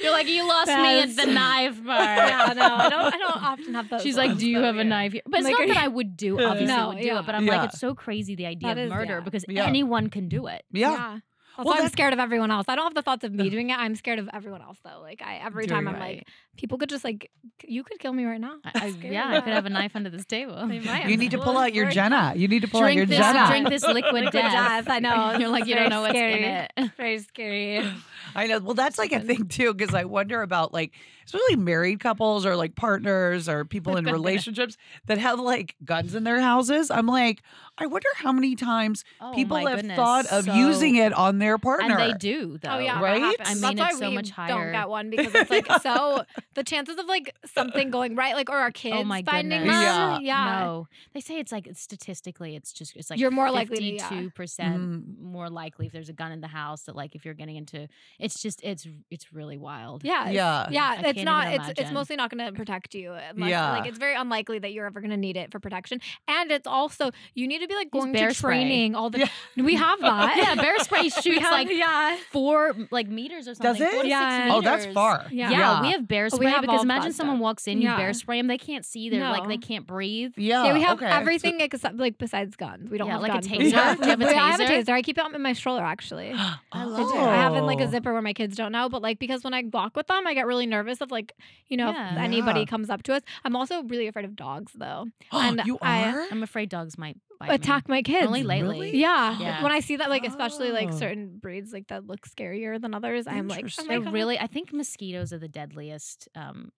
you're 0.00 0.10
like, 0.12 0.26
you 0.28 0.46
lost 0.48 0.68
me 0.68 1.00
at 1.02 1.16
the 1.16 1.26
knife 1.26 1.76
part. 1.84 2.00
yeah, 2.00 2.52
no, 2.56 2.62
I 2.64 2.88
don't 2.88 3.14
I 3.14 3.18
don't 3.18 3.42
often 3.42 3.74
have 3.74 3.88
those. 3.88 4.02
She's 4.02 4.16
like, 4.16 4.36
"Do 4.38 4.48
you 4.48 4.58
but 4.58 4.64
have 4.64 4.76
a 4.78 4.84
knife 4.84 5.12
here?" 5.12 5.22
But 5.26 5.40
it's 5.40 5.44
Like, 5.48 5.58
not 5.58 5.68
that 5.68 5.76
you- 5.76 5.80
I 5.84 5.88
would 5.88 6.16
do. 6.16 6.40
Obviously, 6.42 6.66
No, 6.74 6.88
would 6.88 6.98
do 6.98 7.04
yeah. 7.06 7.20
it. 7.20 7.26
But 7.26 7.34
I'm 7.36 7.46
Yeah. 7.46 7.58
like, 7.60 7.68
it's 7.70 7.80
so 7.80 7.94
crazy 7.94 8.34
the 8.34 8.46
idea 8.46 8.68
That 8.68 8.78
of 8.78 8.84
is, 8.86 8.90
murder 8.90 9.14
yeah. 9.14 9.20
because 9.20 9.44
Yeah. 9.48 9.66
anyone 9.66 10.08
can 10.10 10.28
do 10.28 10.46
it. 10.48 10.64
yeah. 10.72 11.18
Also, 11.60 11.70
Well, 11.74 11.82
I'm 11.82 11.88
scared 11.90 12.12
of 12.12 12.18
everyone 12.18 12.50
else. 12.50 12.66
I 12.68 12.74
don't 12.74 12.84
have 12.84 12.94
the 12.94 13.02
thoughts 13.02 13.24
of 13.24 13.32
me 13.32 13.48
doing 13.50 13.70
it. 13.70 13.78
I'm 13.78 13.94
scared 13.94 14.18
of 14.18 14.28
everyone 14.32 14.62
else 14.62 14.78
though. 14.84 15.00
Like 15.00 15.22
I 15.22 15.36
every 15.44 15.66
time 15.66 15.86
I'm 15.88 15.94
Right. 15.94 16.16
like, 16.18 16.28
people 16.56 16.78
could 16.78 16.88
just 16.88 17.04
like, 17.04 17.30
you 17.64 17.82
could 17.84 17.98
kill 17.98 18.12
me 18.12 18.24
right 18.24 18.40
now. 18.40 18.56
I, 18.64 18.70
I, 18.74 18.86
yeah, 19.02 19.28
I 19.30 19.40
could 19.40 19.52
have 19.52 19.66
a 19.66 19.70
knife 19.70 19.94
under 19.94 20.10
this 20.10 20.24
table. 20.24 20.54
They 20.68 20.80
might. 20.80 21.08
You 21.08 21.16
need 21.16 21.30
to 21.32 21.38
pull 21.38 21.56
out 21.58 21.74
your 21.74 21.86
Right. 21.86 21.94
Jenna. 21.94 22.32
You 22.36 22.48
need 22.48 22.62
to 22.62 22.68
pull 22.68 22.80
out 22.80 22.84
drink 22.84 22.96
your 22.98 23.06
this, 23.06 23.18
Jenna. 23.18 23.46
drink 23.48 23.68
this 23.68 23.82
liquid, 23.86 24.14
Liquid 24.14 24.32
death. 24.32 24.52
death, 24.86 24.88
I 24.90 24.98
know. 25.00 25.38
You're 25.38 25.48
like, 25.48 25.66
you 25.66 25.74
don't 25.74 25.84
very 25.84 25.88
know 25.90 26.00
what's 26.02 26.12
scary. 26.14 26.44
in 26.44 26.66
it. 26.76 26.90
Very 26.96 27.18
scary. 27.18 27.92
I 28.34 28.46
know. 28.46 28.58
Well, 28.60 28.74
that's 28.74 28.98
like 28.98 29.12
a 29.12 29.20
thing 29.20 29.48
too, 29.48 29.74
because 29.74 29.94
I 29.94 30.04
wonder 30.04 30.42
about 30.42 30.72
like, 30.72 30.92
especially 31.26 31.56
married 31.56 32.00
couples 32.00 32.44
or 32.46 32.56
like 32.56 32.74
partners 32.74 33.48
or 33.48 33.64
people 33.64 33.96
in 33.96 34.04
relationships 34.18 34.76
that 35.06 35.18
have 35.18 35.38
like 35.40 35.76
guns 35.84 36.14
in 36.14 36.24
their 36.24 36.40
houses. 36.40 36.90
I'm 36.90 37.06
like, 37.06 37.42
I 37.78 37.86
wonder 37.86 38.08
how 38.16 38.32
many 38.32 38.56
times 38.56 39.04
Oh 39.20 39.32
people 39.34 39.56
my 39.62 39.70
have 39.70 39.78
goodness, 39.80 39.96
thought 39.96 40.26
of 40.26 40.44
so- 40.44 40.54
using 40.54 40.96
it 40.96 41.12
on 41.12 41.38
their 41.38 41.56
partner. 41.58 41.96
and 41.98 42.12
they 42.12 42.18
do 42.18 42.58
though. 42.58 42.70
Oh 42.70 42.78
yeah, 42.78 42.94
that 42.96 43.02
right? 43.02 43.20
happens. 43.22 43.48
I 43.48 43.52
mean, 43.68 43.76
That's 43.76 43.92
it's 43.92 44.00
why 44.00 44.06
so 44.06 44.08
we 44.10 44.14
much 44.16 44.32
Don't 44.48 44.72
get 44.72 44.88
one 44.88 45.10
because 45.10 45.34
it's 45.34 45.50
like 45.50 45.66
so 45.82 46.24
the 46.54 46.64
chances 46.64 46.98
of 46.98 47.06
like 47.06 47.34
something 47.54 47.90
going 47.90 48.16
right, 48.16 48.34
like 48.34 48.50
or 48.50 48.56
our 48.58 48.70
kids 48.72 48.96
Oh 48.98 49.04
my 49.04 49.22
finding 49.22 49.60
goodness. 49.60 49.76
them, 49.76 50.22
Yeah. 50.22 50.46
yeah. 50.46 50.60
No, 50.60 50.88
they 51.14 51.20
say 51.20 51.38
it's 51.38 51.52
like 51.52 51.68
statistically, 51.74 52.56
it's 52.56 52.72
just 52.72 52.96
it's 52.96 53.10
like 53.10 53.18
You're 53.18 53.30
more 53.30 53.50
likely 53.50 53.76
to- 53.76 53.84
yeah. 53.84 54.08
fifty-two 54.08 54.30
percent 54.30 54.76
Mhm. 54.80 55.18
more 55.22 55.48
likely 55.50 55.86
if 55.86 55.92
there's 55.92 56.08
a 56.08 56.12
gun 56.14 56.32
in 56.32 56.40
the 56.40 56.48
house 56.48 56.82
that 56.82 56.96
like 56.96 57.14
if 57.14 57.24
you're 57.24 57.34
getting 57.34 57.56
into. 57.56 57.88
It's 58.20 58.40
just 58.42 58.62
it's 58.62 58.86
it's 59.10 59.32
really 59.32 59.56
wild. 59.56 60.04
Yeah, 60.04 60.30
Yeah. 60.30 60.68
yeah. 60.70 60.96
I 60.98 61.08
it's 61.08 61.22
can't 61.22 61.68
It's 61.68 61.80
it's 61.80 61.90
mostly 61.92 62.16
not 62.16 62.30
going 62.30 62.44
to 62.44 62.52
protect 62.52 62.94
you. 62.94 63.10
Uh, 63.10 63.20
Unless, 63.34 63.50
Yeah. 63.50 63.72
like 63.72 63.86
it's 63.88 63.98
very 63.98 64.14
unlikely 64.14 64.58
that 64.60 64.72
you're 64.72 64.86
ever 64.86 65.00
going 65.00 65.10
to 65.10 65.16
need 65.16 65.36
it 65.36 65.50
for 65.50 65.60
protection. 65.60 66.00
And 66.28 66.50
it's 66.50 66.66
also 66.66 67.10
you 67.34 67.46
need 67.48 67.60
to 67.60 67.68
be 67.68 67.74
like 67.74 67.90
going 67.90 68.12
bear 68.12 68.28
to 68.28 68.34
spray. 68.34 68.60
training 68.60 68.94
all 68.94 69.10
the. 69.10 69.20
Yeah. 69.20 69.64
We 69.64 69.74
have 69.76 70.00
that. 70.00 70.36
yeah, 70.36 70.54
bear 70.54 70.78
spray 70.78 71.02
We 71.02 71.10
shoots 71.10 71.40
have- 71.40 71.52
like 71.52 71.68
yeah. 71.70 72.16
four 72.30 72.74
like 72.90 73.08
meters 73.08 73.48
or 73.48 73.54
something. 73.54 73.72
Does 73.74 73.80
it? 73.80 73.90
four 73.90 74.02
to 74.02 74.08
six 74.08 74.10
Yeah. 74.10 74.48
Oh, 74.52 74.60
that's 74.60 74.86
far. 74.86 75.26
Yeah. 75.30 75.50
Yeah, 75.50 75.82
we 75.82 75.92
have 75.92 76.06
bear 76.06 76.24
Oh, 76.32 76.36
we 76.36 76.46
spray 76.46 76.50
have 76.50 76.60
because 76.62 76.82
imagine 76.82 77.12
someone 77.12 77.36
stuff. 77.36 77.42
walks 77.42 77.66
in, 77.68 77.80
you 77.80 77.88
bear 77.88 78.12
spray 78.12 78.38
them, 78.38 78.46
they 78.46 78.58
can't 78.58 78.84
see, 78.84 79.08
they're 79.10 79.20
like 79.30 79.48
they 79.48 79.58
can't 79.58 79.86
breathe. 79.86 80.32
Yeah. 80.36 80.64
Yeah, 80.64 80.74
we 80.74 80.82
have 80.82 80.98
okay. 80.98 81.06
everything 81.10 81.60
except 81.60 81.96
like 81.96 82.18
besides 82.18 82.56
guns. 82.56 82.90
We 82.90 82.98
don't 82.98 83.08
have 83.08 83.22
like 83.22 83.30
a 83.32 83.34
guns. 83.34 83.48
but 83.48 83.58
taser? 83.58 83.64
we 83.64 83.70
have- 83.72 84.00
have 84.00 84.20
a 84.20 84.26
I 84.30 84.32
have 84.50 84.60
a 84.60 84.64
taser? 84.64 84.84
taser. 84.84 84.92
I 84.92 85.02
keep 85.02 85.18
it 85.18 85.24
in 85.34 85.42
my 85.42 85.52
stroller 85.52 85.82
actually. 85.82 86.32
I 86.34 86.56
I 86.72 86.82
I 86.82 86.84
love 86.84 87.12
do. 87.12 87.18
Oh. 87.18 87.28
I 87.28 87.34
have 87.36 87.54
in 87.54 87.66
like 87.66 87.80
a 87.80 87.84
oh. 87.84 87.90
zipper 87.90 88.09
where 88.12 88.22
my 88.22 88.32
kids 88.32 88.56
don't 88.56 88.72
know, 88.72 88.88
but 88.88 89.02
like 89.02 89.18
because 89.18 89.42
when 89.44 89.54
I 89.54 89.64
walk 89.72 89.96
with 89.96 90.06
them, 90.06 90.26
I 90.26 90.34
get 90.34 90.46
really 90.46 90.66
nervous 90.66 91.00
of 91.00 91.10
like, 91.10 91.32
you 91.68 91.76
know, 91.76 91.90
Yeah. 91.90 92.12
if 92.14 92.18
anybody 92.18 92.60
Yeah. 92.60 92.66
comes 92.66 92.90
up 92.90 93.02
to 93.04 93.14
us. 93.14 93.22
I'm 93.44 93.56
also 93.56 93.82
really 93.84 94.06
afraid 94.06 94.24
of 94.24 94.36
dogs 94.36 94.72
though. 94.74 95.06
and 95.32 95.60
you 95.64 95.78
I- 95.82 96.10
are? 96.10 96.26
I'm 96.30 96.42
afraid 96.42 96.68
dogs 96.68 96.96
might 96.98 97.16
bite 97.38 97.48
me. 97.48 97.54
Attack 97.54 97.88
my 97.88 98.02
kids. 98.02 98.26
Only 98.26 98.42
lately. 98.42 98.78
Really? 98.80 98.98
Yeah. 98.98 99.38
Yeah. 99.38 99.62
When 99.62 99.72
I 99.72 99.80
see 99.80 99.96
that, 99.96 100.10
like 100.10 100.24
especially 100.26 100.70
like 100.72 100.88
Oh. 100.92 100.98
certain 100.98 101.38
breeds 101.38 101.72
like 101.72 101.88
that 101.88 102.06
look 102.06 102.28
scarier 102.28 102.80
than 102.80 102.94
others, 102.94 103.26
I'm 103.26 103.48
like, 103.48 103.66
oh 103.78 103.84
They're 103.86 104.00
really 104.00 104.38
I 104.38 104.46
think 104.46 104.72
mosquitoes 104.72 105.32
are 105.32 105.38
the 105.38 105.48
deadliest 105.48 106.28
um 106.34 106.70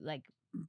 like 0.00 0.22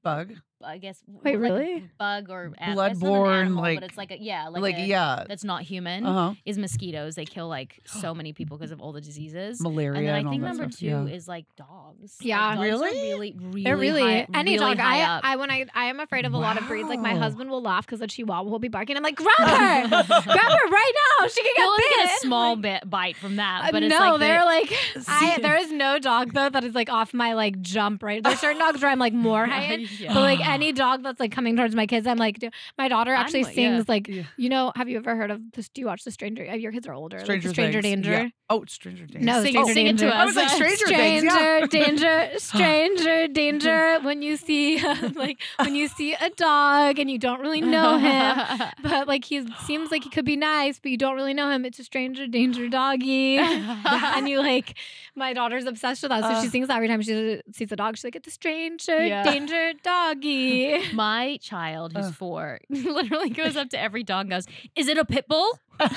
Bug. 0.03 0.33
I 0.65 0.77
guess 0.77 1.01
Wait, 1.07 1.33
like, 1.33 1.41
really? 1.41 1.89
bug 1.99 2.29
or 2.29 2.43
an- 2.45 2.55
it's 2.59 2.67
an 2.69 2.75
Bloodborne, 2.77 3.41
animal, 3.41 3.61
like- 3.63 3.79
but 3.79 3.83
it's 3.89 3.97
like 3.97 4.11
a, 4.11 4.17
yeah 4.21 4.47
like, 4.49 4.61
Like, 4.61 4.77
a- 4.77 4.81
yeah. 4.85 5.23
that's 5.27 5.43
not 5.43 5.61
human 5.61 6.05
Uh 6.05 6.13
huh. 6.29 6.33
is 6.45 6.57
mosquitoes 6.57 7.15
they 7.15 7.25
kill 7.25 7.47
like 7.47 7.79
so 7.85 8.13
many 8.15 8.33
people 8.33 8.57
because 8.57 8.71
of 8.71 8.81
all 8.81 8.91
the 8.91 9.01
diseases 9.01 9.61
Malaria 9.61 9.97
and 9.99 10.07
then 10.07 10.15
I 10.15 10.23
all 10.23 10.31
think 10.31 10.41
that 10.43 10.47
number 10.57 10.71
stuff. 10.71 10.79
two 10.79 10.85
yeah. 10.87 11.05
is 11.05 11.27
like 11.27 11.45
dogs. 11.55 12.17
Like, 12.19 12.27
Yeah. 12.27 12.55
dogs 12.55 12.57
are 12.59 12.61
Really? 12.63 12.91
really, 12.91 13.35
really, 13.39 13.63
They're 13.63 13.77
really 13.77 14.01
high, 14.01 14.27
any 14.33 14.53
really 14.59 14.75
dog. 14.75 14.77
high 14.79 14.99
I, 15.01 15.17
up. 15.17 15.21
I 15.23 15.35
when 15.35 15.51
I 15.51 15.65
I 15.73 15.85
am 15.85 15.99
afraid 15.99 16.25
of 16.25 16.33
a 16.33 16.37
lot 16.37 16.57
of 16.59 16.67
breeds. 16.67 16.89
Like 16.89 16.99
my 16.99 17.15
husband 17.25 17.49
will 17.49 17.61
laugh 17.61 17.85
because 17.85 18.01
a 18.01 18.07
Chihuahua 18.07 18.49
will 18.49 18.59
be 18.59 18.67
barking. 18.67 18.97
I'm 18.97 19.03
like, 19.03 19.15
grab 19.25 19.29
her, 19.37 19.87
grab 19.87 20.01
her 20.01 20.67
right 20.69 20.91
now. 21.21 21.27
She 21.27 21.41
can 21.43 21.51
get 21.55 21.57
You'll 21.57 21.69
only 21.69 21.83
get 21.97 22.05
a 22.05 22.17
small 22.19 22.53
Like, 22.55 22.61
bit 22.61 22.89
bite 22.89 23.15
from 23.17 23.35
that, 23.37 23.65
uh, 23.65 23.71
but 23.71 23.83
it's 23.83 23.91
no, 23.93 23.99
like 24.11 24.19
they're 24.19 24.45
like 24.45 24.73
I. 25.07 25.39
There 25.41 25.57
is 25.57 25.71
no 25.71 25.99
dog 25.99 26.33
though 26.33 26.49
that 26.49 26.63
is 26.63 26.73
like 26.75 26.89
off 26.89 27.13
my 27.13 27.33
like 27.33 27.61
jump 27.61 28.01
right. 28.03 28.23
There's 28.23 28.39
certain 28.39 28.59
dogs 28.59 28.81
where 28.81 28.91
I'm 28.91 28.99
like 28.99 29.13
more 29.13 29.45
heightened, 29.45 29.89
Yeah. 29.99 30.13
but 30.13 30.21
like 30.21 30.39
any 30.55 30.71
dog 30.71 31.03
that's 31.03 31.19
like 31.19 31.31
coming 31.31 31.55
towards 31.55 31.75
my 31.75 31.85
kids, 31.87 32.07
I'm 32.07 32.17
like, 32.17 32.39
do- 32.39 32.49
my 32.77 32.87
daughter 32.87 33.13
I'm 33.13 33.21
actually 33.21 33.41
yeah. 33.41 33.49
sings 33.51 33.89
like, 33.89 34.07
Yeah. 34.07 34.23
you 34.37 34.49
know, 34.49 34.71
have 34.75 34.89
you 34.89 34.97
ever 34.97 35.15
heard 35.15 35.31
of 35.31 35.39
this? 35.53 35.69
Do 35.69 35.81
you 35.81 35.87
watch 35.87 36.03
the 36.03 36.11
Stranger? 36.11 36.47
uh, 36.49 36.55
Your 36.55 36.71
kids 36.71 36.87
are 36.87 36.93
older. 36.93 37.19
Stranger 37.19 37.47
the 37.49 37.53
Stranger 37.53 37.81
Danger. 37.81 38.11
Yeah. 38.11 38.27
Oh, 38.49 38.63
Stranger 38.67 39.05
Danger. 39.05 39.25
No, 39.25 39.41
Sing- 39.43 39.51
Stranger 39.53 39.73
sing 39.73 39.87
it 39.87 39.97
to 39.97 40.03
Danger. 40.05 40.15
us. 40.15 40.21
I 40.21 40.25
was 40.25 40.35
like, 40.35 40.49
Stranger 40.49 40.85
Things, 40.87 41.23
yeah. 41.23 41.65
Stranger 41.65 41.67
danger, 41.85 42.29
stranger 42.39 43.27
danger. 43.41 43.99
When 44.01 44.21
you 44.21 44.37
see, 44.37 44.79
like, 45.15 45.39
when 45.59 45.75
you 45.75 45.87
see 45.87 46.13
a 46.13 46.29
dog 46.31 46.99
and 46.99 47.09
you 47.09 47.17
don't 47.17 47.39
really 47.41 47.61
know 47.61 47.97
him, 47.97 48.37
but 48.83 49.07
like 49.07 49.25
he 49.25 49.45
seems 49.65 49.91
like 49.91 50.03
he 50.03 50.09
could 50.09 50.25
be 50.25 50.35
nice, 50.37 50.79
but 50.79 50.91
you 50.91 50.97
don't 50.97 51.15
really 51.15 51.33
know 51.33 51.49
him. 51.49 51.65
It's 51.65 51.79
a 51.79 51.83
stranger 51.83 52.27
danger 52.27 52.67
doggy, 52.69 53.37
and 53.37 54.29
you 54.29 54.39
like. 54.39 54.75
My 55.17 55.31
daughter's 55.31 55.63
obsessed 55.65 56.03
with 56.03 56.09
that, 56.09 56.23
so 56.23 56.41
she 56.41 56.47
Uh. 56.47 56.51
sings 56.51 56.67
that 56.67 56.75
every 56.75 56.89
time 56.89 57.01
she 57.01 57.41
sees 57.53 57.71
a 57.71 57.75
dog. 57.77 57.95
She's 57.95 58.03
like, 58.03 58.17
"It's 58.17 58.27
a 58.27 58.31
stranger 58.31 58.99
Yeah. 59.05 59.23
danger 59.23 59.71
doggy." 59.81 60.34
My 60.93 61.37
child, 61.41 61.93
who's 61.95 62.07
Uh. 62.07 62.11
four, 62.11 62.59
literally 62.69 63.29
goes 63.29 63.55
up 63.55 63.69
to 63.69 63.79
every 63.79 64.03
dog 64.03 64.21
and 64.25 64.31
goes, 64.31 64.45
Is 64.75 64.87
it 64.87 64.97
a 64.97 65.05
pit 65.05 65.27
bull? 65.27 65.59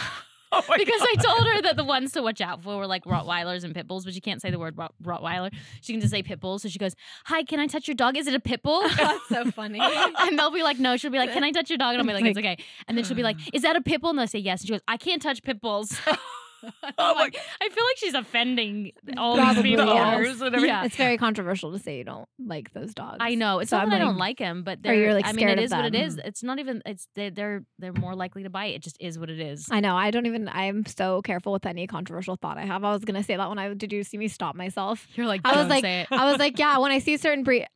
Oh 0.51 0.63
because 0.79 1.03
I 1.03 1.15
told 1.23 1.47
her 1.47 1.61
that 1.61 1.77
the 1.77 1.85
ones 1.85 2.13
to 2.13 2.23
watch 2.23 2.41
out 2.41 2.63
for 2.63 2.79
were 2.79 2.87
like 2.87 3.05
Rottweilers 3.05 3.65
and 3.65 3.75
pit 3.75 3.87
bulls, 3.87 4.07
but 4.07 4.15
she 4.15 4.21
can't 4.23 4.41
say 4.41 4.51
the 4.51 4.59
word 4.59 4.77
Rott- 4.77 4.95
Rottweiler. 5.05 5.53
She 5.83 5.93
can 5.93 6.01
just 6.01 6.11
say 6.11 6.23
pit 6.23 6.41
bull. 6.41 6.59
So 6.59 6.71
she 6.71 6.79
goes, 6.79 6.95
Hi, 7.27 7.43
can 7.43 7.61
I 7.61 7.67
touch 7.67 7.87
your 7.87 7.95
dog? 7.95 8.17
Is 8.17 8.27
it 8.27 8.33
a 8.33 8.41
pit 8.41 8.63
bull? 8.63 8.81
That's 8.97 9.29
so 9.29 9.51
funny. 9.51 9.79
and 9.79 10.39
they'll 10.39 10.51
be 10.51 10.63
like, 10.63 10.79
No. 10.79 10.97
She'll 10.97 11.11
be 11.11 11.19
like, 11.19 11.35
Can 11.35 11.45
I 11.45 11.51
touch 11.51 11.69
your 11.69 11.77
dog? 11.77 11.93
And 11.97 12.01
I'll 12.01 12.07
be 12.07 12.15
like, 12.15 12.25
It's 12.25 12.39
okay. 12.39 12.57
And 12.89 12.97
then 12.97 13.05
she'll 13.05 13.15
be 13.15 13.23
like, 13.23 13.37
Is 13.53 13.61
that 13.61 13.77
a 13.77 13.83
pit 13.83 14.01
bull? 14.01 14.09
And 14.09 14.19
they'll 14.19 14.27
say 14.27 14.39
yes. 14.39 14.63
And 14.63 14.69
she 14.69 14.73
goes, 14.73 14.81
I 14.89 14.97
can't 14.97 15.21
touch 15.21 15.43
pit 15.43 15.61
bulls. 15.61 16.01
I'm 16.63 16.73
Oh 16.99 17.15
my 17.15 17.21
like, 17.23 17.37
I 17.61 17.69
feel 17.69 17.85
like 17.85 17.97
she's 17.97 18.15
offending 18.15 18.93
all 19.17 19.37
Probably, 19.37 19.63
these 19.63 19.73
people. 19.77 19.87
yes. 19.95 20.15
owners 20.17 20.41
and 20.41 20.55
everything. 20.55 20.69
Yeah. 20.69 20.85
It's 20.85 20.97
very 20.97 21.17
controversial 21.19 21.73
to 21.73 21.79
say 21.79 21.99
you 21.99 22.05
don't 22.05 22.29
like 22.45 22.73
those 22.73 22.95
dogs. 22.95 23.19
I 23.21 23.35
know. 23.35 23.59
It's 23.61 23.71
So 23.71 23.77
not 23.77 23.85
I'm 23.85 23.91
that 23.91 23.97
I 23.97 23.99
don't 24.01 24.17
like- 24.17 24.29
like 24.29 24.39
him, 24.41 24.63
but 24.63 24.83
they're, 24.83 24.95
you're, 24.95 25.15
like, 25.15 25.27
I 25.27 25.33
mean, 25.33 25.39
it 25.49 25.53
scared 25.53 25.59
of 25.59 25.65
is 25.65 25.71
what 25.71 25.85
it 25.87 25.93
them. 25.93 26.03
is. 26.03 26.21
It's 26.25 26.43
not 26.43 26.59
even. 26.59 26.83
It's 26.85 27.09
they, 27.15 27.31
they're 27.31 27.65
they're 27.79 27.93
more 27.93 28.15
likely 28.15 28.43
to 28.43 28.51
bite. 28.51 28.75
It 28.75 28.83
just 28.83 28.97
is 29.01 29.19
what 29.19 29.31
it 29.31 29.41
is. 29.41 29.69
I 29.71 29.81
know. 29.81 29.97
I 29.97 30.11
don't 30.11 30.27
even. 30.27 30.49
I'm 30.49 30.85
so 30.87 31.23
careful 31.23 31.53
with 31.53 31.65
any 31.67 31.87
controversial 31.87 32.37
thought 32.37 32.59
I 32.59 32.65
have. 32.67 32.85
I 32.85 32.93
was 32.93 33.05
gonna 33.05 33.23
say 33.23 33.37
that 33.37 33.49
when 33.49 33.59
I 33.59 33.73
did. 33.75 33.93
You 33.93 34.03
see 34.05 34.19
me 34.19 34.29
stop 34.29 34.55
myself? 34.55 35.07
You're 35.15 35.27
like, 35.27 35.41
I 35.45 35.51
was 35.51 35.57
"Don't 35.61 35.69
like- 35.69 35.85
say 35.85 36.01
it." 36.03 36.09
I 36.11 36.31
was 36.31 36.39
like, 36.39 36.59
yeah. 36.59 36.79
When 36.79 36.91
I 36.93 36.99
see 36.99 37.17
certain 37.17 37.45
breed, 37.45 37.67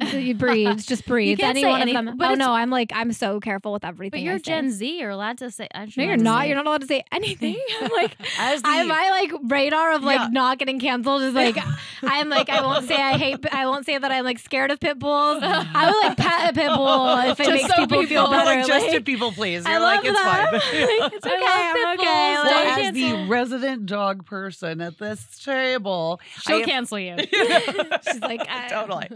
you 0.12 0.34
breed, 0.34 0.78
just 0.80 1.06
breed. 1.06 1.38
can't 1.38 1.50
Any 1.50 1.62
say 1.62 1.68
one 1.70 1.80
any- 1.82 1.94
of 1.94 2.04
them. 2.04 2.16
but 2.16 2.32
Oh 2.32 2.34
no, 2.34 2.52
I'm 2.52 2.68
like, 2.70 2.90
I'm 2.94 3.12
so 3.12 3.38
careful 3.38 3.72
with 3.72 3.84
everything. 3.84 4.10
but 4.10 4.20
you're 4.24 4.38
say. 4.38 4.42
Gen 4.42 4.70
Z. 4.72 4.98
You're 4.98 5.10
allowed 5.10 5.38
to 5.38 5.50
say. 5.52 5.68
I'm 5.72 5.90
No, 5.96 6.02
you're 6.04 6.16
not. 6.16 6.48
You're 6.48 6.56
not 6.56 6.66
allowed 6.66 6.80
to 6.80 6.86
say 6.88 7.04
anything. 7.12 7.56
I'm 7.80 7.90
like, 7.92 8.16
As 8.38 8.60
the, 8.62 8.68
I 8.68 8.82
my 8.84 9.10
like 9.10 9.32
radar 9.44 9.92
of 9.92 10.02
like 10.02 10.18
Yeah. 10.18 10.28
not 10.32 10.58
getting 10.58 10.80
canceled 10.80 11.22
is 11.22 11.32
like 11.34 11.56
I'm 12.02 12.28
like 12.28 12.48
I 12.50 12.60
won't 12.62 12.88
say 12.88 12.96
I 12.96 13.16
hate 13.16 13.44
I 13.54 13.66
won't 13.66 13.86
say 13.86 13.96
that 13.96 14.10
I'm 14.10 14.24
like 14.24 14.40
scared 14.40 14.70
of 14.72 14.80
pit 14.80 14.98
bulls. 14.98 15.38
I 15.42 15.86
would 15.90 16.08
like 16.08 16.16
pet 16.18 16.50
a 16.50 16.52
pit 16.52 16.70
bull 16.74 17.16
if 17.18 17.38
it 17.38 17.44
Just 17.44 17.50
makes 17.62 17.68
so 17.74 17.86
people, 17.86 18.06
feel 18.06 18.28
better. 18.30 18.44
Like, 18.46 18.66
just 18.66 18.90
to 18.90 19.00
people, 19.00 19.30
please. 19.32 19.64
I 19.64 19.72
You're 19.72 19.80
love 19.80 19.96
like, 20.02 20.06
it's 20.06 20.18
them. 20.18 20.26
fine. 20.26 20.52
Like, 21.00 21.12
it's 21.14 21.26
I 21.26 21.34
okay. 21.34 21.40
love 21.40 21.50
I'm 21.54 21.74
pit 21.74 22.00
okay. 22.00 22.34
bulls. 22.34 22.44
well, 22.44 22.64
Like, 22.64 22.76
Don't 22.76 22.86
as 22.86 22.94
the 23.24 23.28
resident 23.30 23.86
dog 23.86 24.26
person 24.26 24.80
at 24.80 24.98
this 24.98 25.38
table, 25.44 26.20
She'll 26.40 26.56
I 26.56 26.62
cancel 26.62 26.98
you. 26.98 27.16
She's 27.20 28.20
like, 28.20 28.40
I- 28.48 28.68
totally. 28.68 29.06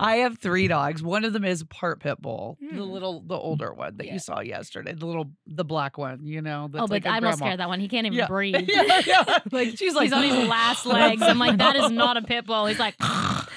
I 0.00 0.13
have 0.16 0.38
three 0.38 0.68
dogs. 0.68 1.02
One 1.02 1.24
of 1.24 1.32
them 1.32 1.44
is 1.44 1.62
part 1.64 2.00
pit 2.00 2.20
bull, 2.20 2.56
the 2.60 2.66
Mm. 2.78 2.90
little, 2.90 3.20
the 3.20 3.36
older 3.36 3.72
one 3.72 3.96
that 3.96 4.06
Yeah. 4.06 4.14
you 4.14 4.18
saw 4.18 4.40
yesterday, 4.40 4.92
the 4.92 5.06
little, 5.06 5.30
the 5.46 5.64
black 5.64 5.98
one. 5.98 6.20
You 6.26 6.42
know, 6.42 6.64
oh, 6.64 6.68
but 6.68 6.90
like 6.90 7.06
I'm 7.06 7.22
not 7.22 7.36
scared 7.38 7.52
of 7.52 7.58
that 7.58 7.68
one. 7.68 7.80
He 7.80 7.88
can't 7.88 8.06
even 8.06 8.18
Yeah. 8.18 8.26
breathe. 8.28 8.68
yeah, 8.68 9.02
yeah. 9.06 9.38
Like 9.52 9.76
she's 9.76 9.94
like 9.94 10.04
he's 10.04 10.12
on 10.12 10.22
his 10.24 10.48
last 10.48 10.86
legs. 10.98 11.22
I'm 11.22 11.38
like, 11.38 11.58
that 11.58 11.76
is 11.76 11.90
not 11.90 12.16
a 12.16 12.22
pit 12.22 12.46
bull. 12.46 12.66
He's 12.66 12.78
like, 12.78 12.94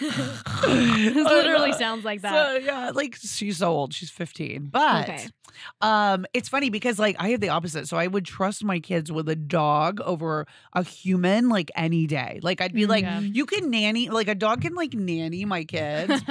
it 0.02 1.16
literally 1.16 1.74
sounds 1.74 2.06
like 2.06 2.22
that. 2.22 2.32
So 2.34 2.58
yeah, 2.66 2.92
like 2.94 3.16
she's 3.16 3.58
so 3.58 3.70
old. 3.72 3.94
She's 3.94 4.10
15. 4.10 4.68
But 4.72 5.10
Okay. 5.10 5.28
um 5.82 6.26
it's 6.34 6.50
funny 6.50 6.70
because 6.70 7.00
like 7.00 7.16
I 7.20 7.30
have 7.30 7.40
the 7.42 7.50
opposite. 7.50 7.88
So 7.88 7.98
I 7.98 8.08
would 8.08 8.26
trust 8.26 8.64
my 8.64 8.80
kids 8.80 9.12
with 9.12 9.28
a 9.30 9.36
dog 9.36 10.00
over 10.02 10.46
a 10.74 10.84
human 10.84 11.50
like 11.50 11.72
any 11.76 12.06
day. 12.08 12.40
Like 12.44 12.62
I'd 12.62 12.74
be 12.74 12.86
like, 12.86 13.04
Yeah. 13.04 13.20
you 13.22 13.46
can 13.46 13.70
nanny 13.72 14.10
like 14.10 14.28
a 14.28 14.36
dog 14.36 14.62
can 14.62 14.76
like 14.76 14.94
nanny 14.94 15.46
my 15.46 15.64
kids 15.64 16.22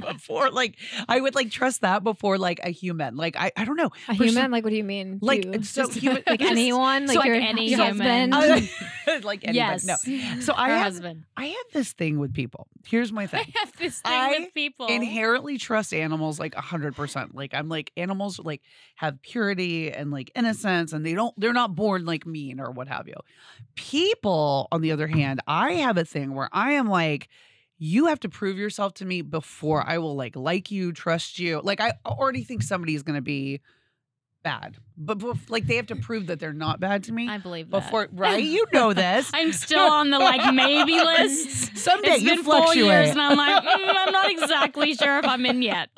before 0.00 0.50
like 0.50 0.76
I 1.08 1.20
would 1.20 1.34
like 1.34 1.50
trust 1.50 1.80
that 1.82 2.02
before 2.04 2.38
like 2.38 2.60
a 2.62 2.70
human. 2.70 3.16
Like 3.16 3.36
I 3.36 3.52
I 3.56 3.64
don't 3.64 3.76
know. 3.76 3.90
A 4.08 4.14
For 4.14 4.14
some- 4.14 4.26
human? 4.28 4.50
Like, 4.50 4.64
what 4.64 4.70
do 4.70 4.76
you 4.76 4.84
mean? 4.84 5.18
Like, 5.22 5.44
You? 5.44 5.52
it's 5.52 5.68
so 5.70 5.82
Just- 5.86 5.98
human- 5.98 6.22
like 6.26 6.40
just- 6.40 6.50
anyone? 6.52 7.08
so 7.08 7.14
Like 7.14 7.18
like 7.18 7.26
your, 7.26 7.36
any 7.36 7.70
your 7.70 7.84
human. 7.84 8.32
husband? 8.32 8.70
like 9.24 9.44
anybody. 9.46 9.56
yes. 9.56 9.84
No. 9.84 10.40
So 10.40 10.52
I 10.56 10.68
Her 10.68 10.74
have 10.76 10.82
husband. 10.84 11.24
I 11.36 11.46
have 11.46 11.66
this 11.72 11.92
thing 11.92 12.18
with 12.18 12.32
people. 12.34 12.66
Here's 12.86 13.12
my 13.12 13.26
thing. 13.28 13.40
I 13.54 13.58
have 13.58 13.76
this 13.76 14.00
thing 14.00 14.12
I 14.12 14.38
with 14.40 14.54
people. 14.54 14.86
inherently 14.86 15.58
trust 15.58 15.92
animals 15.92 16.38
like 16.38 16.54
a 16.56 16.60
hundred 16.60 16.94
percent. 16.96 17.34
Like 17.34 17.54
I'm 17.54 17.68
like 17.68 17.92
animals 17.96 18.38
like 18.38 18.62
have 18.96 19.20
purity 19.22 19.92
and 19.92 20.10
like 20.10 20.30
innocence 20.34 20.92
and 20.92 21.04
they 21.04 21.14
don't 21.14 21.34
they're 21.38 21.52
not 21.52 21.74
born 21.74 22.04
like 22.06 22.26
mean 22.26 22.60
or 22.60 22.70
what 22.70 22.88
have 22.88 23.08
you. 23.08 23.14
People, 23.74 24.68
on 24.72 24.80
the 24.80 24.92
other 24.92 25.06
hand, 25.06 25.40
I 25.46 25.74
have 25.74 25.96
a 25.98 26.04
thing 26.04 26.34
where 26.34 26.48
I 26.52 26.72
am 26.72 26.88
like, 26.88 27.28
you 27.78 28.06
have 28.06 28.20
to 28.20 28.28
prove 28.28 28.56
yourself 28.58 28.94
to 28.94 29.04
me 29.04 29.22
before 29.22 29.84
I 29.86 29.98
will 29.98 30.14
like 30.16 30.36
like 30.36 30.70
you, 30.70 30.92
trust 30.92 31.38
you. 31.38 31.60
Like 31.62 31.80
I 31.80 31.92
already 32.04 32.42
think 32.44 32.62
somebody 32.62 32.94
is 32.94 33.02
gonna 33.02 33.20
be 33.22 33.60
bad. 34.42 34.76
But 34.96 35.18
bef- 35.18 35.50
like 35.50 35.66
they 35.66 35.74
have 35.76 35.88
to 35.88 35.96
prove 35.96 36.28
that 36.28 36.38
they're 36.38 36.52
not 36.52 36.78
bad 36.78 37.02
to 37.04 37.12
me 37.12 37.28
I 37.28 37.36
believe 37.38 37.68
that. 37.70 37.82
before 37.82 38.08
right? 38.12 38.42
You 38.42 38.64
know 38.72 38.92
this. 38.92 39.28
I'm 39.34 39.52
still 39.52 39.80
on 39.90 40.10
the 40.10 40.18
like 40.20 40.54
maybe 40.54 40.92
list. 41.04 41.76
Someday 41.76 42.10
It's 42.12 42.22
you 42.22 42.36
been 42.36 42.44
four 42.44 42.74
years, 42.74 43.10
and 43.10 43.20
I'm 43.20 43.36
like, 43.36 43.62
mm, 43.64 43.94
I'm 43.94 44.12
not 44.12 44.30
exactly 44.30 44.94
sure 44.94 45.18
if 45.18 45.26
I'm 45.26 45.44
in 45.44 45.62
yet. 45.62 45.90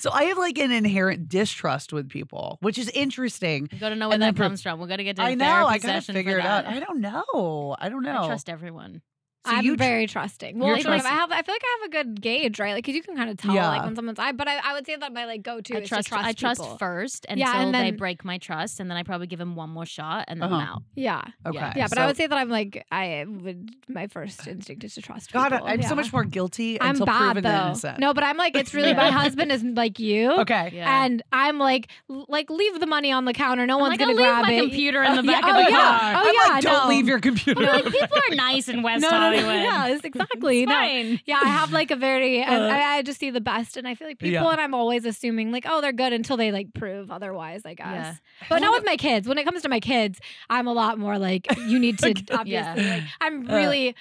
so 0.00 0.10
I 0.10 0.24
have 0.24 0.36
like 0.36 0.58
an 0.58 0.72
inherent 0.72 1.28
distrust 1.28 1.92
with 1.92 2.08
people, 2.08 2.58
which 2.60 2.76
is 2.76 2.88
interesting. 2.90 3.68
We 3.72 3.78
got 3.78 3.90
to 3.90 3.96
know 3.96 4.08
where 4.08 4.14
And 4.14 4.22
that 4.22 4.34
pro- 4.36 4.46
comes 4.48 4.62
from. 4.62 4.80
We 4.80 4.88
got 4.88 4.96
to 4.96 5.04
get 5.04 5.16
to 5.16 5.22
I 5.22 5.34
know. 5.34 5.66
I 5.66 5.78
gotta 5.78 6.02
figure 6.02 6.38
it 6.38 6.44
out. 6.44 6.66
I 6.66 6.80
don't 6.80 7.00
know. 7.00 7.76
I 7.78 7.88
don't 7.88 8.02
know. 8.02 8.24
I 8.24 8.26
trust 8.26 8.50
everyone. 8.50 9.00
So 9.46 9.52
I'm 9.52 9.64
you 9.64 9.74
tr- 9.74 9.82
very 9.82 10.06
trusting. 10.06 10.58
Well, 10.58 10.68
you're 10.68 10.78
even 10.78 10.92
if 10.92 11.06
I 11.06 11.08
have, 11.10 11.30
I 11.32 11.40
feel 11.40 11.54
like 11.54 11.62
I 11.64 11.78
have 11.80 11.88
a 11.88 11.92
good 11.92 12.20
gauge, 12.20 12.60
right? 12.60 12.74
Like, 12.74 12.84
because 12.84 12.94
you 12.94 13.02
can 13.02 13.16
kind 13.16 13.30
of 13.30 13.38
tell, 13.38 13.54
Yeah. 13.54 13.68
like, 13.70 13.84
when 13.84 13.96
someone's. 13.96 14.18
I, 14.18 14.32
but 14.32 14.46
I, 14.46 14.58
I 14.62 14.74
would 14.74 14.84
say 14.84 14.96
that 14.96 15.14
my 15.14 15.24
like 15.24 15.42
go-to 15.42 15.78
is 15.78 15.88
trust. 15.88 16.04
to 16.04 16.08
trust 16.10 16.26
I 16.26 16.32
trust 16.34 16.60
people. 16.60 16.76
first 16.76 17.24
Yeah, 17.28 17.46
until 17.56 17.60
and 17.68 17.74
they 17.74 17.90
break 17.96 18.22
my 18.22 18.36
trust, 18.36 18.80
and 18.80 18.90
then 18.90 18.98
I 18.98 19.02
probably 19.02 19.28
give 19.28 19.38
them 19.38 19.56
one 19.56 19.70
more 19.70 19.86
shot, 19.86 20.26
and 20.28 20.42
then 20.42 20.52
I'm 20.52 20.60
Uh-huh. 20.60 20.72
out. 20.74 20.82
Yeah, 20.94 21.22
Okay. 21.46 21.72
yeah. 21.74 21.86
But 21.88 21.96
so, 21.96 22.02
I 22.02 22.06
would 22.06 22.18
say 22.18 22.26
that 22.26 22.36
I'm 22.36 22.50
like, 22.50 22.84
I 22.92 23.24
would. 23.26 23.70
My 23.88 24.08
first 24.08 24.46
instinct 24.46 24.84
is 24.84 24.94
to 24.96 25.00
trust. 25.02 25.32
God, 25.32 25.52
people. 25.52 25.66
I'm 25.66 25.80
yeah. 25.80 25.88
so 25.88 25.94
much 25.94 26.12
more 26.12 26.24
guilty 26.24 26.78
I'm 26.78 26.90
until 26.90 27.06
bad 27.06 27.18
proven 27.32 27.42
though. 27.44 27.50
innocent. 27.66 27.98
No, 27.98 28.12
but 28.12 28.24
I'm 28.24 28.36
like, 28.36 28.54
it's 28.54 28.74
really 28.74 28.90
Yeah. 28.90 28.96
my 28.96 29.10
husband 29.22 29.52
is 29.52 29.64
like 29.64 29.98
you. 29.98 30.32
Okay. 30.40 30.70
Yeah. 30.74 31.02
And 31.04 31.22
I'm 31.32 31.58
like, 31.58 31.88
like, 32.08 32.50
leave 32.50 32.78
the 32.78 32.86
money 32.86 33.10
on 33.10 33.24
the 33.24 33.32
counter. 33.32 33.66
No 33.66 33.76
I'm 33.76 33.80
one's 33.80 33.92
like, 33.92 34.00
gonna 34.00 34.10
I'll 34.12 34.16
leave 34.18 34.26
grab 34.26 34.44
my 34.44 34.52
it. 34.52 34.60
computer 34.60 35.02
in 35.02 35.16
the 35.16 35.22
back 35.32 35.44
oh, 35.46 35.58
of 35.58 35.64
the 35.64 35.72
car. 35.72 36.12
Oh 36.26 36.46
yeah, 36.46 36.60
don't 36.60 36.88
leave 36.90 37.08
your 37.08 37.20
computer. 37.20 37.64
People 37.90 38.18
are 38.30 38.34
nice 38.34 38.68
in 38.68 38.82
West 38.90 39.00
no, 39.02 39.08
no, 39.10 39.29
no, 39.29 39.29
Hollywood. 39.34 39.62
Yeah, 39.70 39.86
it's 39.88 40.04
exactly. 40.04 40.62
It's 40.62 40.68
no. 40.68 41.16
Yeah, 41.26 41.40
I 41.42 41.48
have 41.48 41.72
like 41.72 41.90
a 41.90 41.96
very, 41.96 42.42
Uh, 42.50 42.60
I, 42.66 42.96
I 42.96 43.02
just 43.02 43.20
see 43.20 43.30
the 43.30 43.40
best, 43.40 43.76
and 43.76 43.86
I 43.86 43.94
feel 43.94 44.08
like 44.08 44.18
people, 44.18 44.32
Yeah. 44.44 44.50
and 44.50 44.60
I'm 44.60 44.74
always 44.74 45.04
assuming 45.04 45.52
like, 45.52 45.64
oh, 45.68 45.80
they're 45.80 45.92
good 45.92 46.12
until 46.12 46.36
they 46.36 46.50
like 46.52 46.72
prove 46.74 47.10
otherwise. 47.10 47.62
I 47.64 47.74
guess, 47.74 47.86
Yeah. 47.86 48.14
but 48.48 48.60
not 48.60 48.72
with 48.72 48.84
my 48.84 48.96
kids. 48.96 49.28
When 49.28 49.38
it 49.38 49.44
comes 49.44 49.62
to 49.62 49.68
my 49.68 49.80
kids, 49.80 50.18
I'm 50.48 50.66
a 50.66 50.72
lot 50.72 50.98
more 50.98 51.18
like, 51.18 51.46
you 51.66 51.78
need 51.78 51.98
to 52.00 52.08
obviously. 52.32 52.52
Yeah. 52.52 52.94
Like, 52.94 53.02
I'm 53.20 53.48
Uh. 53.50 53.92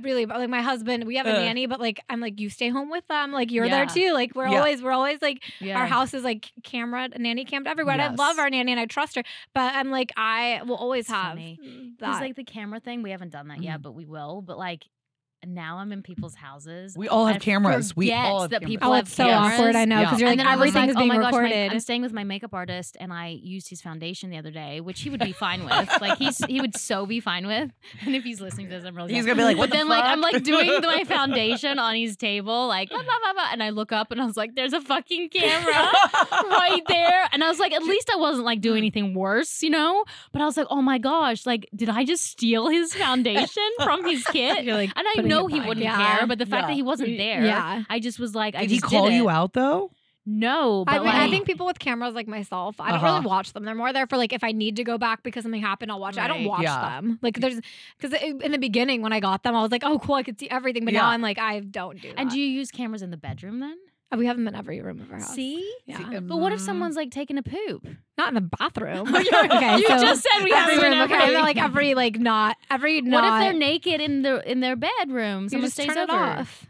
Really. 0.00 0.26
Like 0.26 0.48
my 0.50 0.62
husband, 0.62 1.04
we 1.04 1.16
have 1.16 1.26
a 1.26 1.30
Uh. 1.36 1.38
nanny, 1.40 1.66
but 1.66 1.80
like 1.80 2.00
I'm 2.08 2.20
like, 2.20 2.40
you 2.40 2.50
stay 2.50 2.68
home 2.68 2.90
with 2.90 3.06
them, 3.08 3.32
like 3.32 3.50
you're 3.50 3.68
there 3.68 3.86
too. 3.86 4.12
Like 4.12 4.34
we're 4.34 4.48
Yeah. 4.48 4.58
always, 4.58 4.82
we're 4.82 4.92
always 4.92 5.20
like 5.22 5.42
Yeah. 5.60 5.78
our 5.80 5.86
house 5.86 6.14
is 6.14 6.24
like 6.24 6.52
camera, 6.62 7.08
nanny 7.18 7.44
cammed 7.44 7.66
everywhere. 7.66 7.94
And 7.94 8.02
I 8.02 8.08
love 8.14 8.38
our 8.38 8.50
nanny 8.50 8.72
and 8.72 8.80
I 8.80 8.86
trust 8.86 9.16
her, 9.16 9.22
but 9.54 9.74
I'm 9.74 9.90
like, 9.90 10.12
I 10.16 10.62
will 10.66 10.76
always 10.76 11.04
It's 11.06 11.10
have 11.10 11.28
funny. 11.30 11.58
that. 11.62 11.96
Because 11.98 12.20
like 12.20 12.36
the 12.36 12.44
camera 12.44 12.80
thing, 12.80 13.02
we 13.02 13.10
haven't 13.10 13.30
done 13.30 13.48
that 13.48 13.58
Mhm. 13.58 13.64
yet, 13.64 13.82
but 13.82 13.92
we 13.92 14.04
will. 14.04 14.42
But 14.42 14.58
like 14.58 14.84
now 15.46 15.78
I'm 15.78 15.92
in 15.92 16.02
people's 16.02 16.34
houses. 16.34 16.96
We 16.96 17.08
all 17.08 17.26
have 17.26 17.36
I 17.36 17.38
cameras. 17.38 17.96
We 17.96 18.12
all 18.12 18.42
have 18.42 18.50
that 18.50 18.60
cameras. 18.60 18.74
people 18.74 18.90
oh, 18.90 18.94
have 18.94 19.04
it's 19.06 19.14
so 19.14 19.26
cameras. 19.26 19.58
awkward. 19.60 19.76
I 19.76 19.84
know 19.84 20.00
Yeah. 20.00 20.04
because 20.04 20.20
you're 20.20 20.30
And 20.30 20.38
like 20.38 20.44
then 20.44 20.48
I 20.48 20.52
everything 20.54 20.88
is 20.88 20.94
like, 20.94 21.02
being 21.02 21.12
oh 21.12 21.14
my 21.14 21.22
gosh, 21.22 21.32
my- 21.32 21.38
recorded. 21.38 21.72
I'm 21.72 21.80
staying 21.80 22.02
with 22.02 22.12
my 22.12 22.24
makeup 22.24 22.54
artist, 22.54 22.96
and 23.00 23.12
I 23.12 23.28
used 23.42 23.68
his 23.68 23.80
foundation 23.80 24.30
the 24.30 24.38
other 24.38 24.50
day, 24.50 24.80
which 24.80 25.00
he 25.00 25.10
would 25.10 25.20
be 25.20 25.32
fine 25.32 25.64
with. 25.64 25.88
Like 26.00 26.18
he's 26.18 26.44
he 26.44 26.60
would 26.60 26.76
so 26.76 27.06
be 27.06 27.20
fine 27.20 27.46
with. 27.46 27.70
And 28.04 28.14
if 28.14 28.22
he's 28.22 28.40
listening 28.40 28.68
to 28.68 28.76
this, 28.76 28.84
I'm 28.84 28.94
really 28.96 29.12
He's 29.14 29.24
sorry. 29.24 29.34
gonna 29.34 29.40
be 29.40 29.44
like, 29.44 29.56
But 29.56 29.60
what 29.60 29.70
the 29.70 29.76
then 29.78 29.88
like 29.88 30.04
I'm 30.04 30.20
like 30.20 30.42
doing 30.42 30.80
my 30.82 31.04
foundation 31.06 31.78
on 31.78 31.94
his 31.96 32.16
table, 32.16 32.68
like 32.68 32.90
blah, 32.90 33.02
blah, 33.02 33.18
blah, 33.22 33.32
blah, 33.32 33.48
and 33.52 33.62
I 33.62 33.70
look 33.70 33.92
up 33.92 34.10
and 34.12 34.20
I 34.20 34.26
was 34.26 34.36
like, 34.36 34.54
"There's 34.54 34.72
a 34.72 34.80
fucking 34.80 35.30
camera 35.30 35.92
right 36.32 36.82
there," 36.88 37.28
and 37.32 37.42
I 37.42 37.48
was 37.48 37.58
like, 37.58 37.72
at 37.72 37.82
least 37.82 38.10
I 38.12 38.16
wasn't 38.16 38.44
like 38.44 38.60
doing 38.60 38.76
hmm. 38.76 38.78
anything 38.78 39.14
worse, 39.14 39.62
you 39.62 39.70
know. 39.70 40.04
But 40.32 40.42
I 40.42 40.44
was 40.44 40.56
like, 40.56 40.66
oh 40.70 40.82
my 40.82 40.98
gosh, 40.98 41.46
like 41.46 41.68
did 41.74 41.88
I 41.88 42.04
just 42.04 42.24
steal 42.24 42.68
his 42.68 42.94
foundation 42.94 43.62
from 43.82 44.04
his 44.04 44.24
kit? 44.24 44.64
You're 44.64 44.74
like, 44.74 44.92
And 44.96 45.06
I 45.06 45.12
putting 45.14 45.30
know 45.36 45.46
he 45.46 45.60
wouldn't 45.60 45.84
Yeah. 45.84 46.16
care, 46.18 46.26
but 46.26 46.38
the 46.38 46.46
fact 46.46 46.62
Yeah. 46.64 46.68
that 46.68 46.74
he 46.74 46.82
wasn't 46.82 47.16
there, 47.18 47.44
Yeah. 47.44 47.82
I 47.88 48.00
just 48.00 48.18
was 48.18 48.34
like, 48.34 48.54
I 48.54 48.62
Did 48.62 48.70
he 48.70 48.80
call 48.80 49.06
did 49.08 49.14
you 49.16 49.28
out 49.28 49.52
though? 49.52 49.90
No, 50.28 50.84
but 50.84 50.94
I, 50.94 50.98
mean, 50.98 51.06
like, 51.06 51.14
I 51.14 51.30
think 51.30 51.46
people 51.46 51.66
with 51.66 51.78
cameras 51.78 52.14
like 52.14 52.26
myself, 52.26 52.80
I 52.80 52.88
don't 52.90 52.96
Uh-huh. 52.96 53.14
really 53.18 53.26
watch 53.26 53.52
them. 53.52 53.64
They're 53.64 53.76
more 53.76 53.92
there 53.92 54.08
for 54.08 54.16
like 54.16 54.32
if 54.32 54.42
I 54.42 54.50
need 54.50 54.74
to 54.76 54.82
go 54.82 54.98
back 54.98 55.22
because 55.22 55.44
something 55.44 55.60
happened, 55.60 55.92
I'll 55.92 56.00
watch 56.00 56.16
it. 56.16 56.20
I 56.20 56.26
don't 56.26 56.42
watch 56.44 56.62
Yeah. 56.62 56.80
them. 57.00 57.20
Like 57.22 57.38
there's 57.38 57.60
because 57.96 58.20
in 58.20 58.50
the 58.50 58.58
beginning 58.58 59.02
when 59.02 59.12
I 59.12 59.20
got 59.20 59.44
them, 59.44 59.54
I 59.54 59.62
was 59.62 59.70
like, 59.70 59.84
oh 59.84 60.00
cool, 60.00 60.16
I 60.16 60.24
could 60.24 60.40
see 60.40 60.50
everything. 60.50 60.84
But 60.84 60.94
now 60.94 61.06
I'm 61.10 61.22
like, 61.22 61.38
I 61.38 61.60
don't 61.60 62.02
do 62.02 62.08
that. 62.08 62.18
And 62.18 62.28
do 62.28 62.40
you 62.40 62.46
use 62.46 62.72
cameras 62.72 63.02
in 63.02 63.10
the 63.12 63.16
bedroom 63.16 63.60
then? 63.60 63.76
We 64.16 64.26
have 64.26 64.36
them 64.36 64.46
in 64.48 64.54
every 64.54 64.80
room 64.80 65.00
of 65.00 65.10
our 65.10 65.18
house. 65.18 65.34
See? 65.34 65.68
Yeah. 65.86 65.98
See, 65.98 66.20
But 66.20 66.36
what 66.38 66.52
if 66.52 66.60
someone's 66.60 66.96
like 66.96 67.10
taking 67.10 67.38
a 67.38 67.42
poop? 67.42 67.86
Not 68.16 68.28
in 68.28 68.34
the 68.34 68.40
bathroom. 68.58 69.08
okay, 69.14 69.28
okay, 69.46 69.76
you 69.78 69.88
so 69.88 69.98
just 70.00 70.22
said 70.22 70.44
we 70.44 70.50
have 70.52 70.68
every 70.68 70.80
them 70.82 70.92
in 70.92 70.98
room. 70.98 71.10
Okay, 71.10 71.22
every. 71.24 71.36
I 71.36 71.40
like 71.42 71.56
every 71.56 71.94
like 71.94 72.18
not 72.18 72.56
every 72.70 73.00
night. 73.02 73.12
what 73.20 73.24
if 73.34 73.40
they're 73.40 73.58
naked 73.58 74.00
in 74.00 74.22
the 74.22 74.48
in 74.50 74.60
their 74.60 74.76
bedroom? 74.76 75.44
you 75.44 75.48
Someone 75.50 75.66
just 75.66 75.74
stays 75.74 75.88
turn 75.88 75.98
it 75.98 76.10
over. 76.10 76.12
off. 76.40 76.66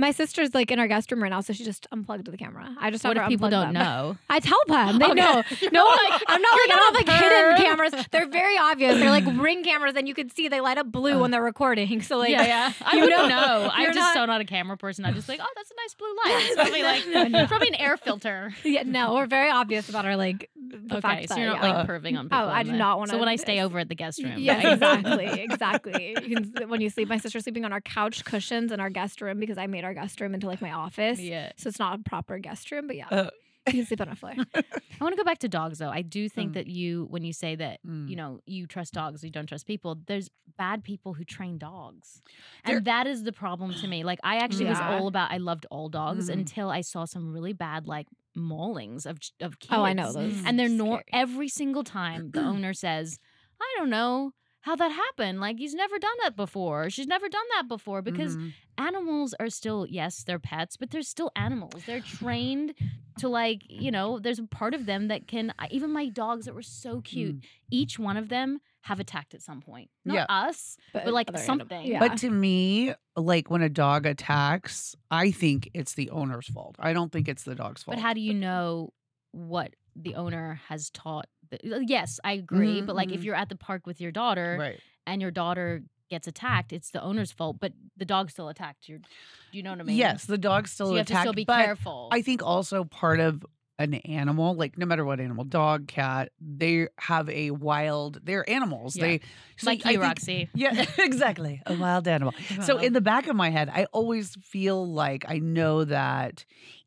My 0.00 0.12
sister's 0.12 0.54
like 0.54 0.70
in 0.70 0.78
our 0.78 0.86
guest 0.86 1.10
room 1.10 1.22
right 1.22 1.28
now, 1.28 1.40
so 1.40 1.52
she 1.52 1.64
just 1.64 1.86
unplugged 1.90 2.30
the 2.30 2.36
camera. 2.36 2.74
I 2.80 2.90
just 2.90 3.02
What 3.04 3.16
if 3.16 3.26
people 3.26 3.50
don't 3.50 3.72
them. 3.72 3.82
know? 3.82 4.16
I 4.30 4.38
tell 4.38 4.60
them. 4.68 4.98
They 5.00 5.04
Okay. 5.10 5.14
know. 5.14 5.42
No, 5.72 5.84
like, 5.84 6.22
I'm 6.28 6.40
not 6.40 6.52
like 6.56 6.68
don't 6.68 6.78
have 6.78 6.78
not 6.78 6.94
like 6.94 7.08
hidden 7.08 7.56
cameras. 7.56 8.06
They're 8.12 8.28
very 8.28 8.56
obvious. 8.56 8.94
They're 8.98 9.10
like 9.10 9.24
ring 9.26 9.64
cameras, 9.64 9.94
and 9.96 10.06
you 10.06 10.14
can 10.14 10.30
see 10.30 10.46
they 10.46 10.60
light 10.60 10.78
up 10.78 10.90
blue 10.92 11.14
uh. 11.16 11.18
when 11.20 11.32
they're 11.32 11.42
recording. 11.42 12.00
So 12.02 12.16
like, 12.18 12.30
yeah, 12.30 12.42
yeah. 12.46 12.72
I 12.84 12.94
you 12.94 13.00
wouldn't 13.02 13.28
know, 13.28 13.28
know. 13.28 13.70
I'm 13.72 13.86
just 13.86 13.96
not- 13.96 14.14
so 14.14 14.24
not 14.24 14.40
a 14.40 14.44
camera 14.44 14.76
person. 14.76 15.04
I'm 15.04 15.14
just 15.14 15.28
like, 15.28 15.40
oh, 15.42 15.46
that's 15.56 15.70
a 15.70 15.74
nice 15.74 15.94
blue 15.94 16.06
light. 16.08 16.44
It's 16.46 16.54
probably 16.54 16.82
like 16.82 17.06
No, 17.08 17.24
no. 17.24 17.46
probably 17.48 17.68
an 17.68 17.74
air 17.74 17.96
filter. 17.96 18.54
yeah, 18.64 18.84
no, 18.86 19.14
we're 19.14 19.26
very 19.26 19.50
obvious 19.50 19.88
about 19.88 20.06
our 20.06 20.16
like 20.16 20.48
the 20.54 20.76
okay, 20.96 21.00
fact 21.00 21.28
so 21.28 21.34
that 21.34 21.40
you're 21.40 21.50
not 21.52 21.62
yeah. 21.64 21.78
like 21.78 21.88
perving 21.88 22.16
on 22.18 22.26
oh, 22.26 22.28
people. 22.28 22.38
Oh, 22.38 22.48
I 22.48 22.62
do 22.62 22.70
the- 22.70 22.76
not 22.78 22.98
wanna- 22.98 23.10
So 23.12 23.18
when 23.18 23.28
I 23.28 23.34
stay 23.36 23.60
over 23.60 23.80
at 23.80 23.88
the 23.88 23.94
guest 23.96 24.22
room, 24.22 24.34
yeah, 24.36 24.54
right? 24.56 24.72
exactly, 24.74 25.26
exactly. 25.42 26.16
You 26.26 26.36
can, 26.36 26.68
when 26.68 26.80
you 26.80 26.88
sleep, 26.90 27.08
my 27.08 27.18
sister's 27.18 27.42
sleeping 27.42 27.64
on 27.64 27.72
our 27.72 27.80
couch 27.80 28.24
cushions 28.24 28.70
in 28.70 28.78
our 28.80 28.90
guest 28.90 29.20
room 29.20 29.40
because 29.40 29.58
I 29.58 29.66
made 29.66 29.84
our 29.88 29.94
guest 29.94 30.20
room 30.20 30.34
into 30.34 30.46
like 30.46 30.60
my 30.60 30.72
office. 30.72 31.18
yeah. 31.18 31.52
So 31.56 31.68
it's 31.68 31.78
not 31.78 31.98
a 31.98 32.02
proper 32.02 32.38
guest 32.38 32.70
room, 32.70 32.86
but 32.86 32.96
yeah, 32.96 33.08
Uh. 33.10 33.30
you 33.66 33.72
can 33.74 33.86
sleep 33.86 34.00
on 34.00 34.08
a 34.08 34.14
floor. 34.14 34.34
I 34.54 35.04
want 35.04 35.12
to 35.12 35.16
go 35.16 35.24
back 35.24 35.38
to 35.40 35.48
dogs 35.48 35.78
though. 35.78 35.90
I 35.90 36.02
do 36.02 36.28
think 36.28 36.50
Mm. 36.50 36.54
that 36.54 36.66
you, 36.66 37.06
when 37.10 37.22
you 37.24 37.32
say 37.32 37.54
that, 37.56 37.80
Mm. 37.86 38.08
you 38.10 38.16
know, 38.16 38.40
you 38.46 38.66
trust 38.66 38.92
dogs, 38.94 39.22
you 39.24 39.30
don't 39.30 39.46
trust 39.46 39.66
people. 39.66 39.96
There's 40.06 40.28
bad 40.56 40.84
people 40.84 41.14
who 41.14 41.24
train 41.24 41.58
dogs, 41.58 42.22
There- 42.64 42.76
and 42.78 42.84
that 42.86 43.06
is 43.06 43.24
the 43.24 43.32
problem 43.32 43.74
to 43.74 43.86
me. 43.88 44.04
Like 44.04 44.20
I 44.22 44.36
actually 44.44 44.66
was 44.66 44.80
all 44.80 45.06
about. 45.08 45.30
I 45.30 45.38
loved 45.38 45.66
all 45.70 45.88
dogs 45.88 46.28
Mhm. 46.28 46.32
until 46.38 46.68
I 46.70 46.80
saw 46.82 47.04
some 47.04 47.32
really 47.32 47.52
bad 47.52 47.86
like 47.86 48.06
maulings 48.36 49.04
of 49.06 49.18
of 49.40 49.58
kids. 49.58 49.72
Oh, 49.76 49.82
I 49.82 49.92
know 49.92 50.12
those. 50.12 50.34
Mm. 50.34 50.46
and 50.46 50.58
they're 50.58 50.68
nor 50.68 51.02
every 51.12 51.48
single 51.48 51.84
time 51.84 52.30
the 52.30 52.40
owner 52.54 52.72
says, 52.74 53.18
"I 53.60 53.68
don't 53.78 53.90
know." 53.90 54.32
How 54.68 54.76
that 54.76 54.92
happened? 54.92 55.40
Like 55.40 55.58
he's 55.58 55.74
never 55.74 55.98
done 55.98 56.16
that 56.24 56.36
before. 56.36 56.90
She's 56.90 57.06
never 57.06 57.28
done 57.30 57.44
that 57.56 57.68
before 57.68 58.02
because 58.02 58.36
Mhm. 58.36 58.52
animals 58.76 59.34
are 59.40 59.48
still 59.48 59.86
yes 59.88 60.22
they're 60.24 60.38
pets 60.38 60.76
but 60.76 60.90
they're 60.90 61.02
still 61.02 61.32
animals 61.34 61.82
they're 61.86 62.00
trained 62.00 62.74
to 63.18 63.28
like 63.28 63.62
you 63.68 63.90
know 63.90 64.18
there's 64.20 64.38
a 64.38 64.46
part 64.46 64.72
of 64.74 64.86
them 64.86 65.08
that 65.08 65.26
can 65.26 65.52
even 65.70 65.90
my 65.90 66.08
dogs 66.08 66.44
that 66.44 66.54
were 66.54 66.62
so 66.62 67.00
cute 67.00 67.36
Mm. 67.40 67.44
each 67.70 67.98
one 67.98 68.16
of 68.16 68.28
them 68.28 68.60
have 68.82 69.00
attacked 69.00 69.34
at 69.34 69.42
some 69.42 69.60
point 69.62 69.90
not 70.04 70.14
Yeah. 70.14 70.26
us 70.28 70.76
but, 70.92 71.12
like 71.12 71.36
something. 71.38 71.86
Yeah. 71.86 71.98
But 71.98 72.18
to 72.18 72.30
me, 72.30 72.94
like 73.16 73.50
when 73.50 73.62
a 73.62 73.68
dog 73.70 74.06
attacks, 74.06 74.94
I 75.10 75.30
think 75.32 75.70
it's 75.74 75.94
the 75.94 76.10
owner's 76.10 76.46
fault. 76.46 76.76
I 76.78 76.92
don't 76.92 77.10
think 77.10 77.26
it's 77.26 77.42
the 77.44 77.54
dog's 77.56 77.82
fault. 77.82 77.96
but 77.96 78.02
how 78.02 78.12
do 78.12 78.20
you 78.20 78.34
know 78.34 78.92
what 79.32 79.74
the 79.96 80.14
owner 80.14 80.60
has 80.68 80.90
taught 80.90 81.26
the, 81.37 81.37
yes 81.62 82.20
i 82.24 82.32
agree 82.32 82.80
Mhm, 82.82 82.86
but 82.86 82.96
like 82.96 83.10
if 83.12 83.20
mhm. 83.20 83.24
you're 83.24 83.34
at 83.34 83.48
the 83.48 83.56
park 83.56 83.86
with 83.86 84.00
your 84.00 84.12
daughter 84.12 84.56
right? 84.58 84.80
and 85.06 85.20
your 85.22 85.30
daughter 85.30 85.82
gets 86.10 86.26
attacked 86.26 86.72
it's 86.72 86.90
the 86.90 87.02
owner's 87.02 87.30
fault 87.32 87.58
but 87.60 87.72
the 87.96 88.04
dog 88.04 88.30
still 88.30 88.48
attacked 88.48 88.88
you 88.88 88.98
do 88.98 89.04
you 89.52 89.62
know 89.62 89.70
what 89.72 89.80
i 89.80 89.82
mean 89.84 89.96
Yes, 89.96 90.24
the 90.24 90.38
dog 90.38 90.68
still 90.68 90.86
so 90.88 90.92
you 90.92 90.98
have 90.98 91.06
to 91.06 91.20
still 91.20 91.32
be 91.32 91.44
careful 91.44 92.08
I 92.12 92.22
think 92.22 92.42
also 92.42 92.84
part 92.84 93.20
of 93.20 93.44
an 93.80 93.94
animal, 93.94 94.54
like 94.54 94.76
no 94.76 94.86
matter 94.86 95.04
what 95.04 95.20
animal, 95.20 95.44
dog, 95.44 95.86
cat, 95.86 96.32
they 96.40 96.88
have 96.98 97.28
a 97.30 97.52
wild. 97.52 98.18
They're 98.24 98.48
animals. 98.50 98.96
Yeah. 98.96 99.04
They 99.04 99.20
so 99.56 99.70
like 99.70 99.86
I 99.86 99.90
you 99.90 99.98
think- 99.98 100.02
roxy 100.02 100.48
Yeah, 100.52 100.84
exactly. 100.98 101.62
A 101.64 101.74
wild 101.74 102.08
animal. 102.08 102.34
So 102.62 102.78
in 102.78 102.92
the 102.92 103.00
back 103.00 103.28
of 103.28 103.36
my 103.36 103.50
head, 103.50 103.70
I 103.72 103.84
always 103.92 104.34
feel 104.42 104.84
like 104.84 105.26
I 105.28 105.38
know 105.38 105.84
that 105.84 106.44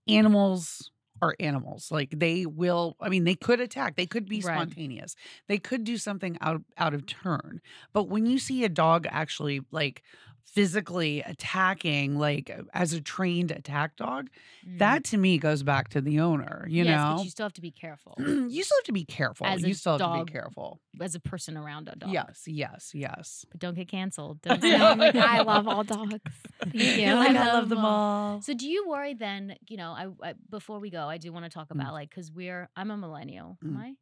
animals 0.08 0.91
are 1.22 1.36
animals. 1.40 1.92
Like 1.92 2.10
they 2.12 2.46
will. 2.46 2.96
I 3.00 3.10
mean, 3.10 3.24
they 3.24 3.36
could 3.36 3.60
attack. 3.60 3.96
They 3.96 4.06
could 4.06 4.28
be 4.28 4.42
Right. 4.42 4.56
spontaneous. 4.56 5.16
They 5.48 5.58
could 5.58 5.84
do 5.84 5.98
something 5.98 6.38
out 6.42 6.64
out 6.78 6.94
of 6.94 7.06
mm-hmm. 7.06 7.30
turn. 7.30 7.62
But 7.94 8.06
when 8.10 8.26
you 8.26 8.40
see 8.40 8.64
a 8.64 8.70
dog 8.70 9.06
actually 9.10 9.62
like 9.72 10.04
physically 10.46 11.22
attacking, 11.22 12.18
like 12.18 12.52
as 12.74 12.94
a 12.94 13.02
trained 13.02 13.52
attack 13.52 13.96
dog, 13.96 14.30
Mm. 14.68 14.78
that 14.78 15.04
to 15.06 15.18
me 15.18 15.40
goes 15.40 15.64
back 15.64 15.90
to 15.90 16.02
the 16.02 16.20
owner. 16.20 16.68
You 16.70 16.84
yes, 16.84 16.96
know. 17.00 17.16
but 17.18 17.24
you 17.24 17.30
still 17.32 17.46
have 17.46 17.54
to 17.54 17.62
be 17.62 17.72
careful 17.72 18.14
you 18.20 18.62
still 18.64 18.78
have 18.78 18.86
to 18.86 18.92
be 18.92 19.06
careful. 19.06 19.48
As 19.48 19.64
a 19.64 19.68
you 19.68 19.74
still 19.74 19.94
have 19.94 20.00
to 20.02 20.06
dog. 20.06 20.28
be 20.28 20.32
careful. 20.32 20.80
as 21.00 21.16
a 21.16 21.20
person 21.20 21.58
around 21.58 21.88
a 21.88 21.96
dog. 21.96 22.12
Yes, 22.12 22.44
yes, 22.46 22.92
yes. 22.94 23.44
but 23.50 23.60
don't 23.60 23.74
get 23.76 23.88
canceled. 23.88 24.40
Don't 24.44 24.58
I 24.64 24.70
say, 24.72 24.78
know, 24.78 24.86
"Oh 24.86 24.92
I 24.92 24.96
know. 24.96 25.08
I 25.08 25.38
God." 25.38 25.48
love 25.48 25.68
all 25.68 25.84
dogs. 25.84 26.20
Thank 26.64 26.76
you. 27.00 27.14
Like, 27.16 27.30
I 27.36 27.42
I 27.42 27.46
love 27.46 27.54
love 27.54 27.70
them 27.70 27.86
all. 27.86 28.42
So 28.42 28.54
do 28.54 28.68
you 28.70 28.88
worry 28.88 29.14
then? 29.16 29.56
You 29.68 29.78
know, 29.78 29.92
I, 29.92 30.08
I 30.30 30.34
before 30.50 30.80
we 30.80 30.90
go, 30.92 31.08
I 31.10 31.18
do 31.18 31.32
want 31.34 31.46
to 31.46 31.50
talk 31.52 31.70
Mm. 31.70 31.82
about 31.82 31.94
like 31.94 32.10
because 32.12 32.32
we're 32.32 32.70
I'm 32.76 32.92
a 32.92 32.98
millennial. 32.98 33.58
Am 33.64 33.72
Mm. 33.72 33.78
I? 33.80 33.86
Am 33.88 33.96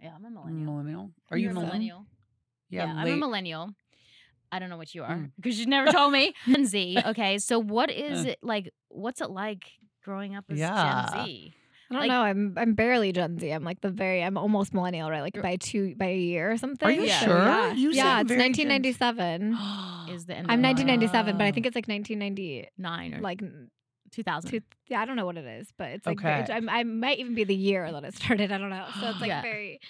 I- 0.00 0.04
Yeah, 0.04 0.12
I'm 0.16 0.24
a 0.24 0.30
millennial. 0.30 0.72
Millennial? 0.72 1.10
Are 1.30 1.36
You're 1.36 1.52
you 1.52 1.56
a 1.56 1.60
millennial? 1.60 1.70
millennial? 1.70 2.06
Yeah, 2.70 2.86
I'm 2.86 3.12
a 3.12 3.16
millennial. 3.16 3.70
I 4.52 4.58
don't 4.58 4.70
know 4.70 4.76
what 4.76 4.94
you 4.94 5.02
are 5.02 5.16
Mm. 5.16 5.30
because 5.36 5.58
you 5.58 5.66
never 5.66 5.90
told 5.90 6.12
me. 6.12 6.32
Gen 6.46 6.66
Z. 6.66 6.98
Okay, 7.06 7.38
so 7.38 7.58
what 7.58 7.90
is 7.90 8.24
Uh. 8.24 8.30
it 8.30 8.38
like? 8.42 8.72
What's 8.88 9.20
it 9.20 9.30
like 9.30 9.64
growing 10.04 10.36
up 10.36 10.44
as 10.50 10.58
Yeah. 10.58 11.08
Gen 11.12 11.26
Z? 11.26 11.52
I 11.90 11.94
don't 11.94 12.00
Like- 12.02 12.08
know. 12.08 12.22
I'm 12.22 12.54
I'm 12.56 12.74
barely 12.74 13.12
Gen 13.12 13.38
Z. 13.38 13.50
I'm 13.50 13.62
like 13.64 13.80
the 13.80 13.90
very. 13.90 14.22
I'm 14.24 14.36
almost 14.38 14.72
millennial, 14.72 15.10
right? 15.10 15.20
Like 15.22 15.40
by 15.42 15.56
two 15.56 15.94
by 15.96 16.06
a 16.06 16.16
year 16.18 16.50
or 16.52 16.56
something. 16.56 16.88
Are 16.88 16.92
you 16.92 17.02
Yeah. 17.04 17.18
Sure? 17.20 17.38
Yeah, 17.38 17.72
You 17.74 17.90
yeah. 17.90 18.20
It's 18.20 18.30
1997. 18.30 19.52
Is 20.10 20.26
the 20.26 20.34
end 20.38 20.46
I'm 20.50 20.62
1997, 20.62 21.36
but 21.36 21.44
I 21.44 21.52
think 21.52 21.66
it's 21.66 21.74
like 21.76 21.88
1999 21.88 23.14
or 23.14 23.20
Like 23.20 23.42
two 24.12 24.22
thousand? 24.22 24.50
two, 24.50 24.60
yeah, 24.88 25.00
I 25.00 25.04
don't 25.04 25.16
know 25.16 25.26
what 25.26 25.36
it 25.36 25.44
is, 25.44 25.68
but 25.76 25.88
it's 25.90 26.06
like 26.06 26.18
Okay. 26.20 26.40
it's, 26.40 26.50
I'm- 26.50 26.68
I 26.68 26.84
might 26.84 27.18
even 27.18 27.34
be 27.34 27.44
the 27.44 27.54
year 27.54 27.90
that 27.90 28.04
it 28.04 28.14
started. 28.14 28.52
I 28.52 28.58
don't 28.58 28.70
know. 28.70 28.86
So 29.00 29.08
it's 29.10 29.20
like 29.20 29.28
Yeah. 29.28 29.42
very. 29.42 29.80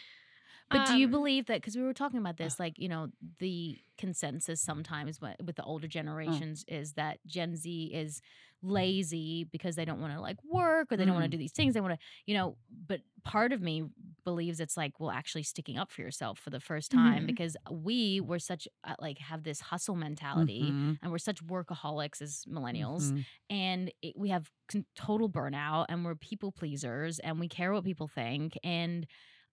But 0.73 0.85
do 0.85 0.95
you 0.95 1.07
um, 1.07 1.11
believe 1.11 1.47
that? 1.47 1.59
Because 1.61 1.77
we 1.77 1.83
were 1.83 1.95
talking 1.95 2.19
about 2.19 2.37
this, 2.37 2.59
like 2.59 2.79
you 2.79 2.89
know, 2.89 3.09
the 3.39 3.79
consensus 3.97 4.61
sometimes 4.61 5.21
with 5.21 5.57
the 5.57 5.63
older 5.63 5.87
generations 5.87 6.65
is 6.67 6.95
that 6.95 7.19
Gen 7.27 7.55
Z 7.57 7.91
is 7.95 8.21
lazy 8.63 9.45
because 9.45 9.77
they 9.77 9.85
don't 9.85 10.01
want 10.01 10.15
to 10.15 10.21
like 10.21 10.39
work 10.43 10.91
or 10.91 10.97
they 10.97 11.05
don't 11.05 11.15
want 11.15 11.25
to 11.25 11.29
Mm. 11.29 11.31
do 11.31 11.39
these 11.39 11.53
things. 11.53 11.75
They 11.75 11.81
want 11.81 11.95
to, 11.95 12.07
you 12.27 12.35
know. 12.35 12.57
But 12.87 13.03
part 13.25 13.53
of 13.53 13.61
me 13.63 13.85
believes 14.25 14.59
it's 14.59 14.77
like, 14.77 14.99
well, 14.99 15.11
actually 15.11 15.43
sticking 15.45 15.79
up 15.79 15.93
for 15.93 16.01
yourself 16.01 16.39
for 16.39 16.51
the 16.51 16.61
first 16.61 16.91
time 16.91 17.25
Mhm. 17.25 17.27
because 17.27 17.57
we 17.71 18.21
were 18.21 18.39
such 18.39 18.67
uh, 18.85 18.95
like 19.01 19.19
have 19.19 19.45
this 19.45 19.61
hustle 19.61 19.97
mentality 19.97 20.75
Mhm, 20.77 20.99
and 21.03 21.13
we're 21.13 21.19
such 21.19 21.45
workaholics 21.45 22.21
as 22.23 22.45
millennials 22.49 23.13
mhm. 23.13 23.27
and 23.51 23.93
it, 24.03 24.15
we 24.17 24.31
have 24.31 24.51
total 24.97 25.29
burnout 25.29 25.87
and 25.89 26.05
we're 26.05 26.15
people 26.17 26.51
pleasers 26.53 27.19
and 27.21 27.39
we 27.39 27.49
care 27.49 27.73
what 27.73 27.85
people 27.85 28.09
think 28.09 28.59
and 28.65 29.07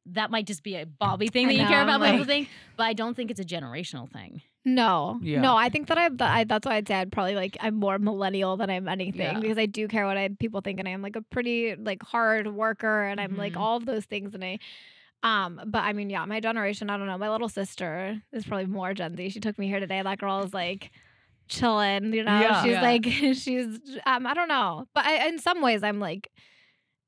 that 0.07 0.31
might 0.31 0.47
just 0.47 0.63
be 0.63 0.75
a 0.75 0.85
Bobbi 0.85 1.31
thing 1.31 1.45
I 1.47 1.49
that 1.53 1.59
you 1.61 1.67
care 1.67 1.83
about 1.83 1.99
what 1.99 2.07
people 2.07 2.19
like- 2.19 2.27
think, 2.27 2.49
but 2.77 2.83
I 2.83 2.93
don't 2.93 3.13
think 3.15 3.29
it's 3.31 3.39
a 3.39 3.45
generational 3.45 4.09
thing. 4.11 4.41
No, 4.63 5.19
Yeah. 5.23 5.41
no. 5.41 5.55
I 5.57 5.69
think 5.69 5.87
that 5.87 5.97
I'm. 5.97 6.17
that 6.17 6.31
I, 6.31 6.43
that's 6.43 6.65
why 6.67 6.75
I'd 6.75 6.87
say 6.87 6.95
I'd 6.95 7.11
probably 7.11 7.33
like 7.35 7.57
I'm 7.61 7.75
more 7.75 7.97
millennial 7.97 8.57
than 8.57 8.69
I'm 8.69 8.87
anything 8.87 9.21
Yeah. 9.21 9.39
because 9.39 9.57
I 9.57 9.65
do 9.65 9.87
care 9.87 10.05
what 10.05 10.17
I 10.17 10.29
people 10.39 10.61
think, 10.61 10.79
and 10.79 10.87
I 10.87 10.91
am 10.91 11.01
like 11.01 11.15
a 11.15 11.21
pretty 11.21 11.75
like 11.75 12.03
hard 12.03 12.47
worker, 12.47 13.03
and 13.05 13.19
I'm 13.19 13.37
like 13.37 13.53
Mhm. 13.53 13.59
all 13.59 13.77
of 13.77 13.85
those 13.85 14.05
things, 14.05 14.35
and 14.35 14.43
I. 14.43 14.59
Um, 15.23 15.61
but 15.67 15.79
I 15.83 15.93
mean, 15.93 16.09
yeah, 16.09 16.25
my 16.25 16.39
generation, 16.39 16.89
I 16.89 16.97
don't 16.97 17.05
know. 17.07 17.17
My 17.17 17.29
little 17.29 17.49
sister 17.49 18.21
is 18.31 18.43
probably 18.45 18.65
more 18.65 18.93
Gen 18.95 19.15
Z. 19.15 19.29
She 19.29 19.39
took 19.39 19.57
me 19.59 19.67
here 19.67 19.79
today. 19.79 20.01
That 20.01 20.17
girl 20.19 20.41
is 20.43 20.51
like 20.53 20.91
chilling, 21.47 22.13
you 22.13 22.23
know. 22.23 22.39
Yeah. 22.39 22.63
she's 22.63 22.71
Yeah. 22.71 22.81
like 22.81 23.05
she's 23.35 23.79
um, 24.05 24.25
I 24.25 24.33
don't 24.33 24.47
know. 24.47 24.87
But 24.93 25.05
I, 25.05 25.27
in 25.27 25.39
some 25.39 25.61
ways 25.61 25.83
I'm 25.83 25.99
like 25.99 26.31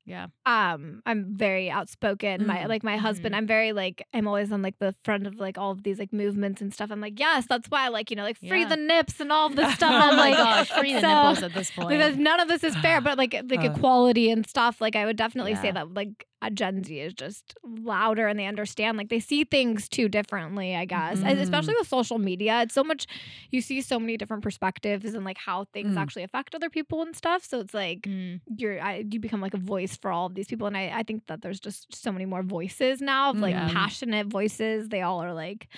Yeah. 0.06 0.26
um 0.44 1.00
i'm 1.06 1.34
very 1.34 1.70
outspoken 1.70 2.46
my 2.46 2.58
Mm. 2.58 2.68
like 2.68 2.82
my 2.84 2.96
husband 2.98 3.34
Mhm. 3.34 3.38
i'm 3.38 3.46
very 3.46 3.72
like 3.72 4.06
i'm 4.12 4.28
always 4.28 4.52
on 4.52 4.60
like 4.60 4.78
the 4.78 4.94
front 5.02 5.26
of 5.26 5.36
like 5.36 5.56
all 5.56 5.70
of 5.70 5.82
these 5.82 5.98
like 5.98 6.12
movements 6.12 6.60
and 6.60 6.74
stuff 6.74 6.90
i'm 6.90 7.00
like 7.00 7.18
yes 7.18 7.46
that's 7.48 7.68
why 7.70 7.84
I 7.86 7.88
like 7.88 8.10
you 8.10 8.16
know 8.16 8.22
like 8.22 8.36
free 8.38 8.60
Yeah. 8.60 8.68
the 8.68 8.76
nips 8.76 9.18
and 9.20 9.32
all 9.32 9.46
of 9.46 9.56
this 9.56 9.72
stuff 9.78 9.92
oh 9.92 10.10
i'm 10.10 10.16
like 10.18 10.36
gosh, 10.36 10.68
free 10.70 10.92
the 10.92 11.00
so- 11.00 11.08
nipples 11.08 11.42
at 11.42 11.54
this 11.54 11.70
point. 11.70 11.88
because 11.88 12.16
none 12.16 12.38
of 12.38 12.48
this 12.48 12.62
is 12.62 12.76
fair 12.76 13.00
but 13.00 13.16
like 13.16 13.32
like 13.48 13.60
Uh. 13.60 13.70
equality 13.72 14.30
and 14.30 14.46
stuff 14.46 14.80
like 14.80 14.94
i 14.94 15.06
would 15.06 15.16
definitely 15.16 15.54
say 15.54 15.70
that 15.70 15.94
like 15.94 16.26
gen 16.52 16.84
z 16.84 17.00
is 17.00 17.14
just 17.14 17.54
louder 17.64 18.26
and 18.26 18.38
they 18.38 18.44
understand 18.46 18.98
like 18.98 19.08
they 19.08 19.18
see 19.20 19.44
things 19.44 19.88
too 19.88 20.08
differently 20.10 20.76
i 20.76 20.84
guess 20.84 21.18
Mhm. 21.18 21.40
especially 21.40 21.74
with 21.78 21.88
social 21.88 22.18
media 22.18 22.60
it's 22.60 22.74
so 22.74 22.84
much 22.84 23.06
you 23.50 23.60
see 23.62 23.80
so 23.80 23.98
many 23.98 24.16
different 24.18 24.42
perspectives 24.42 25.14
and 25.14 25.24
like 25.24 25.38
how 25.38 25.64
things 25.72 25.94
Mm. 25.94 25.98
actually 26.00 26.22
affect 26.22 26.54
other 26.54 26.68
people 26.68 27.00
and 27.02 27.16
stuff 27.16 27.44
so 27.44 27.60
it's 27.60 27.72
like 27.72 28.02
Mm, 28.02 28.40
you're 28.58 28.78
I, 28.80 29.04
you 29.10 29.20
become 29.20 29.40
like 29.40 29.54
a 29.54 29.58
voice 29.58 29.96
for 29.96 30.10
all 30.12 30.26
of 30.26 30.34
these 30.34 30.46
people 30.46 30.66
and 30.66 30.76
I, 30.76 30.90
I 30.94 31.02
think 31.02 31.26
that 31.28 31.40
there's 31.40 31.60
just 31.60 31.94
so 31.94 32.12
many 32.12 32.26
more 32.26 32.42
voices 32.42 33.00
now 33.00 33.30
of 33.30 33.38
like 33.38 33.54
Yeah. 33.54 33.70
passionate 33.72 34.26
voices 34.26 34.88
they 34.90 35.00
all 35.00 35.22
are 35.22 35.32
like 35.32 35.68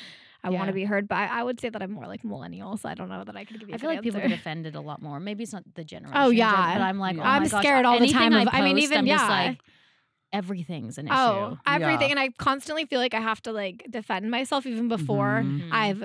i 0.43 0.51
want 0.51 0.67
to 0.69 0.73
be 0.73 0.85
heard 0.85 1.07
but 1.09 1.17
I, 1.17 1.41
I 1.41 1.43
would 1.43 1.61
say 1.61 1.69
that 1.69 1.83
i'm 1.83 1.91
more 1.93 2.07
like 2.07 2.25
millennial 2.25 2.77
so 2.77 2.89
i 2.89 2.95
don't 2.95 3.09
know 3.09 3.23
that 3.25 3.37
i 3.37 3.45
could 3.45 3.59
give 3.61 3.69
you 3.69 3.75
I 3.75 3.79
feel 3.79 3.91
like 3.91 4.03
people 4.03 4.21
get 4.21 4.33
offended 4.41 4.75
a 4.75 4.81
lot 4.81 5.01
more. 5.03 5.19
Maybe 5.21 5.43
it's 5.45 5.53
not 5.53 5.65
the 5.75 5.85
generation. 5.85 6.17
Oh, 6.21 6.31
yeah. 6.31 6.75
but 6.75 6.83
I'm 6.83 6.99
like, 6.99 7.17
Yeah. 7.17 7.23
oh 7.23 7.27
I'm 7.27 7.47
scared 7.47 7.85
all 7.85 7.95
the 7.95 8.05
anything 8.05 8.19
time 8.19 8.35
I 8.35 8.43
of- 8.43 8.49
I 8.53 8.63
mean, 8.63 8.79
even- 8.79 8.99
I'm 8.99 9.07
just 9.07 9.25
yeah. 9.25 9.29
like, 9.49 9.61
everything's 10.33 10.99
an 10.99 11.07
issue. 11.07 11.15
oh 11.17 11.59
everything 11.67 12.09
Yeah. 12.09 12.17
and 12.17 12.21
i 12.21 12.29
constantly 12.39 12.85
feel 12.85 13.01
like 13.01 13.15
i 13.15 13.21
have 13.21 13.41
to 13.43 13.53
like 13.53 13.87
defend 13.91 14.31
myself 14.31 14.67
even 14.67 14.89
before 14.89 15.43
Mhm. 15.45 15.61
Mhm. 15.61 15.73
i've 15.73 16.05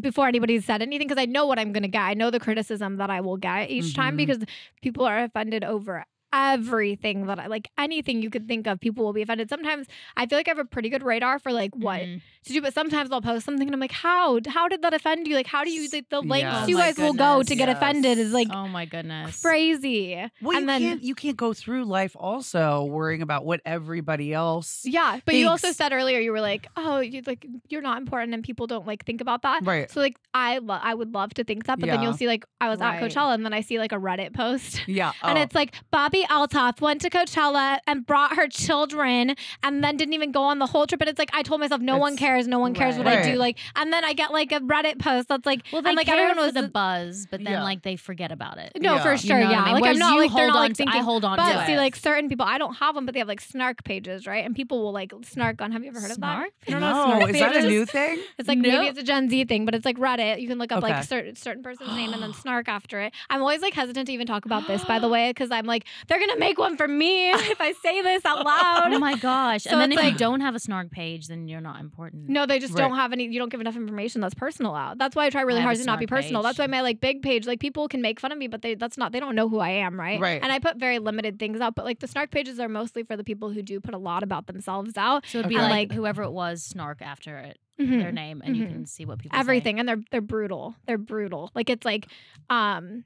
before 0.00 0.26
anybody's 0.26 0.64
said 0.64 0.82
anything 0.82 1.06
because 1.06 1.20
i 1.22 1.26
know 1.26 1.46
what 1.46 1.58
i'm 1.58 1.72
gonna 1.72 1.88
get 1.88 2.02
i 2.02 2.14
know 2.14 2.30
the 2.30 2.40
criticism 2.40 2.96
that 2.96 3.10
i 3.10 3.20
will 3.20 3.36
get 3.36 3.70
each 3.70 3.94
time 3.94 4.14
Mhm. 4.14 4.16
because 4.16 4.38
people 4.82 5.04
are 5.04 5.20
offended 5.24 5.62
over 5.64 6.04
everything 6.32 7.26
that 7.26 7.38
I 7.38 7.46
like 7.46 7.68
anything 7.78 8.20
you 8.20 8.28
could 8.28 8.48
think 8.48 8.66
of 8.66 8.80
people 8.80 9.04
will 9.04 9.12
be 9.12 9.22
offended 9.22 9.48
sometimes 9.48 9.86
I 10.16 10.26
feel 10.26 10.36
like 10.36 10.48
I 10.48 10.50
have 10.50 10.58
a 10.58 10.64
pretty 10.64 10.88
good 10.88 11.04
radar 11.04 11.38
for 11.38 11.52
like 11.52 11.76
what 11.76 12.00
Mm, 12.00 12.20
to 12.46 12.52
do. 12.52 12.60
But 12.62 12.74
sometimes 12.74 13.10
I'll 13.12 13.20
post 13.22 13.44
something 13.44 13.66
and 13.68 13.74
I'm 13.74 13.80
like, 13.80 13.92
how? 13.92 14.38
How 14.46 14.68
did 14.68 14.82
that 14.82 14.94
offend 14.94 15.26
you? 15.26 15.34
Like, 15.34 15.46
how 15.46 15.64
do 15.64 15.70
you 15.70 15.88
like 15.92 16.08
the 16.10 16.20
lengths 16.20 16.44
Yes. 16.44 16.68
you 16.68 16.76
Oh 16.76 16.78
my 16.78 16.86
guys 16.86 16.98
will 16.98 17.12
go 17.14 17.42
to 17.42 17.48
goodness, 17.48 17.58
get 17.58 17.68
offended 17.68 18.18
is 18.18 18.32
like 18.32 18.48
oh 18.50 18.68
my 18.68 18.84
goodness. 18.84 19.40
crazy. 19.40 20.24
Well, 20.42 20.56
and 20.56 20.62
you 20.62 20.66
then 20.66 20.80
can't 20.80 21.02
you 21.02 21.14
can't 21.14 21.36
go 21.36 21.52
through 21.52 21.84
life 21.84 22.14
also 22.18 22.84
worrying 22.84 23.22
about 23.22 23.44
what 23.44 23.60
everybody 23.64 24.32
else. 24.32 24.82
yeah, 24.84 25.20
but 25.24 25.34
you 25.34 25.48
also 25.48 25.72
said 25.72 25.92
earlier 25.92 26.18
you 26.20 26.32
were 26.32 26.40
like, 26.40 26.66
oh, 26.76 27.00
you 27.00 27.22
like 27.26 27.46
you're 27.68 27.82
not 27.82 27.98
important 27.98 28.34
and 28.34 28.42
people 28.42 28.66
don't 28.66 28.86
like 28.86 29.04
think 29.04 29.20
about 29.20 29.42
that. 29.42 29.64
Right. 29.64 29.90
So 29.90 30.00
like 30.00 30.16
I 30.34 30.58
lo- 30.58 30.78
I 30.82 30.94
would 30.94 31.14
love 31.14 31.34
to 31.34 31.44
think 31.44 31.64
that, 31.66 31.78
but 31.80 31.86
then 31.86 32.02
you'll 32.02 32.12
see 32.14 32.26
like 32.26 32.44
I 32.60 32.68
was 32.68 32.80
Right. 32.80 33.02
at 33.02 33.10
Coachella 33.10 33.34
and 33.34 33.44
then 33.44 33.52
I 33.52 33.60
see 33.60 33.78
like 33.78 33.92
a 33.92 33.96
Reddit 33.98 34.34
post. 34.34 34.86
Yeah. 34.88 35.12
And 35.22 35.38
oh. 35.38 35.42
it's 35.42 35.54
like 35.54 35.74
Bobbi 35.92 36.24
Althoff 36.24 36.80
went 36.80 37.00
to 37.02 37.10
Coachella 37.10 37.78
and 37.86 38.04
brought 38.06 38.36
her 38.36 38.46
children 38.48 39.34
and 39.62 39.82
then 39.82 39.96
didn't 39.96 40.14
even 40.14 40.32
go 40.32 40.42
on 40.42 40.58
the 40.58 40.66
whole 40.66 40.86
trip. 40.86 41.00
And 41.00 41.08
it's 41.08 41.18
like 41.18 41.30
I 41.32 41.42
told 41.42 41.60
myself, 41.60 41.80
no 41.80 41.96
one 41.96 42.12
It's- 42.14 42.28
cares, 42.34 42.46
no 42.48 42.58
one 42.58 42.74
cares 42.74 42.96
what 42.96 43.06
I 43.06 43.22
do. 43.22 43.36
Like, 43.36 43.58
and 43.76 43.92
then 43.92 44.04
I 44.04 44.12
get 44.12 44.32
like 44.32 44.52
a 44.52 44.60
Reddit 44.60 44.98
post 44.98 45.28
that's 45.28 45.46
like, 45.46 45.62
Well, 45.72 45.82
they 45.82 45.90
and 45.90 45.96
like 45.96 46.06
care 46.06 46.16
everyone 46.16 46.36
for 46.36 46.42
was 46.44 46.52
the 46.54 46.68
buzz, 46.68 47.26
but 47.30 47.42
then 47.42 47.52
Yeah. 47.54 47.62
like 47.62 47.82
they 47.82 47.96
forget 47.96 48.32
about 48.32 48.58
it. 48.58 48.72
no 48.80 48.94
Yeah. 48.94 49.02
for 49.02 49.12
You 49.12 49.18
sure, 49.18 49.38
You 49.38 49.44
know 49.44 49.50
what 49.50 49.52
yeah. 49.56 49.62
I 49.62 49.64
mean? 49.64 49.74
Like 49.74 49.82
Whereas 49.82 49.96
I'm 49.96 49.98
not 50.00 50.14
you 50.14 50.20
like 50.20 50.30
they're 50.32 50.38
hold 50.44 50.48
not 50.48 50.56
on 50.56 50.62
like 50.62 50.76
to- 50.76 50.82
I 50.82 50.86
thinking. 50.86 51.02
hold 51.04 51.24
on 51.24 51.36
but 51.36 51.52
to 51.60 51.66
see, 51.66 51.72
it. 51.72 51.76
like 51.76 51.96
certain 51.96 52.28
people, 52.28 52.46
I 52.46 52.58
don't 52.58 52.74
have 52.74 52.94
them, 52.94 53.06
but 53.06 53.12
they 53.14 53.18
have 53.20 53.28
like 53.28 53.40
snark 53.40 53.84
pages, 53.84 54.26
right? 54.26 54.44
And 54.44 54.54
people 54.54 54.82
will 54.82 54.92
like 54.92 55.12
snark 55.22 55.60
on. 55.62 55.72
Have 55.72 55.82
you 55.82 55.90
ever 55.90 56.00
heard 56.00 56.10
of 56.10 56.16
Snark? 56.16 56.50
that? 56.60 56.68
You 56.68 56.72
don't 56.74 56.80
no, 56.80 57.04
snark 57.18 57.30
is 57.30 57.38
that 57.40 57.56
a 57.56 57.62
new 57.68 57.86
thing? 57.86 58.18
It's 58.38 58.48
like 58.48 58.58
No. 58.58 58.70
maybe 58.70 58.86
it's 58.88 58.98
a 58.98 59.02
Gen 59.02 59.28
Z 59.30 59.44
thing, 59.44 59.64
but 59.64 59.74
it's 59.74 59.84
like 59.84 59.96
Reddit. 59.98 60.40
You 60.40 60.48
can 60.48 60.58
look 60.58 60.72
up 60.72 60.82
Okay. 60.82 60.92
like 60.92 61.04
certain 61.04 61.36
certain 61.36 61.62
person's 61.62 61.90
name 61.94 62.12
and 62.12 62.22
then 62.22 62.32
snark 62.44 62.68
after 62.68 63.00
it. 63.00 63.12
I'm 63.30 63.40
always 63.40 63.60
like 63.60 63.74
hesitant 63.74 64.06
to 64.06 64.12
even 64.12 64.26
talk 64.26 64.44
about 64.44 64.66
this, 64.66 64.84
by 64.84 64.98
the 64.98 65.08
way, 65.14 65.30
because 65.30 65.50
I'm 65.50 65.66
like 65.66 65.84
they're 66.08 66.18
gonna 66.20 66.38
make 66.38 66.58
one 66.58 66.76
for 66.76 66.88
me 66.88 67.30
if 67.30 67.60
I 67.60 67.72
say 67.82 68.02
this 68.02 68.24
out 68.24 68.38
oh 68.40 68.42
loud. 68.44 68.92
Oh 68.92 68.98
my 68.98 69.16
gosh! 69.16 69.64
So 69.64 69.70
and 69.70 69.80
then 69.80 69.92
it's 69.92 69.98
if 70.00 70.04
you 70.04 70.10
like- 70.10 70.18
don't 70.18 70.40
have 70.40 70.54
a 70.54 70.58
snark 70.58 70.90
page, 70.90 71.28
then 71.28 71.48
you're 71.48 71.60
not 71.60 71.80
important. 71.80 72.23
No, 72.26 72.46
they 72.46 72.58
just 72.58 72.74
Right. 72.74 72.80
don't 72.88 72.96
have 72.96 73.12
any. 73.12 73.24
You 73.26 73.38
don't 73.38 73.48
give 73.50 73.60
enough 73.60 73.76
information 73.76 74.20
that's 74.20 74.34
personal 74.34 74.74
out. 74.74 74.98
That's 74.98 75.14
why 75.14 75.26
I 75.26 75.30
try 75.30 75.42
really 75.42 75.60
I 75.60 75.62
hard 75.62 75.76
to 75.76 75.84
not 75.84 75.98
be 75.98 76.06
personal. 76.06 76.42
page. 76.42 76.48
That's 76.48 76.58
why 76.58 76.66
my 76.66 76.80
like 76.80 77.00
big 77.00 77.22
page, 77.22 77.46
like 77.46 77.60
people 77.60 77.88
can 77.88 78.00
make 78.02 78.18
fun 78.20 78.32
of 78.32 78.38
me, 78.38 78.46
but 78.46 78.62
they 78.62 78.74
that's 78.74 78.96
not. 78.96 79.12
They 79.12 79.20
don't 79.20 79.34
know 79.34 79.48
who 79.48 79.58
I 79.60 79.70
am, 79.70 79.98
right? 79.98 80.20
Right. 80.20 80.40
And 80.42 80.50
I 80.52 80.58
put 80.58 80.76
very 80.76 80.98
limited 80.98 81.38
things 81.38 81.60
out, 81.60 81.74
but 81.74 81.84
like 81.84 82.00
the 82.00 82.08
snark 82.08 82.30
pages 82.30 82.58
are 82.60 82.68
mostly 82.68 83.02
for 83.02 83.16
the 83.16 83.24
people 83.24 83.50
who 83.50 83.62
do 83.62 83.80
put 83.80 83.94
a 83.94 83.98
lot 83.98 84.22
about 84.22 84.46
themselves 84.46 84.96
out. 84.96 85.24
So 85.26 85.38
it'd 85.40 85.48
be 85.48 85.56
Okay. 85.56 85.62
like, 85.62 85.70
Like- 85.90 85.92
whoever 85.92 86.22
it 86.22 86.32
was, 86.32 86.62
snark 86.62 87.02
after 87.02 87.38
it, 87.38 87.58
Mhm. 87.80 88.00
their 88.00 88.12
name, 88.12 88.40
and 88.44 88.56
you 88.56 88.64
Mhm. 88.66 88.72
can 88.72 88.86
see 88.86 89.04
what 89.04 89.18
people 89.18 89.36
say. 89.36 89.40
everything 89.40 89.78
and 89.80 89.88
they're 89.88 90.02
they're 90.10 90.20
brutal 90.20 90.76
they're 90.86 90.96
brutal 90.98 91.50
like 91.54 91.68
it's 91.68 91.84
like 91.84 92.06
um 92.50 93.04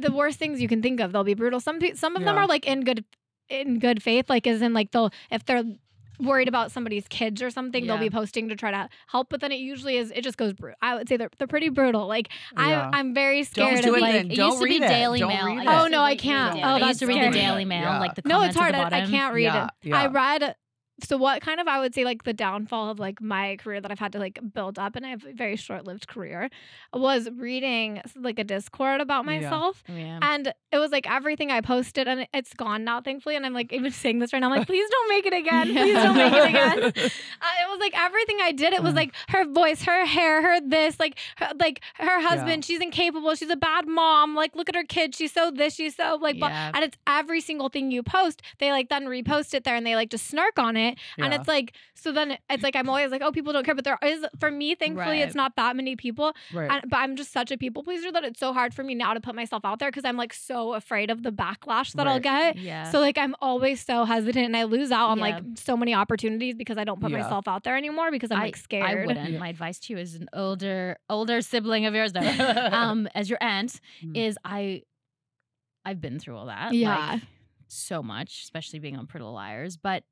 the 0.00 0.10
worst 0.10 0.38
things 0.38 0.60
you 0.60 0.68
can 0.68 0.80
think 0.82 1.00
of 1.00 1.12
they'll 1.12 1.22
be 1.24 1.34
brutal 1.34 1.60
some 1.60 1.78
some 1.94 2.16
of 2.16 2.24
them 2.24 2.36
are 2.36 2.46
like 2.46 2.66
in 2.66 2.80
good 2.80 3.04
in 3.48 3.78
good 3.78 4.02
faith 4.02 4.28
like 4.28 4.46
as 4.46 4.62
in 4.62 4.72
like 4.72 4.90
they'll 4.90 5.10
if 5.30 5.44
they're 5.44 5.62
worried 6.20 6.48
about 6.48 6.70
somebody's 6.72 7.06
kids 7.08 7.42
or 7.42 7.50
something 7.50 7.86
they'll 7.86 7.98
be 7.98 8.10
posting 8.10 8.48
to 8.48 8.56
try 8.56 8.70
to 8.70 8.88
help 9.08 9.28
but 9.30 9.40
then 9.40 9.52
it 9.52 9.56
usually 9.58 9.96
is 9.96 10.10
it 10.14 10.22
just 10.22 10.36
goes 10.36 10.52
brutal 10.52 10.76
i 10.82 10.94
would 10.94 11.08
say 11.08 11.16
they're, 11.16 11.30
they're 11.38 11.46
pretty 11.46 11.68
brutal 11.68 12.06
like 12.06 12.28
Yeah. 12.56 12.90
I, 12.92 12.98
i'm 12.98 13.14
very 13.14 13.44
scared 13.44 13.82
do 13.82 13.90
of 13.90 13.96
it 13.96 14.00
like 14.00 14.12
then. 14.12 14.30
It 14.30 14.36
Don't 14.36 14.48
used 14.48 14.58
to 14.60 14.64
be 14.64 14.70
read 14.70 14.82
it. 14.82 14.88
Daily 14.88 15.18
Don't 15.20 15.28
Mail. 15.28 15.46
read 15.46 15.66
I 15.66 15.84
Oh, 15.84 15.88
no, 15.88 16.00
I 16.02 16.16
can't. 16.16 16.54
Daily- 16.54 16.64
Oh, 16.64 16.68
I 16.68 16.72
used 16.76 16.88
that's 16.88 16.98
to 17.00 17.06
read 17.06 17.16
the. 17.22 17.30
Daily 17.32 17.64
Mail, 17.64 17.82
Yeah. 17.82 17.98
like 18.00 18.14
the 18.14 18.22
no 18.24 18.42
it's 18.42 18.56
comments 18.56 18.56
hard 18.56 18.74
at 18.74 18.90
the 18.90 18.96
I, 18.96 19.02
I 19.02 19.06
can't 19.06 19.34
read 19.34 19.42
Yeah, 19.44 19.64
it 19.66 19.70
yeah. 19.88 19.96
i 20.02 20.06
read 20.06 20.54
so 21.02 21.16
what 21.16 21.42
kind 21.42 21.60
of 21.60 21.68
i 21.68 21.78
would 21.78 21.94
say 21.94 22.04
like 22.04 22.24
the 22.24 22.32
downfall 22.32 22.90
of 22.90 22.98
like 22.98 23.20
my 23.20 23.56
career 23.56 23.80
that 23.80 23.90
i've 23.90 23.98
had 23.98 24.12
to 24.12 24.18
like 24.18 24.38
build 24.54 24.78
up 24.78 24.96
and 24.96 25.04
i 25.04 25.10
have 25.10 25.24
a 25.26 25.32
very 25.32 25.56
short-lived 25.56 26.08
career 26.08 26.48
was 26.94 27.28
reading 27.36 28.00
like 28.16 28.38
a 28.38 28.44
discord 28.44 29.00
about 29.00 29.24
myself 29.26 29.84
Yeah. 29.88 30.18
and 30.22 30.52
it 30.72 30.78
was 30.78 30.90
like 30.90 31.10
everything 31.10 31.50
I 31.50 31.62
posted, 31.62 32.06
and 32.06 32.20
it- 32.20 32.28
it's 32.34 32.52
gone 32.52 32.84
now, 32.84 33.00
thankfully. 33.00 33.34
And 33.34 33.46
I'm 33.46 33.54
like 33.54 33.72
even 33.72 33.90
saying 33.92 34.18
this 34.18 34.32
right 34.34 34.40
now, 34.40 34.50
I'm 34.50 34.56
like, 34.58 34.66
please 34.66 34.86
don't 34.90 35.08
make 35.08 35.24
it 35.24 35.32
again. 35.32 35.68
Please 35.72 35.94
don't 35.94 36.16
make 36.16 36.32
it 36.34 36.48
again. 36.50 36.78
Uh, 37.46 37.62
it 37.62 37.70
was 37.70 37.78
like 37.80 37.98
everything 37.98 38.38
I 38.42 38.52
did. 38.52 38.72
It 38.74 38.82
was 38.82 38.92
Mm. 38.92 38.96
like 38.96 39.14
her 39.28 39.44
voice, 39.46 39.82
her 39.84 40.04
hair, 40.04 40.42
her 40.42 40.60
this, 40.60 40.98
like, 41.00 41.18
her, 41.36 41.50
like 41.58 41.80
her 41.94 42.20
husband. 42.20 42.64
She's 42.64 42.80
incapable. 42.80 43.34
She's 43.36 43.48
a 43.50 43.56
bad 43.56 43.86
mom. 43.86 44.34
Like, 44.34 44.54
look 44.56 44.68
at 44.68 44.74
her 44.74 44.84
kids. 44.84 45.16
She's 45.16 45.32
so 45.32 45.50
this. 45.50 45.74
She's 45.74 45.94
so 45.96 46.18
like. 46.20 46.36
Yeah. 46.36 46.72
and 46.74 46.84
it's 46.84 46.96
every 47.06 47.40
single 47.40 47.68
thing 47.70 47.90
you 47.90 48.02
post. 48.02 48.42
They 48.58 48.70
like 48.72 48.88
then 48.90 49.04
repost 49.06 49.54
it 49.54 49.64
there, 49.64 49.76
and 49.76 49.86
they 49.86 49.94
like 49.94 50.10
just 50.10 50.26
snark 50.26 50.58
on 50.58 50.76
it. 50.76 50.85
And 51.18 51.32
Yeah. 51.32 51.38
it's 51.40 51.48
like, 51.48 51.72
so 51.94 52.12
then 52.12 52.36
it's 52.50 52.62
like 52.62 52.76
I'm 52.76 52.88
always 52.88 53.10
like, 53.10 53.22
oh, 53.22 53.32
people 53.32 53.52
don't 53.52 53.64
care, 53.64 53.74
but 53.74 53.84
there 53.84 53.98
is 54.02 54.24
for 54.38 54.50
me, 54.50 54.74
thankfully, 54.74 55.18
Right. 55.18 55.26
it's 55.26 55.34
not 55.34 55.56
that 55.56 55.76
many 55.76 55.96
people. 55.96 56.34
right. 56.52 56.70
And, 56.70 56.90
but 56.90 56.98
I'm 56.98 57.16
just 57.16 57.32
such 57.32 57.50
a 57.50 57.56
people 57.58 57.82
pleaser 57.82 58.12
that 58.12 58.24
it's 58.24 58.38
so 58.40 58.52
hard 58.52 58.74
for 58.74 58.82
me 58.84 58.94
now 58.94 59.14
to 59.14 59.20
put 59.20 59.34
myself 59.34 59.64
out 59.64 59.78
there 59.78 59.90
because 59.90 60.04
I'm 60.04 60.16
like 60.16 60.32
so 60.32 60.74
afraid 60.74 61.10
of 61.10 61.22
the 61.22 61.30
backlash 61.32 61.92
that 61.94 62.06
I'll 62.06 62.20
get. 62.20 62.56
yeah. 62.56 62.90
So 62.90 63.00
like 63.00 63.18
I'm 63.18 63.34
always 63.40 63.84
so 63.84 64.04
hesitant 64.04 64.44
and 64.46 64.56
I 64.56 64.64
lose 64.64 64.92
out 64.92 65.08
on 65.10 65.18
Yeah. 65.18 65.24
like 65.24 65.42
so 65.56 65.76
many 65.76 65.94
opportunities 65.94 66.54
because 66.54 66.78
I 66.78 66.84
don't 66.84 67.00
put 67.00 67.10
Yeah. 67.10 67.22
myself 67.22 67.48
out 67.48 67.64
there 67.64 67.76
anymore 67.76 68.10
because 68.10 68.30
I'm 68.30 68.40
like 68.40 68.56
scared. 68.56 68.84
I 68.84 69.04
wouldn't. 69.06 69.30
Yeah. 69.30 69.38
My 69.38 69.48
advice 69.48 69.78
to 69.80 69.92
you 69.94 69.98
as 69.98 70.14
an 70.14 70.28
older 70.32 70.98
older 71.08 71.40
sibling 71.40 71.86
of 71.86 71.94
yours, 71.94 72.12
no, 72.14 72.20
um, 72.72 73.08
as 73.14 73.28
your 73.30 73.38
aunt, 73.42 73.80
Mm. 74.02 74.16
is 74.16 74.36
I, 74.44 74.82
I've 75.84 76.00
been 76.00 76.18
through 76.18 76.36
all 76.36 76.46
that, 76.46 76.72
Yeah. 76.74 77.12
like, 77.12 77.22
so 77.68 78.02
much, 78.02 78.42
especially 78.42 78.78
being 78.80 78.96
on 78.96 79.06
Pretty 79.06 79.22
Little 79.24 79.34
Liars. 79.34 79.76
But 79.76 80.04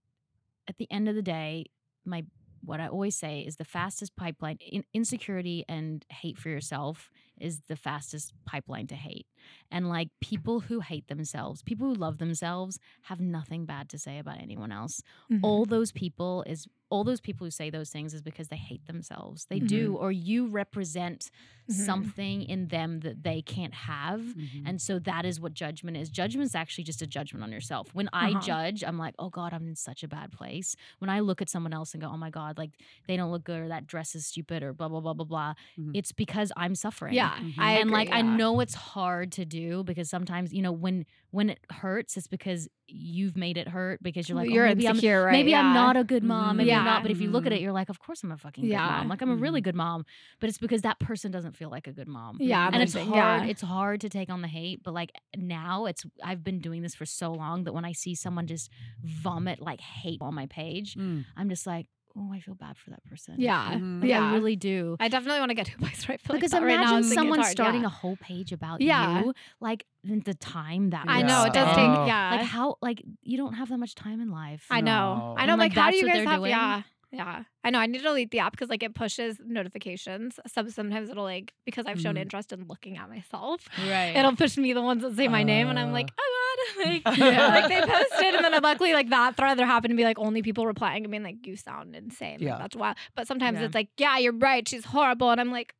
at 0.69 0.77
the 0.79 0.91
end 0.91 1.09
of 1.09 1.15
the 1.15 1.23
day, 1.23 1.67
my 2.05 2.25
what 2.63 2.81
I 2.81 2.87
always 2.89 3.15
say 3.15 3.41
is 3.41 3.57
the 3.57 3.65
fastest 3.65 4.17
pipeline 4.17 4.57
in, 4.59 4.85
insecurity 4.95 5.67
and 5.69 6.03
hate 6.09 6.39
for 6.39 6.49
yourself 6.49 7.11
is 7.39 7.61
the 7.69 7.77
fastest 7.77 8.33
pipeline 8.47 8.87
to 8.87 8.95
hate. 8.95 9.27
And 9.71 9.91
like 9.91 10.09
people 10.23 10.61
who 10.61 10.81
hate 10.81 11.09
themselves, 11.09 11.63
people 11.63 11.89
who 11.89 11.95
love 11.95 12.17
themselves 12.17 12.79
have 13.03 13.21
nothing 13.21 13.67
bad 13.67 13.91
to 13.91 13.99
say 13.99 14.19
about 14.19 14.41
anyone 14.41 14.73
else 14.73 15.03
Mhm. 15.31 15.41
all 15.43 15.67
those 15.67 15.93
people 15.93 16.43
is 16.47 16.67
all 16.95 17.05
those 17.05 17.21
people 17.21 17.45
who 17.47 17.51
say 17.51 17.71
those 17.71 17.91
things 17.91 18.15
is 18.15 18.23
because 18.23 18.49
they 18.49 18.57
hate 18.57 18.85
themselves. 18.87 19.47
They 19.51 19.61
do, 19.61 19.95
or 19.97 20.13
you 20.13 20.47
represent 20.49 21.31
Mhm. 21.69 21.75
something 21.77 22.43
in 22.43 22.69
them 22.69 23.01
that 23.01 23.23
they 23.23 23.43
can't 23.43 23.75
have. 23.75 24.21
Mhm. 24.21 24.67
And 24.67 24.81
so 24.81 24.99
that 25.01 25.25
is 25.25 25.41
what 25.41 25.55
judgment 25.55 25.97
is. 25.97 26.11
Judgment 26.11 26.47
is 26.47 26.55
actually 26.55 26.85
just 26.85 27.03
a 27.03 27.07
judgment 27.07 27.43
on 27.43 27.51
yourself. 27.53 27.95
When 27.95 28.09
I 28.13 28.27
Uh-huh. 28.27 28.41
judge, 28.41 28.85
I'm 28.85 28.99
like, 28.99 29.15
oh 29.19 29.31
God, 29.31 29.53
I'm 29.53 29.67
in 29.67 29.75
such 29.77 30.03
a 30.03 30.09
bad 30.09 30.31
place. 30.33 30.77
When 30.99 31.09
I 31.11 31.21
look 31.21 31.41
at 31.43 31.49
someone 31.51 31.73
else 31.73 31.95
and 31.95 32.03
go, 32.03 32.09
oh 32.09 32.17
my 32.17 32.31
God, 32.31 32.59
like 32.59 32.73
they 33.09 33.17
don't 33.17 33.31
look 33.31 33.45
good 33.45 33.61
or 33.61 33.69
that 33.69 33.87
dress 33.87 34.15
is 34.15 34.27
stupid 34.27 34.63
or 34.63 34.73
blah, 34.73 34.89
blah, 34.89 35.01
blah, 35.01 35.15
blah, 35.15 35.25
blah, 35.25 35.55
Mhm. 35.79 35.95
it's 35.95 36.13
because 36.13 36.53
I'm 36.57 36.75
suffering 36.75 37.15
Yeah, 37.15 37.35
Mhm. 37.41 37.55
I 37.59 37.73
and 37.73 37.91
like 37.91 38.09
agree, 38.09 38.13
I 38.13 38.23
know 38.23 38.61
it's 38.61 38.75
hard 38.75 39.33
to 39.33 39.45
do 39.45 39.85
because 39.85 40.09
sometimes 40.11 40.53
you 40.53 40.63
know 40.63 40.73
when 40.73 41.07
when 41.31 41.51
it 41.51 41.59
hurts, 41.71 42.17
it's 42.17 42.29
because 42.29 42.69
you've 42.87 43.37
made 43.37 43.57
it 43.57 43.69
hurt 43.69 44.03
because 44.03 44.29
you're 44.29 44.37
like, 44.37 44.49
oh, 44.51 44.55
you're 44.55 44.65
maybe 44.67 44.87
I'm 44.87 44.97
insecure, 44.97 45.23
right? 45.25 45.33
maybe 45.33 45.55
I'm 45.55 45.73
not 45.73 45.97
a 45.97 46.05
good 46.05 46.23
mom, 46.25 46.59
maybe 46.59 46.84
I'm 46.87 46.95
not. 46.95 47.03
But 47.03 47.11
if 47.11 47.21
you 47.21 47.31
look 47.31 47.47
at 47.47 47.53
it, 47.53 47.61
you're 47.61 47.73
like, 47.73 47.89
of 47.89 47.99
course 47.99 48.23
I'm 48.23 48.33
a 48.33 48.37
fucking 48.37 48.65
good 48.65 48.71
Yeah. 48.71 48.87
mom. 48.87 49.09
Like 49.09 49.23
I'm 49.23 49.31
a 49.31 49.37
really 49.37 49.61
Mhm. 49.61 49.65
good 49.65 49.75
mom, 49.75 50.05
but 50.41 50.49
it's 50.49 50.59
because 50.59 50.83
that 50.83 50.99
person 50.99 51.31
doesn't 51.31 51.57
feel 51.57 51.71
like 51.71 51.87
a 51.87 51.93
good 51.93 52.09
mom. 52.09 52.39
Yeah, 52.41 52.71
and 52.73 52.83
it's 52.83 52.95
hard. 52.95 53.09
Yeah. 53.15 53.45
It's 53.45 53.63
hard 53.63 54.01
to 54.03 54.09
take 54.09 54.31
on 54.31 54.43
the 54.43 54.49
hate, 54.49 54.83
but 54.83 54.95
like 54.95 55.13
now, 55.37 55.87
it's 55.87 56.05
I've 56.23 56.43
been 56.45 56.61
doing 56.61 56.83
this 56.83 56.95
for 56.95 57.07
so 57.07 57.33
long 57.33 57.65
that 57.65 57.73
when 57.73 57.85
I 57.85 57.93
see 57.93 58.15
someone 58.15 58.47
just 58.47 58.71
vomit 59.03 59.61
like 59.61 59.81
hate 59.81 60.19
on 60.21 60.35
my 60.35 60.47
page, 60.47 60.95
Mm. 60.95 61.25
I'm 61.37 61.49
just 61.49 61.67
like, 61.67 61.87
oh, 62.17 62.33
I 62.33 62.41
feel 62.41 62.55
bad 62.55 62.77
for 62.77 62.91
that 62.91 63.03
person. 63.05 63.35
Yeah. 63.39 63.71
Like, 64.01 64.09
yeah. 64.09 64.31
I 64.31 64.35
really 64.35 64.57
do. 64.57 64.97
I 65.01 65.09
definitely 65.09 65.41
want 65.41 65.51
to 65.51 65.55
get 65.55 65.67
to 65.67 65.75
a 65.75 65.79
place 65.79 66.07
where 66.07 66.15
I 66.15 66.17
feel 66.19 66.35
Because 66.37 66.53
like 66.53 66.61
that 66.63 66.67
right 66.67 66.75
imagine 66.75 66.91
now. 66.91 66.97
I 66.97 67.01
think 67.01 67.07
it's 67.07 67.15
someone 67.15 67.45
starting 67.45 67.81
yeah. 67.83 67.87
a 67.87 67.91
whole 67.91 68.17
page 68.17 68.53
about 68.53 68.81
Yeah. 68.81 69.23
you, 69.25 69.35
like 69.61 69.85
the- 70.05 70.21
the 70.21 70.35
time 70.35 70.91
that 70.91 71.07
I 71.09 71.19
would 71.19 71.27
know 71.27 71.45
it 71.45 71.53
does 71.53 71.67
Yeah. 71.69 71.75
take. 71.75 72.07
Yeah, 72.09 72.31
Like 72.37 72.47
how, 72.47 72.77
like 72.81 73.03
you 73.23 73.37
don't 73.37 73.55
have 73.55 73.69
that 73.71 73.79
much 73.79 73.95
time 73.95 74.21
in 74.21 74.31
life. 74.31 74.67
I 74.71 74.81
know. 74.81 75.17
No. 75.17 75.35
I 75.39 75.47
know. 75.47 75.57
Like, 75.57 75.75
like, 75.75 75.79
how 75.85 75.91
do 75.91 75.97
you 75.97 76.07
guys 76.07 76.25
have? 76.25 76.39
doing? 76.41 76.51
Yeah. 76.51 76.83
Yeah. 77.11 77.45
I 77.63 77.71
know. 77.71 77.79
I 77.79 77.87
need 77.87 77.99
to 77.99 78.05
delete 78.05 78.31
the 78.33 78.41
app 78.41 78.53
because 78.53 78.69
like 78.69 78.83
it 78.83 78.95
pushes 78.95 79.39
notifications. 79.45 80.39
Some 80.47 80.69
sometimes 80.71 81.11
it'll 81.11 81.25
like 81.25 81.53
because 81.65 81.87
I've 81.87 82.01
shown 82.01 82.15
Mhm. 82.17 82.23
interest 82.23 82.53
in 82.53 82.67
looking 82.69 82.97
at 82.97 83.09
myself. 83.09 83.69
right. 83.89 84.17
It'll 84.17 84.37
push 84.37 84.57
me 84.57 84.73
the 84.73 84.83
ones 84.83 85.03
that 85.03 85.15
say 85.17 85.29
my 85.29 85.43
name 85.43 85.69
and 85.69 85.79
I'm 85.79 85.93
like, 85.93 86.09
Uh. 86.11 86.15
oh 86.19 86.31
god. 86.31 86.34
Like, 86.85 87.19
Yeah. 87.19 87.49
like 87.49 87.69
they 87.69 87.81
posted 87.81 88.35
and 88.35 88.45
then 88.45 88.63
luckily 88.63 88.93
like 88.93 89.11
that 89.11 89.37
thread 89.37 89.59
there 89.59 89.67
happened 89.67 89.93
to 89.93 89.97
be 89.97 90.05
like 90.05 90.19
only 90.19 90.43
people 90.43 90.67
replying 90.67 91.05
I 91.05 91.09
mean, 91.09 91.23
like, 91.23 91.47
you 91.47 91.57
sound 91.57 91.95
insane. 91.95 92.35
Like, 92.35 92.41
Yeah. 92.43 92.59
that's 92.59 92.77
wild. 92.77 92.97
But 93.15 93.27
sometimes 93.27 93.59
Yeah. 93.61 93.67
it's 93.67 93.75
like, 93.75 93.89
yeah, 93.99 94.19
you're 94.19 94.33
right. 94.33 94.67
She's 94.69 94.85
horrible. 94.85 95.31
And 95.31 95.41
I'm 95.41 95.51
like, 95.51 95.75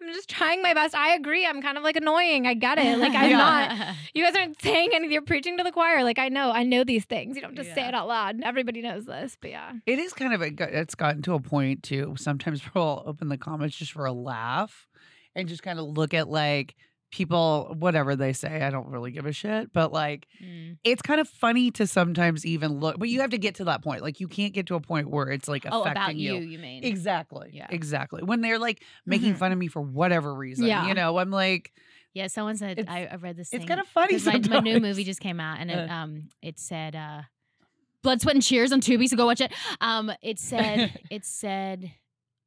I'm 0.00 0.12
just 0.12 0.28
trying 0.28 0.62
my 0.62 0.72
best. 0.74 0.94
I 0.94 1.14
agree. 1.14 1.44
I'm 1.46 1.60
kind 1.62 1.76
of 1.76 1.84
like 1.84 1.96
annoying. 1.96 2.46
I 2.46 2.54
get 2.54 2.78
it. 2.78 2.98
Like 2.98 3.12
I'm 3.14 3.30
Yeah. 3.30 3.36
not 3.38 3.96
you 4.14 4.24
guys 4.24 4.36
aren't 4.36 4.60
saying 4.62 4.90
anything. 4.92 5.12
You're 5.12 5.22
preaching 5.22 5.56
to 5.58 5.64
the 5.64 5.72
choir. 5.72 6.02
Like 6.04 6.18
I 6.18 6.28
know, 6.28 6.50
I 6.52 6.62
know 6.62 6.84
these 6.84 7.04
things. 7.04 7.36
You 7.36 7.42
don't 7.42 7.56
just 7.56 7.74
say 7.74 7.86
it 7.86 7.94
out 7.94 8.08
loud. 8.08 8.40
Everybody 8.42 8.80
knows 8.82 9.04
this, 9.04 9.36
but 9.40 9.50
yeah. 9.50 9.72
It 9.86 9.98
is 9.98 10.12
kind 10.12 10.32
of 10.34 10.42
a, 10.42 10.78
it's 10.80 10.94
gotten 10.94 11.22
to 11.22 11.34
a 11.34 11.40
point 11.40 11.82
too. 11.82 12.14
Sometimes 12.18 12.62
we'll 12.74 13.02
open 13.06 13.28
the 13.28 13.38
comments 13.38 13.76
just 13.76 13.92
for 13.92 14.06
a 14.06 14.12
laugh 14.12 14.86
and 15.34 15.48
just 15.48 15.62
kind 15.62 15.78
of 15.78 15.86
look 15.86 16.14
at 16.14 16.28
like 16.28 16.74
people, 17.10 17.74
whatever 17.78 18.14
they 18.16 18.32
say. 18.32 18.62
I 18.62 18.70
don't 18.70 18.88
really 18.88 19.10
give 19.10 19.24
a 19.26 19.32
shit, 19.32 19.72
but 19.72 19.92
like 19.92 20.26
Mm. 20.42 20.76
it's 20.84 21.00
kind 21.02 21.20
of 21.20 21.28
funny 21.28 21.70
to 21.72 21.86
sometimes 21.86 22.44
even 22.44 22.78
look, 22.80 22.98
but 22.98 23.08
you 23.08 23.20
have 23.22 23.30
to 23.30 23.38
get 23.38 23.54
to 23.56 23.64
that 23.64 23.82
point. 23.82 24.02
Like 24.02 24.20
you 24.20 24.28
can't 24.28 24.52
get 24.52 24.66
to 24.66 24.74
a 24.74 24.80
point 24.80 25.08
where 25.08 25.28
it's 25.30 25.48
like 25.48 25.66
Oh, 25.70 25.80
affecting 25.82 26.02
about 26.02 26.16
you, 26.16 26.34
you. 26.36 26.40
you 26.42 26.58
mean? 26.58 26.84
Exactly. 26.84 27.50
Yeah. 27.52 27.66
Exactly. 27.70 28.22
When 28.22 28.40
they're 28.42 28.58
like 28.58 28.82
making 29.06 29.34
Mhm. 29.34 29.38
fun 29.38 29.52
of 29.52 29.58
me 29.58 29.68
for 29.68 29.80
whatever 29.80 30.34
reason, 30.34 30.66
Yeah. 30.66 30.86
you 30.86 30.94
know, 30.94 31.18
I'm 31.18 31.30
like, 31.30 31.72
Yeah, 32.14 32.26
someone 32.26 32.56
said 32.56 32.84
I, 32.88 33.06
I 33.06 33.14
read 33.16 33.36
this. 33.36 33.52
it's 33.52 33.64
kind 33.64 33.80
of 33.80 33.86
funny 33.88 34.18
my, 34.24 34.38
my 34.48 34.60
new 34.60 34.80
movie 34.80 35.04
just 35.04 35.20
came 35.20 35.40
out 35.40 35.60
and 35.60 35.70
it 35.70 35.90
Uh. 35.90 35.92
um 35.92 36.28
it 36.42 36.58
said 36.58 36.94
uh 36.96 37.22
blood 38.02 38.20
sweat 38.20 38.34
and 38.34 38.42
cheers 38.44 38.70
on 38.72 38.80
tubi 38.80 39.08
so 39.08 39.16
go 39.16 39.26
watch 39.26 39.40
it 39.40 39.52
um 39.80 40.10
it 40.22 40.38
said 40.38 40.92
it 41.10 41.24
said 41.24 41.90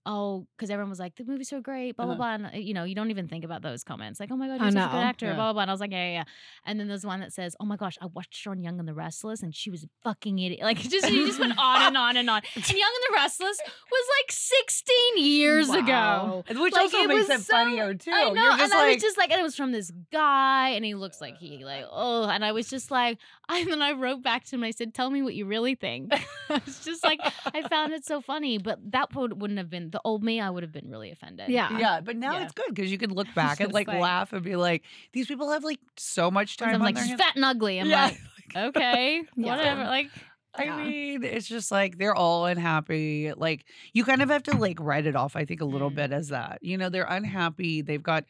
oh, 0.05 0.47
because 0.57 0.69
everyone 0.71 0.89
was 0.89 0.99
like, 0.99 1.15
the 1.15 1.23
movie's 1.23 1.49
so 1.49 1.61
great, 1.61 1.95
blah, 1.95 2.05
Uh-huh. 2.05 2.15
blah, 2.15 2.37
blah. 2.37 2.47
And, 2.47 2.55
uh, 2.55 2.57
you 2.59 2.73
know, 2.73 2.83
you 2.85 2.95
don't 2.95 3.11
even 3.11 3.27
think 3.27 3.43
about 3.43 3.61
those 3.61 3.83
comments. 3.83 4.19
Like, 4.19 4.31
oh 4.31 4.35
my 4.35 4.47
God, 4.47 4.59
I 4.59 4.63
you're 4.65 4.71
such 4.71 4.89
a 4.89 4.91
good 4.91 4.97
actor, 5.03 5.25
Yeah. 5.27 5.33
blah, 5.35 5.45
blah, 5.47 5.53
blah. 5.53 5.61
And 5.63 5.71
I 5.71 5.73
was 5.73 5.79
like, 5.81 5.91
yeah, 5.91 6.05
yeah, 6.07 6.13
yeah. 6.13 6.23
And 6.65 6.79
then 6.79 6.87
there's 6.87 7.05
one 7.05 7.19
that 7.19 7.31
says, 7.33 7.55
oh 7.59 7.65
my 7.65 7.75
gosh, 7.75 7.97
I 8.01 8.07
watched 8.07 8.43
her 8.45 8.51
on 8.51 8.61
Young 8.63 8.79
and 8.79 8.87
the 8.87 8.93
Restless 8.93 9.43
and 9.43 9.53
she 9.55 9.69
was 9.69 9.85
fucking 10.03 10.39
idiot. 10.39 10.61
Like, 10.63 10.77
just, 10.95 11.09
you 11.11 11.27
just 11.27 11.39
went 11.39 11.53
on 11.57 11.81
and 11.83 11.97
on 11.97 12.17
and 12.17 12.29
on. 12.29 12.41
And 12.55 12.69
Young 12.69 12.79
and 12.79 13.03
the 13.09 13.13
Restless 13.21 13.57
was 13.65 14.07
like 14.21 14.31
16 14.31 14.95
years 15.17 15.69
ago. 15.69 16.43
Which 16.49 16.73
Like, 16.73 16.81
also 16.81 16.97
it 16.97 17.07
makes 17.07 17.29
it 17.29 17.41
so- 17.41 17.53
funnier 17.53 17.93
too. 17.93 18.11
I 18.11 18.29
know, 18.31 18.51
and 18.59 18.73
I 18.73 18.93
was 18.93 19.01
just 19.01 19.17
like, 19.17 19.31
and 19.31 19.39
it 19.39 19.43
was 19.43 19.55
from 19.55 19.71
this 19.71 19.91
guy, 20.11 20.69
and 20.69 20.83
he 20.83 20.95
looks 20.95 21.21
like 21.21 21.37
he 21.37 21.63
like, 21.63 21.85
oh, 21.91 22.23
and 22.25 22.43
I 22.43 22.51
was 22.51 22.67
just 22.69 22.89
like, 22.91 23.19
and 23.49 23.67
then 23.71 23.81
I 23.81 23.91
wrote 23.91 24.23
back 24.23 24.45
to 24.45 24.55
him, 24.55 24.63
and 24.63 24.67
I 24.67 24.71
said, 24.71 24.93
tell 24.93 25.09
me 25.09 25.21
what 25.21 25.35
you 25.35 25.45
really 25.45 25.75
think. 25.75 26.11
it's 26.49 26.83
just 26.83 27.03
like, 27.03 27.19
I 27.53 27.67
found 27.67 27.93
it 27.93 28.05
so 28.05 28.21
funny, 28.21 28.57
but 28.57 28.79
that 28.91 29.13
would, 29.15 29.39
wouldn't 29.41 29.57
have 29.59 29.69
been 29.69 29.90
the 29.91 30.01
old 30.05 30.23
me. 30.23 30.39
I 30.39 30.49
would 30.49 30.63
have 30.63 30.71
been 30.71 30.89
really 30.89 31.11
offended. 31.11 31.49
Yeah. 31.49 31.77
yeah, 31.77 32.01
but 32.01 32.15
now 32.15 32.37
Yeah. 32.37 32.43
it's 32.43 32.53
good 32.53 32.67
because 32.73 32.91
you 32.91 32.97
can 32.97 33.11
look 33.13 33.27
back 33.35 33.59
and 33.59 33.67
Just 33.69 33.73
like, 33.73 33.87
like- 33.87 33.99
laugh 34.01 34.33
and 34.33 34.43
be 34.43 34.55
like, 34.55 34.83
these 35.13 35.27
people 35.27 35.51
have 35.51 35.63
like 35.63 35.79
so 35.97 36.31
much 36.31 36.57
time 36.57 36.69
I'm 36.69 36.75
on 36.75 36.81
like, 36.81 36.95
their 36.95 37.03
she's 37.03 37.09
hands. 37.11 37.21
fat 37.21 37.35
and 37.35 37.45
ugly. 37.45 37.79
I'm 37.79 37.87
Yeah. 37.89 38.05
like, 38.05 38.17
okay, 38.55 39.23
Yeah. 39.35 39.55
whatever. 39.55 39.83
Like, 39.83 40.09
I 40.53 40.63
Yeah. 40.65 40.83
mean, 40.83 41.23
it's 41.23 41.47
just 41.47 41.71
like 41.71 41.97
they're 41.97 42.15
all 42.15 42.45
unhappy. 42.45 43.31
Like 43.35 43.65
you 43.93 44.03
kind 44.03 44.21
of 44.21 44.29
have 44.29 44.43
to 44.43 44.57
like 44.57 44.79
write 44.79 45.05
it 45.05 45.15
off, 45.15 45.35
I 45.35 45.45
think, 45.45 45.61
a 45.61 45.65
little 45.65 45.91
Mm. 45.91 45.95
bit 45.95 46.11
as 46.11 46.29
that. 46.29 46.59
You 46.61 46.77
know, 46.77 46.89
they're 46.89 47.05
unhappy. 47.09 47.81
They've 47.81 48.03
got 48.03 48.25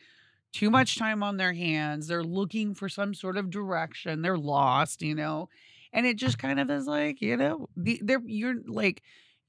too 0.54 0.70
much 0.70 0.98
time 1.00 1.24
on 1.24 1.38
their 1.38 1.54
hands. 1.54 2.08
They're 2.08 2.24
looking 2.24 2.76
for 2.76 2.90
some 2.90 3.14
sort 3.14 3.38
of 3.38 3.50
direction. 3.50 4.22
They're 4.22 4.38
lost, 4.38 5.02
you 5.02 5.16
know. 5.16 5.50
And 5.94 6.06
it 6.06 6.18
just 6.18 6.38
kind 6.38 6.60
of 6.60 6.70
is 6.70 6.86
like, 6.88 7.22
you 7.22 7.36
know, 7.38 7.68
the, 7.76 8.00
they're 8.04 8.22
you're 8.26 8.56
like 8.68 9.02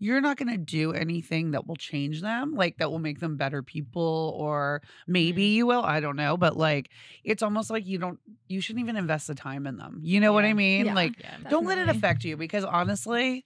you're 0.03 0.21
not 0.21 0.37
going 0.37 0.51
to 0.51 0.59
do 0.59 0.93
anything 0.93 1.53
that 1.53 1.67
will 1.69 1.77
change 1.77 2.23
them, 2.23 2.55
like 2.55 2.79
that 2.79 2.91
will 2.91 2.99
make 2.99 3.21
them 3.21 3.37
better 3.37 3.63
people 3.63 4.35
or 4.37 4.83
maybe 5.07 5.45
Mm. 5.51 5.55
you 5.55 5.67
will, 5.67 5.83
I 5.85 6.01
don't 6.01 6.17
know, 6.17 6.37
but 6.37 6.57
like 6.57 6.91
it's 7.23 7.41
almost 7.43 7.71
like 7.71 7.87
you 7.87 7.99
don't 7.99 8.19
you 8.49 8.61
shouldn't 8.61 8.83
even 8.83 8.97
invest 8.97 9.29
the 9.29 9.35
time 9.37 9.65
in 9.67 9.77
them. 9.77 10.01
You 10.03 10.19
know 10.21 10.33
what 10.33 10.45
I 10.45 10.55
mean? 10.55 10.87
Yeah. 10.87 10.95
Like 10.95 11.21
yeah. 11.21 11.37
don't 11.49 11.67
let 11.67 11.79
it 11.79 11.89
affect 11.89 12.25
you 12.25 12.37
because 12.37 12.65
honestly, 12.65 13.45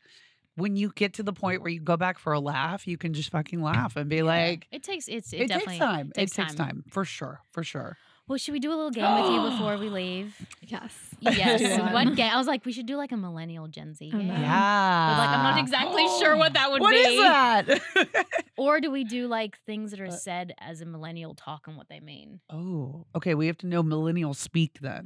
when 0.54 0.74
you 0.76 0.90
get 0.94 1.12
to 1.14 1.22
the 1.22 1.34
point 1.34 1.60
where 1.60 1.70
you 1.70 1.80
go 1.80 1.98
back 1.98 2.18
for 2.18 2.32
a 2.32 2.40
laugh, 2.40 2.86
you 2.86 2.96
can 2.96 3.12
just 3.12 3.30
fucking 3.30 3.60
laugh 3.62 3.94
and 3.96 4.08
be 4.08 4.22
like, 4.22 4.66
It 4.72 4.82
takes 4.82 5.08
it's 5.08 5.34
it, 5.34 5.42
it, 5.42 5.48
definitely 5.48 5.74
takes 5.74 5.84
time. 5.84 6.12
takes 6.14 6.32
it 6.32 6.34
takes 6.42 6.54
time. 6.54 6.66
time. 6.66 6.84
for 6.90 7.04
sure, 7.04 7.40
for 7.52 7.62
sure. 7.62 7.98
Well, 8.28 8.38
should 8.38 8.52
we 8.52 8.58
do 8.58 8.70
a 8.70 8.74
little 8.74 8.90
game 8.90 9.04
with 9.22 9.32
you 9.32 9.40
before 9.50 9.76
we 9.76 9.88
leave? 9.88 10.34
Yes. 10.60 10.92
Yes. 11.20 11.78
what 11.80 11.92
one. 11.92 12.14
game? 12.16 12.30
I 12.32 12.36
was 12.36 12.48
like, 12.48 12.64
we 12.66 12.72
should 12.72 12.86
do 12.86 12.96
like 12.96 13.12
a 13.12 13.16
millennial 13.16 13.68
Gen 13.68 13.94
Z 13.94 14.10
Oh, 14.12 14.18
game. 14.18 14.26
Yeah, 14.26 14.34
But 14.36 15.18
like, 15.18 15.30
I'm 15.30 15.42
not 15.44 15.58
exactly 15.60 16.06
sure 16.20 16.36
what 16.36 16.54
that 16.54 16.70
would 16.72 16.80
What 16.82 16.90
be. 16.90 16.96
is 16.98 17.20
that? 17.20 18.26
Or 18.58 18.80
do 18.80 18.90
we 18.90 19.04
do 19.04 19.28
like 19.28 19.58
things 19.66 19.90
that 19.92 20.00
are 20.00 20.06
Uh, 20.06 20.10
said 20.10 20.54
as 20.58 20.80
a 20.80 20.86
millennial 20.86 21.34
talk 21.34 21.68
and 21.68 21.76
what 21.76 21.88
they 21.88 22.00
mean? 22.00 22.40
oh, 22.50 23.04
okay. 23.14 23.34
We 23.34 23.46
have 23.48 23.58
to 23.58 23.66
know 23.66 23.82
millennial 23.82 24.34
speak 24.34 24.78
then. 24.80 25.04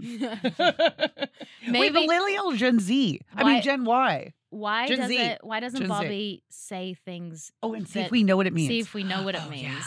Wait, 0.58 1.28
Maybe- 1.68 2.06
millennial 2.06 2.52
Gen 2.52 2.78
Z. 2.78 3.20
I 3.34 3.42
Why- 3.42 3.52
mean 3.54 3.62
Gen 3.62 3.84
Y. 3.84 4.32
Why 4.50 4.88
Gen 4.88 4.98
does 4.98 5.08
Z. 5.08 5.16
it? 5.18 5.38
Why 5.42 5.60
doesn't 5.60 5.80
Gen 5.80 5.88
Z. 5.88 5.94
Bobbi 5.94 6.42
say 6.48 6.94
things? 7.04 7.52
Oh, 7.62 7.74
and 7.74 7.86
see 7.88 8.00
if 8.00 8.10
we 8.10 8.22
know 8.24 8.36
what 8.36 8.46
it 8.46 8.52
means. 8.52 8.68
See 8.68 8.78
if 8.80 8.94
we 8.94 9.04
know 9.04 9.22
what 9.24 9.34
it 9.34 9.42
Oh, 9.46 9.50
means. 9.50 9.62
yeah. 9.62 9.82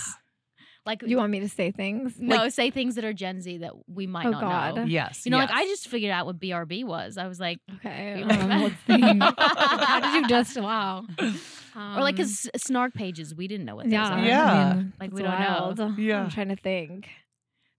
Like 0.85 1.01
You 1.03 1.15
want 1.17 1.31
me 1.31 1.39
to 1.39 1.47
say 1.49 1.71
things? 1.71 2.15
no, 2.19 2.49
say 2.49 2.69
things 2.69 2.95
that 2.95 3.05
are 3.05 3.13
Gen 3.13 3.39
Z 3.41 3.59
that 3.59 3.71
we 3.87 4.05
might 4.05 4.25
Oh, 4.25 4.31
not 4.31 4.41
God. 4.41 4.75
know. 4.75 4.83
Yes. 4.83 5.25
You 5.25 5.31
know, 5.31 5.37
like. 5.37 5.49
I 5.51 5.65
just 5.65 5.87
figured 5.87 6.11
out 6.11 6.25
what 6.25 6.39
BRB 6.39 6.83
was. 6.83 7.17
I 7.17 7.27
was 7.27 7.39
like, 7.39 7.59
Okay. 7.75 8.21
Um, 8.21 8.27
that? 8.27 8.73
let's. 8.87 9.25
How 9.87 9.99
did 10.01 10.13
you 10.21 10.27
just? 10.27 10.57
Wow. 10.59 11.05
or 11.19 12.01
like, 12.01 12.15
Um, 12.19 12.25
cause 12.25 12.49
snark 12.57 12.93
pages, 12.93 13.33
we 13.33 13.47
didn't 13.47 13.65
know 13.65 13.75
what 13.77 13.85
those 13.85 13.93
yeah, 13.93 14.09
are. 14.13 14.25
Yeah. 14.25 14.53
I 14.53 14.73
mean, 14.75 14.93
Like, 14.99 15.11
it's 15.11 15.15
we 15.15 15.23
don't 15.23 15.39
know. 15.77 15.95
Yeah. 15.97 16.23
I'm 16.23 16.29
trying 16.29 16.49
to 16.49 16.55
think. 16.57 17.07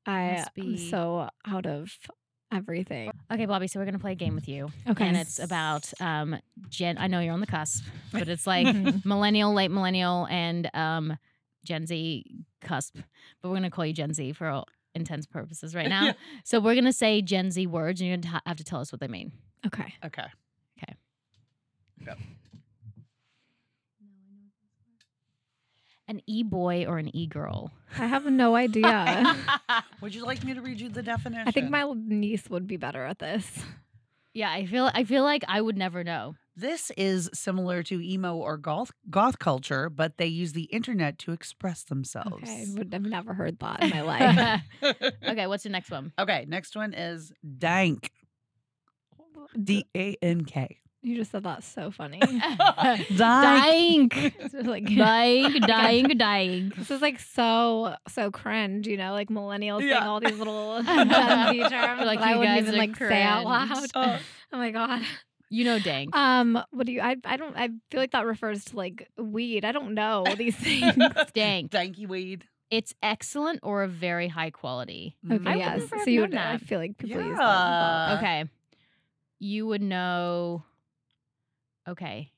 I 0.06 0.42
am 0.56 0.76
so 0.76 1.28
out 1.46 1.66
of 1.66 1.96
everything. 2.52 3.10
Okay, 3.32 3.46
Bobbi. 3.46 3.68
So 3.70 3.80
we're 3.80 3.86
gonna 3.86 3.98
play 3.98 4.12
a 4.12 4.16
game 4.16 4.34
with 4.34 4.48
you, 4.48 4.70
Okay. 4.88 5.06
and 5.06 5.16
it's 5.16 5.38
about 5.38 5.90
um 6.00 6.36
Gen. 6.68 6.98
I 6.98 7.06
know 7.06 7.20
you're 7.20 7.32
on 7.32 7.40
the 7.40 7.46
cusp, 7.46 7.84
but 8.12 8.28
it's 8.28 8.46
like 8.46 8.66
millennial, 9.04 9.52
late 9.54 9.70
millennial, 9.70 10.26
and 10.30 10.68
um 10.74 11.16
Gen 11.64 11.86
Z 11.86 12.24
cusp. 12.60 12.96
But 13.42 13.48
we're 13.48 13.56
gonna 13.56 13.70
call 13.70 13.86
you 13.86 13.92
Gen 13.92 14.12
Z 14.14 14.32
for 14.32 14.48
all 14.48 14.66
intents 14.94 15.26
purposes 15.26 15.74
right 15.74 15.88
now. 15.96 16.04
Yeah. 16.06 16.12
So 16.44 16.60
we're 16.60 16.74
gonna 16.74 16.92
say 16.92 17.20
Gen 17.22 17.50
Z 17.50 17.66
words, 17.66 18.00
and 18.00 18.08
you're 18.08 18.16
gonna 18.18 18.38
t- 18.38 18.42
have 18.46 18.56
to 18.58 18.64
tell 18.64 18.80
us 18.80 18.92
what 18.92 19.00
they 19.00 19.08
mean. 19.08 19.32
okay. 19.66 19.94
Okay. 20.04 20.26
Okay. 20.82 20.94
Yep. 22.06 22.18
An 26.06 26.20
e 26.26 26.42
boy 26.42 26.84
or 26.84 26.98
an 26.98 27.14
e 27.16 27.26
girl. 27.26 27.70
I 27.98 28.06
have 28.06 28.26
no 28.26 28.54
idea. 28.56 29.34
Would 30.02 30.14
you 30.14 30.26
like 30.26 30.44
me 30.44 30.52
to 30.52 30.60
read 30.60 30.78
you 30.80 30.90
the 30.90 31.02
definition? 31.02 31.48
I 31.48 31.50
think 31.50 31.70
my 31.70 31.90
niece 31.96 32.50
would 32.50 32.66
be 32.66 32.76
better 32.76 33.04
at 33.06 33.18
this. 33.20 33.46
yeah, 34.34 34.50
I 34.50 34.66
feel. 34.66 34.90
I 34.92 35.04
feel 35.04 35.22
like 35.24 35.44
I 35.48 35.62
would 35.62 35.78
never 35.78 36.04
know. 36.04 36.34
This 36.56 36.92
is 36.96 37.28
similar 37.34 37.82
to 37.84 38.00
emo 38.00 38.36
or 38.36 38.56
goth 38.56 38.92
goth 39.10 39.38
culture, 39.40 39.90
but 39.90 40.18
they 40.18 40.26
use 40.26 40.52
the 40.52 40.64
internet 40.64 41.18
to 41.20 41.32
express 41.32 41.82
themselves. 41.82 42.44
Okay, 42.44 42.62
I 42.68 42.78
would 42.78 42.92
have 42.92 43.02
never 43.02 43.34
heard 43.34 43.58
that 43.58 43.82
in 43.82 43.90
my 43.90 44.02
life. 44.02 44.62
okay, 45.28 45.46
what's 45.48 45.64
the 45.64 45.70
next 45.70 45.90
one? 45.90 46.12
okay, 46.18 46.44
next 46.48 46.76
one 46.76 46.94
is 46.94 47.32
dank. 47.58 48.10
D 49.60 49.84
A 49.96 50.16
N 50.22 50.44
K. 50.44 50.78
You 51.02 51.16
just 51.16 51.32
said 51.32 51.42
that 51.42 51.62
so 51.62 51.90
funny. 51.90 52.18
Dank. 52.18 53.08
Dying, 53.18 54.10
like 54.64 54.86
dying, 54.96 55.60
dying, 55.60 56.08
dying. 56.16 56.72
This 56.78 56.90
is 56.90 57.02
like 57.02 57.20
so 57.20 57.94
so 58.08 58.30
cringe, 58.30 58.86
you 58.86 58.96
know, 58.96 59.12
like 59.12 59.28
millennials 59.28 59.80
saying 59.80 59.92
all 60.02 60.18
these 60.20 60.38
little 60.38 60.82
Gen 60.82 61.08
Z 61.08 61.68
terms 61.68 62.06
Like, 62.06 62.20
that 62.20 62.28
I 62.28 62.36
wouldn't 62.36 62.56
guys 62.56 62.62
even 62.62 62.74
are 62.74 62.78
like 62.78 62.96
say 62.96 63.22
out 63.22 63.44
loud. 63.44 63.86
Uh, 63.94 64.18
Oh 64.52 64.56
my 64.56 64.70
god. 64.70 65.02
You 65.54 65.64
know, 65.64 65.78
dank. 65.78 66.14
Um, 66.16 66.60
what 66.72 66.86
do 66.86 66.92
you? 66.92 67.00
I 67.00 67.16
I 67.24 67.36
don't. 67.36 67.56
I 67.56 67.68
feel 67.90 68.00
like 68.00 68.10
that 68.10 68.26
refers 68.26 68.64
to 68.66 68.76
like 68.76 69.08
weed. 69.16 69.64
I 69.64 69.70
don't 69.72 69.94
know 69.94 70.24
these 70.36 70.56
things. 70.56 70.94
dank. 71.32 71.70
Danky 71.70 72.08
weed. 72.08 72.44
It's 72.70 72.92
excellent 73.02 73.60
or 73.62 73.84
a 73.84 73.88
very 73.88 74.26
high 74.26 74.50
quality. 74.50 75.16
Okay, 75.24 75.38
Mm. 75.38 75.48
I 75.48 75.54
yes. 75.56 75.78
never 75.80 75.96
have 75.96 76.04
So 76.04 76.10
you 76.10 76.20
known 76.22 76.30
would. 76.30 76.38
I 76.38 76.56
feel 76.58 76.80
like 76.80 76.98
people 76.98 77.20
use 77.22 77.28
Yeah. 77.30 77.36
that. 77.36 77.44
Uh, 77.44 78.16
Okay. 78.18 78.44
You 79.38 79.66
would 79.68 79.82
know. 79.82 80.64
Okay. 81.88 82.32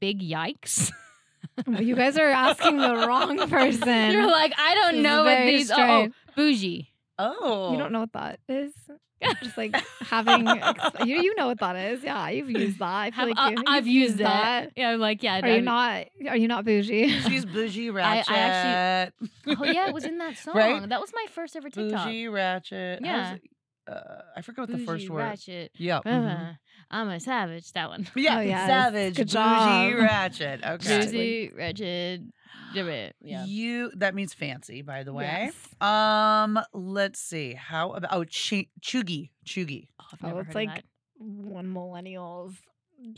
Big 0.00 0.20
yikes. 0.20 0.90
Well, 1.66 1.82
you 1.82 1.94
guys 1.94 2.16
are 2.18 2.28
asking 2.28 2.78
the 2.78 2.94
wrong 3.06 3.36
person. 3.50 4.10
You're 4.12 4.26
like, 4.30 4.52
I 4.58 4.74
don't 4.74 4.96
is 4.96 5.02
know 5.02 5.24
what 5.24 5.38
these. 5.46 5.70
Strange. 5.70 6.12
oh, 6.12 6.32
bougie. 6.36 6.88
Oh. 7.18 7.72
You 7.72 7.78
don't 7.78 7.92
know 7.92 8.00
what 8.00 8.12
that 8.12 8.40
is. 8.48 8.72
Just 9.42 9.56
like 9.56 9.74
having, 10.00 10.48
ex- 10.48 10.80
you 11.04 11.16
you 11.22 11.34
know 11.36 11.46
what 11.48 11.58
that 11.60 11.76
is. 11.76 12.02
Yeah, 12.02 12.28
you've 12.30 12.50
used 12.50 12.78
that. 12.78 12.86
I 12.88 13.10
feel 13.10 13.26
Have- 13.26 13.36
like 13.36 13.50
you, 13.58 13.64
I- 13.66 13.76
I've 13.76 13.86
you've 13.86 14.02
used 14.10 14.20
it. 14.20 14.24
that. 14.24 14.70
Yeah, 14.76 14.90
I'm 14.90 15.00
like, 15.00 15.22
yeah. 15.22 15.40
Are 15.42 15.48
you 15.48 15.54
I- 15.56 15.60
not? 15.60 16.06
Are 16.28 16.36
you 16.36 16.48
not 16.48 16.64
bougie? 16.64 17.08
She's 17.22 17.44
bougie 17.54 17.88
I 17.90 17.92
ratchet. 17.92 18.32
actually- 18.36 19.56
Oh 19.58 19.64
yeah, 19.64 19.88
it 19.88 19.94
was 19.94 20.04
in 20.04 20.18
that 20.18 20.36
song. 20.44 20.54
Right? 20.56 20.88
That 20.88 21.00
was 21.00 21.12
my 21.14 21.26
first 21.32 21.54
ever 21.56 21.68
TikTok. 21.70 22.06
bougie 22.06 22.28
ratchet. 22.28 23.00
How's 23.04 23.06
Yeah. 23.06 23.34
it- 23.34 23.42
Uh, 23.88 24.22
I 24.36 24.42
forgot 24.42 24.68
what 24.68 24.78
the 24.78 24.84
first 24.84 25.04
Bougie, 25.06 25.08
word. 25.10 25.18
Ratchet. 25.24 25.72
Yeah. 25.76 26.00
mhm. 26.06 26.50
Uh, 26.50 26.52
I'm 26.92 27.08
a 27.08 27.18
savage. 27.20 27.72
That 27.72 27.88
one. 27.88 28.06
Yeah, 28.14 28.38
Oh, 28.38 28.40
yes. 28.40 28.66
savage, 28.68 29.16
Good 29.16 29.26
bougie, 29.26 29.32
job. 29.32 29.94
ratchet. 29.98 30.60
Okay. 30.74 30.98
Bougie, 31.04 31.50
wretched. 31.56 32.30
Yeah. 32.74 33.44
You 33.44 33.90
that 33.96 34.14
means 34.14 34.34
fancy, 34.34 34.82
by 34.82 35.02
the 35.02 35.12
way. 35.12 35.24
Yes. 35.24 35.54
Um, 35.80 36.58
let's 36.72 37.20
see. 37.20 37.54
How 37.54 37.92
about 37.92 38.10
oh 38.12 38.24
ch- 38.24 38.68
chuggy, 38.80 39.30
chuggy. 39.46 39.88
Oh, 40.00 40.04
I've 40.12 40.32
Oh, 40.34 40.38
it's 40.38 40.46
heard 40.48 40.54
like 40.54 40.68
of 40.68 40.74
that. 40.76 40.84
when 41.52 41.72
millennials 41.74 42.54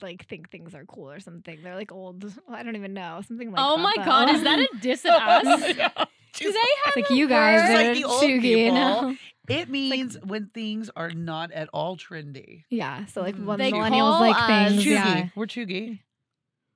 like 0.01 0.27
think 0.29 0.51
things 0.51 0.75
are 0.75 0.85
cool 0.85 1.11
or 1.11 1.21
something. 1.21 1.59
They're 1.63 1.75
like 1.77 1.93
old. 1.93 2.25
I 2.49 2.63
don't 2.63 2.77
even 2.77 2.95
know 2.95 3.21
something 3.27 3.51
like. 3.51 3.61
oh 3.65 3.77
that, 3.77 3.83
my 3.83 3.93
though. 3.97 4.05
god, 4.05 4.31
is 4.31 4.43
that 4.45 4.59
a 4.73 4.79
diss 4.81 5.05
at 5.05 5.47
us? 5.47 5.75
Yeah. 5.77 6.05
Do 6.35 6.51
they 6.51 6.59
have 6.87 6.97
like 6.97 7.11
a 7.11 7.15
you 7.15 7.29
guys 7.29 7.61
word? 7.61 7.71
It's 7.71 7.75
like 7.77 7.87
are 7.89 7.95
the 7.95 8.05
old 8.05 8.23
chuggy, 8.23 8.41
people. 8.41 8.75
know? 8.75 9.17
It 9.51 9.69
means 9.69 10.17
when 10.25 10.47
things 10.55 10.89
are 10.97 11.11
not 11.11 11.53
at 11.53 11.69
all 11.75 11.99
trendy. 11.99 12.65
Yeah. 12.71 13.05
So 13.07 13.21
like 13.21 13.37
Mm. 13.37 13.45
when 13.45 13.59
They 13.59 13.71
millennials 13.71 13.91
call 13.91 14.21
like 14.21 14.37
us 14.37 14.71
things. 14.71 14.83
Chuggy. 14.85 14.91
Yeah. 14.93 15.29
We're 15.37 15.45
chuggy. 15.47 15.99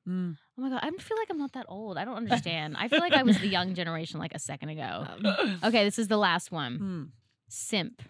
Mm. 0.07 0.37
Oh 0.59 0.63
my 0.63 0.71
god, 0.71 0.81
I 0.83 0.91
feel 0.91 1.17
like 1.19 1.29
I'm 1.31 1.39
not 1.39 1.53
that 1.53 1.67
old. 1.69 1.99
I 1.99 2.05
don't 2.05 2.17
understand. 2.25 2.77
I 2.79 2.89
feel 2.89 3.01
like 3.01 3.13
I 3.13 3.23
was 3.23 3.39
the 3.39 3.47
young 3.49 3.75
generation 3.75 4.19
like 4.21 4.35
a 4.35 4.39
second 4.39 4.71
ago. 4.71 5.07
Um, 5.09 5.59
Okay, 5.65 5.85
this 5.85 5.99
is 5.99 6.09
the 6.09 6.17
last 6.17 6.51
one. 6.51 6.79
Mm. 6.79 7.09
Simp. 7.49 8.03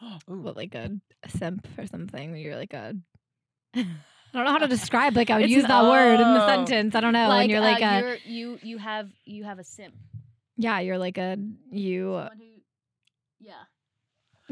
Ooh. 0.30 0.40
what 0.40 0.56
like 0.56 0.74
a, 0.74 0.90
a 1.22 1.28
simp 1.28 1.66
or 1.78 1.86
something? 1.86 2.36
You're 2.36 2.56
like 2.56 2.72
a. 2.74 2.94
I 3.76 3.84
don't 4.38 4.44
know 4.46 4.50
how 4.52 4.58
to 4.58 4.66
describe. 4.68 5.14
Like 5.14 5.30
I 5.30 5.36
would 5.36 5.44
It's 5.44 5.52
use 5.52 5.64
an- 5.64 5.68
that 5.68 5.84
word 5.84 6.14
in 6.20 6.34
the 6.34 6.42
Oh. 6.44 6.46
sentence. 6.48 6.94
I 6.94 7.00
don't 7.00 7.12
know. 7.12 7.30
and 7.30 7.50
you're 7.50 7.60
uh, 7.60 7.64
like 7.72 7.82
a. 7.82 8.00
you're, 8.00 8.16
you 8.24 8.58
you 8.62 8.78
have 8.78 9.08
you 9.24 9.44
have 9.44 9.58
a 9.58 9.64
simp. 9.64 9.94
yeah. 10.56 10.80
You're 10.80 10.98
like 10.98 11.18
a 11.18 11.36
you. 11.70 12.12
Someone 12.12 12.38
who, 12.38 12.44
yeah. 13.40 13.52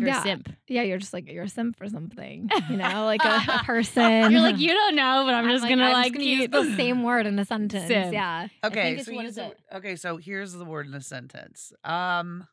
You're 0.01 0.09
Yeah. 0.09 0.21
a 0.21 0.23
simp. 0.23 0.49
Yeah, 0.67 0.83
you're 0.83 0.99
just 0.99 1.13
like 1.13 1.31
you're 1.31 1.45
a 1.45 1.49
simp 1.49 1.77
for 1.77 1.89
something, 1.89 2.49
you 2.69 2.77
know, 2.83 3.05
like 3.05 3.25
a, 3.25 3.43
a 3.61 3.63
person. 3.65 4.33
You're 4.33 4.41
like 4.41 4.59
you 4.59 4.69
don't 4.69 4.97
know, 4.97 5.23
but 5.27 5.35
I'm, 5.35 5.49
just 5.49 5.69
gonna 5.69 5.85
I'm 5.85 5.93
like 5.93 6.13
gonna 6.15 6.25
use 6.25 6.41
use 6.41 6.49
the 6.51 6.77
same 6.77 7.03
word 7.03 7.27
in 7.27 7.39
a 7.39 7.45
sentence. 7.45 7.87
Simp. 7.87 8.13
Yeah. 8.13 8.49
Okay, 8.65 8.99
so 9.03 9.13
what 9.13 9.23
use 9.23 9.31
is 9.31 9.37
the- 9.37 9.47
it? 9.47 9.59
okay, 9.75 9.97
so 9.97 10.17
here's 10.17 10.53
the 10.53 10.65
word 10.65 10.87
in 10.87 10.95
a 10.95 11.01
sentence. 11.01 11.73
Um 11.85 12.47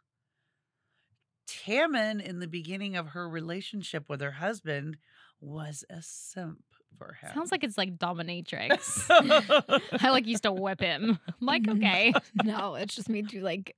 Tammin 1.47 2.19
in 2.19 2.39
the 2.39 2.47
beginning 2.47 2.95
of 2.97 3.07
her 3.09 3.27
relationship 3.29 4.09
with 4.09 4.19
her 4.21 4.31
husband 4.31 4.97
was 5.39 5.85
a 5.89 6.01
simp 6.01 6.59
for 6.97 7.13
him. 7.21 7.31
Sounds 7.33 7.51
like 7.51 7.63
it's 7.63 7.77
like 7.77 7.97
dominatrix. 7.97 9.05
I 10.03 10.09
like 10.09 10.27
used 10.27 10.43
to 10.43 10.51
whip 10.51 10.81
him. 10.81 11.17
I'm 11.27 11.45
like, 11.47 11.63
Mhm. 11.63 11.77
okay. 11.77 12.13
No, 12.43 12.75
it's 12.75 12.95
just 12.95 13.07
made 13.09 13.31
you 13.31 13.41
like. 13.41 13.75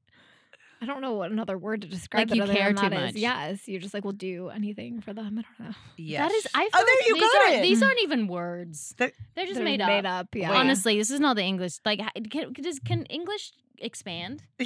I 0.81 0.85
don't 0.85 1.01
know 1.01 1.13
what 1.13 1.31
another 1.31 1.57
word 1.57 1.81
to 1.81 1.87
describe 1.87 2.29
Like 2.29 2.31
it 2.31 2.37
you 2.37 2.43
other 2.43 2.53
care 2.53 2.73
than 2.73 2.83
too 2.83 2.89
that 2.89 2.99
is. 3.09 3.13
much. 3.13 3.15
Yes, 3.21 3.67
you're 3.67 3.81
just 3.81 3.93
like 3.93 4.05
will 4.05 4.11
do 4.13 4.49
anything 4.49 5.01
for 5.01 5.13
them. 5.13 5.37
I 5.39 5.41
don't 5.41 5.69
know. 5.69 5.75
yes. 5.97 6.21
That 6.29 6.35
is 6.35 6.47
I 6.53 6.69
oh, 6.73 6.77
feel 6.77 6.81
Oh, 6.81 6.85
there 6.85 6.95
like 6.95 7.07
you 7.07 7.13
these 7.15 7.21
got 7.23 7.41
aren't 7.41 7.55
it. 7.55 7.61
these 7.63 7.83
aren't 7.83 7.99
even 8.01 8.27
words. 8.27 8.95
That- 8.97 9.13
They're 9.35 9.45
just 9.45 9.55
They're 9.55 9.63
made, 9.65 9.79
made 9.79 10.05
up. 10.05 10.21
up. 10.27 10.35
Yeah. 10.35 10.51
Honestly, 10.53 10.97
this 10.97 11.11
is 11.11 11.19
not 11.19 11.35
the 11.35 11.43
English. 11.43 11.79
Like, 11.85 11.99
ha- 12.01 12.11
can 12.29 12.53
does 12.53 12.79
can 12.79 13.03
English 13.05 13.51
expand? 13.79 14.43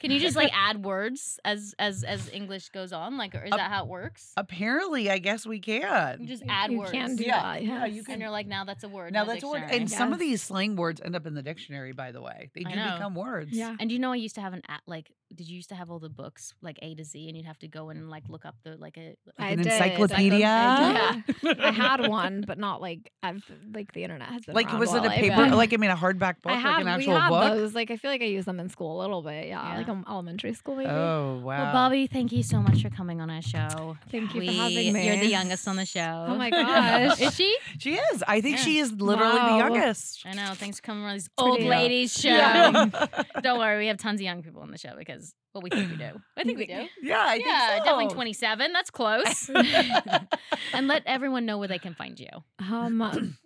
Can 0.00 0.10
you 0.10 0.20
just 0.20 0.36
like 0.36 0.50
add 0.54 0.84
words 0.84 1.40
as 1.46 1.74
as 1.78 2.04
as 2.04 2.28
English 2.30 2.68
goes 2.68 2.92
on? 2.92 3.16
Like, 3.16 3.34
or 3.34 3.42
is 3.44 3.50
that 3.52 3.70
how 3.70 3.84
it 3.84 3.88
works? 3.88 4.34
Apparently, 4.36 5.08
I 5.10 5.16
guess 5.16 5.46
we 5.46 5.56
You 5.56 5.62
can. 5.62 6.26
just 6.26 6.42
add 6.46 6.70
you 6.72 6.80
words. 6.80 6.90
can 6.90 7.16
do 7.16 7.24
Yeah, 7.24 7.40
that. 7.40 7.64
yeah, 7.64 7.86
you 7.86 8.04
can- 8.04 8.14
and 8.14 8.20
you're 8.20 8.30
like, 8.30 8.46
now 8.46 8.64
that's 8.64 8.84
a 8.84 8.88
word. 8.88 9.14
Now 9.14 9.24
that's 9.24 9.42
a 9.42 9.46
word. 9.48 9.60
dictionary. 9.60 9.80
And 9.80 9.90
some 9.90 10.12
of 10.12 10.18
these 10.18 10.42
slang 10.42 10.76
words 10.76 11.00
end 11.02 11.16
up 11.16 11.24
in 11.26 11.32
the 11.32 11.42
dictionary, 11.42 11.92
by 11.92 12.12
the 12.12 12.20
way. 12.20 12.50
They 12.54 12.64
do 12.64 12.68
become 12.74 13.14
words. 13.14 13.52
Yeah. 13.52 13.76
And 13.80 13.90
you 13.90 13.98
know 13.98 14.12
I 14.12 14.16
used 14.16 14.34
to 14.34 14.42
have 14.42 14.52
an 14.52 14.60
at 14.68 14.82
like 14.86 15.10
did 15.34 15.48
you 15.48 15.56
used 15.56 15.68
to 15.70 15.74
have 15.74 15.90
all 15.90 15.98
the 15.98 16.08
books 16.08 16.54
like 16.62 16.78
A 16.82 16.94
to 16.94 17.04
Z 17.04 17.26
and 17.28 17.36
you'd 17.36 17.46
have 17.46 17.58
to 17.60 17.68
go 17.68 17.90
and 17.90 18.08
like 18.10 18.24
look 18.28 18.44
up 18.44 18.54
the 18.64 18.76
like 18.76 18.96
a 18.96 19.16
Like 19.38 19.52
an 19.52 19.58
did. 19.58 19.66
encyclopedia. 19.66 20.46
I, 20.46 21.22
did. 21.42 21.60
I 21.60 21.70
had 21.70 22.06
one, 22.08 22.44
but 22.46 22.58
not 22.58 22.80
like 22.80 23.10
I've 23.22 23.42
like 23.72 23.92
the 23.92 24.02
internet 24.04 24.28
has 24.28 24.42
been 24.44 24.54
Like 24.54 24.72
was 24.78 24.92
it 24.94 25.04
a 25.04 25.08
a 25.08 25.10
I've 25.10 25.18
paper? 25.18 25.36
been- 25.36 25.52
Like 25.54 25.72
I 25.72 25.76
mean, 25.76 25.90
a 25.90 25.96
hardback 25.96 26.42
book, 26.42 26.52
I 26.52 26.56
had 26.56 26.70
like 26.70 26.80
an 26.80 26.86
we 26.86 26.90
actual 26.92 27.20
had 27.20 27.28
book. 27.30 27.54
those. 27.54 27.74
Like 27.74 27.90
I 27.90 27.96
feel 27.96 28.10
like 28.10 28.22
I 28.22 28.26
used 28.26 28.46
them 28.46 28.60
in 28.60 28.68
school 28.68 28.98
a 28.98 29.00
little 29.00 29.22
bit. 29.22 29.48
Yeah, 29.48 29.76
like 29.76 29.86
Yeah. 29.86 29.92
um, 29.92 30.04
elementary 30.08 30.52
school 30.54 30.76
maybe. 30.76 30.90
Oh 30.90 31.40
wow! 31.42 31.72
Well, 31.72 31.74
Bobbi, 31.90 32.10
thank 32.10 32.32
you 32.32 32.42
so 32.42 32.60
much 32.60 32.82
for 32.82 32.90
coming 32.90 33.20
on 33.20 33.30
our 33.30 33.42
show. 33.42 33.96
Thank 34.10 34.34
you 34.34 34.40
we, 34.40 34.46
for 34.48 34.52
having 34.52 34.92
me. 34.92 35.06
You're 35.06 35.16
the 35.18 35.26
youngest 35.26 35.66
on 35.68 35.76
the 35.76 35.86
show. 35.86 36.26
Oh 36.28 36.34
my 36.36 36.50
gosh. 36.50 37.20
Is 37.20 37.34
she? 37.34 37.56
She 37.78 37.94
is. 37.94 38.22
I 38.26 38.40
think 38.40 38.58
Yeah. 38.58 38.62
she 38.64 38.78
is 38.78 38.92
literally 38.92 39.38
the 39.38 39.56
youngest. 39.56 40.22
I 40.26 40.32
know. 40.34 40.52
Thanks 40.54 40.78
for 40.78 40.82
coming 40.82 41.04
on 41.04 41.14
these 41.14 41.28
pretty 41.28 41.50
old 41.50 41.62
ladies 41.62 42.12
show. 42.12 42.28
Yeah. 42.28 42.88
Don't 43.42 43.58
worry, 43.58 43.78
we 43.78 43.86
have 43.88 43.96
tons 43.98 44.20
of 44.20 44.24
young 44.24 44.42
people 44.42 44.62
on 44.62 44.70
the 44.70 44.78
show 44.78 44.94
because 44.98 45.23
well, 45.54 45.62
we 45.62 45.70
think 45.70 45.90
we 45.90 45.96
do. 45.96 46.10
I 46.36 46.42
think 46.42 46.58
we 46.58 46.66
do. 46.66 46.86
Yeah, 47.02 47.22
I 47.26 47.36
think 47.36 47.46
yeah, 47.46 47.78
so. 47.78 47.84
definitely 47.84 48.14
27. 48.14 48.72
That's 48.72 48.90
close. 48.90 49.48
and 50.72 50.88
let 50.88 51.02
everyone 51.06 51.46
know 51.46 51.58
where 51.58 51.68
they 51.68 51.78
can 51.78 51.94
find 51.94 52.18
you. 52.18 52.28
Um, 52.58 52.98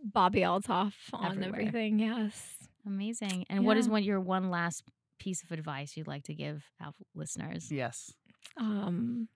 Bobbi 0.17 0.41
Althoff 0.43 0.95
on 1.13 1.27
Everywhere. 1.39 1.61
everything. 1.61 1.99
Yes. 1.99 2.41
Amazing. 2.87 3.45
And 3.51 3.65
what 3.67 3.77
is 3.77 3.89
one 3.89 4.03
your 4.03 4.21
one 4.21 4.51
last 4.51 4.83
piece 5.19 5.43
of 5.43 5.51
advice 5.53 5.97
you'd 5.97 6.07
like 6.09 6.25
to 6.25 6.35
give 6.35 6.65
our 6.81 6.93
listeners? 7.15 7.71
Yes, 7.71 8.13
Um, 8.57 9.29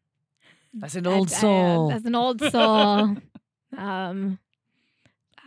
that's 0.72 0.94
an 0.94 1.06
I- 1.06 1.10
old 1.12 1.30
I, 1.30 1.36
uh, 1.36 1.38
soul. 1.40 1.92
as 1.92 2.04
an 2.06 2.14
old 2.14 2.40
soul. 2.40 3.16
um, 3.76 4.38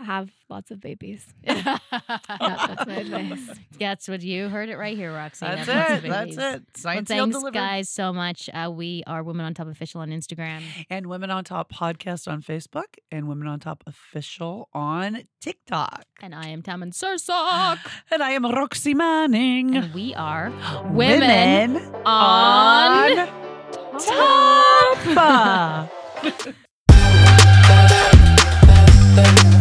have 0.03 0.29
lots 0.49 0.71
of 0.71 0.79
babies. 0.79 1.25
yeah, 1.43 1.77
that's 2.27 2.85
my 2.85 2.95
advice. 2.97 3.49
That's 3.79 4.07
what 4.07 4.21
you 4.21 4.49
heard 4.49 4.69
it 4.69 4.77
right 4.77 4.95
here, 4.97 5.13
Roxy. 5.13 5.45
That's 5.45 5.67
Have 5.67 5.89
lots 5.89 5.97
of 5.99 6.05
it. 6.05 6.09
That's 6.37 6.37
it. 6.55 6.77
Science 6.77 7.07
Seal 7.09 7.31
thanks, 7.31 7.49
guys, 7.51 7.89
so 7.89 8.11
much. 8.13 8.49
Uh, 8.53 8.69
we 8.71 9.03
are 9.07 9.23
Women 9.23 9.45
on 9.45 9.53
Top 9.53 9.67
Official 9.67 10.01
on 10.01 10.09
Instagram. 10.09 10.61
And 10.89 11.07
Women 11.07 11.31
on 11.31 11.43
Top 11.43 11.71
podcast 11.71 12.27
on 12.31 12.41
Facebook 12.41 12.95
and 13.11 13.27
Women 13.27 13.47
on 13.47 13.59
Top 13.59 13.83
official 13.87 14.69
on 14.73 15.23
TikTok. 15.41 16.03
And 16.21 16.35
I 16.35 16.47
am 16.47 16.61
Tammin 16.61 16.91
Sursok. 16.91 17.79
And 18.11 18.21
I 18.21 18.31
am 18.31 18.45
Roxy 18.45 18.93
Manning. 18.93 19.75
and 19.75 19.93
we 19.93 20.13
are 20.15 20.51
Women 20.91 21.77
on 22.05 23.19
on 23.19 23.29
top. 23.99 25.91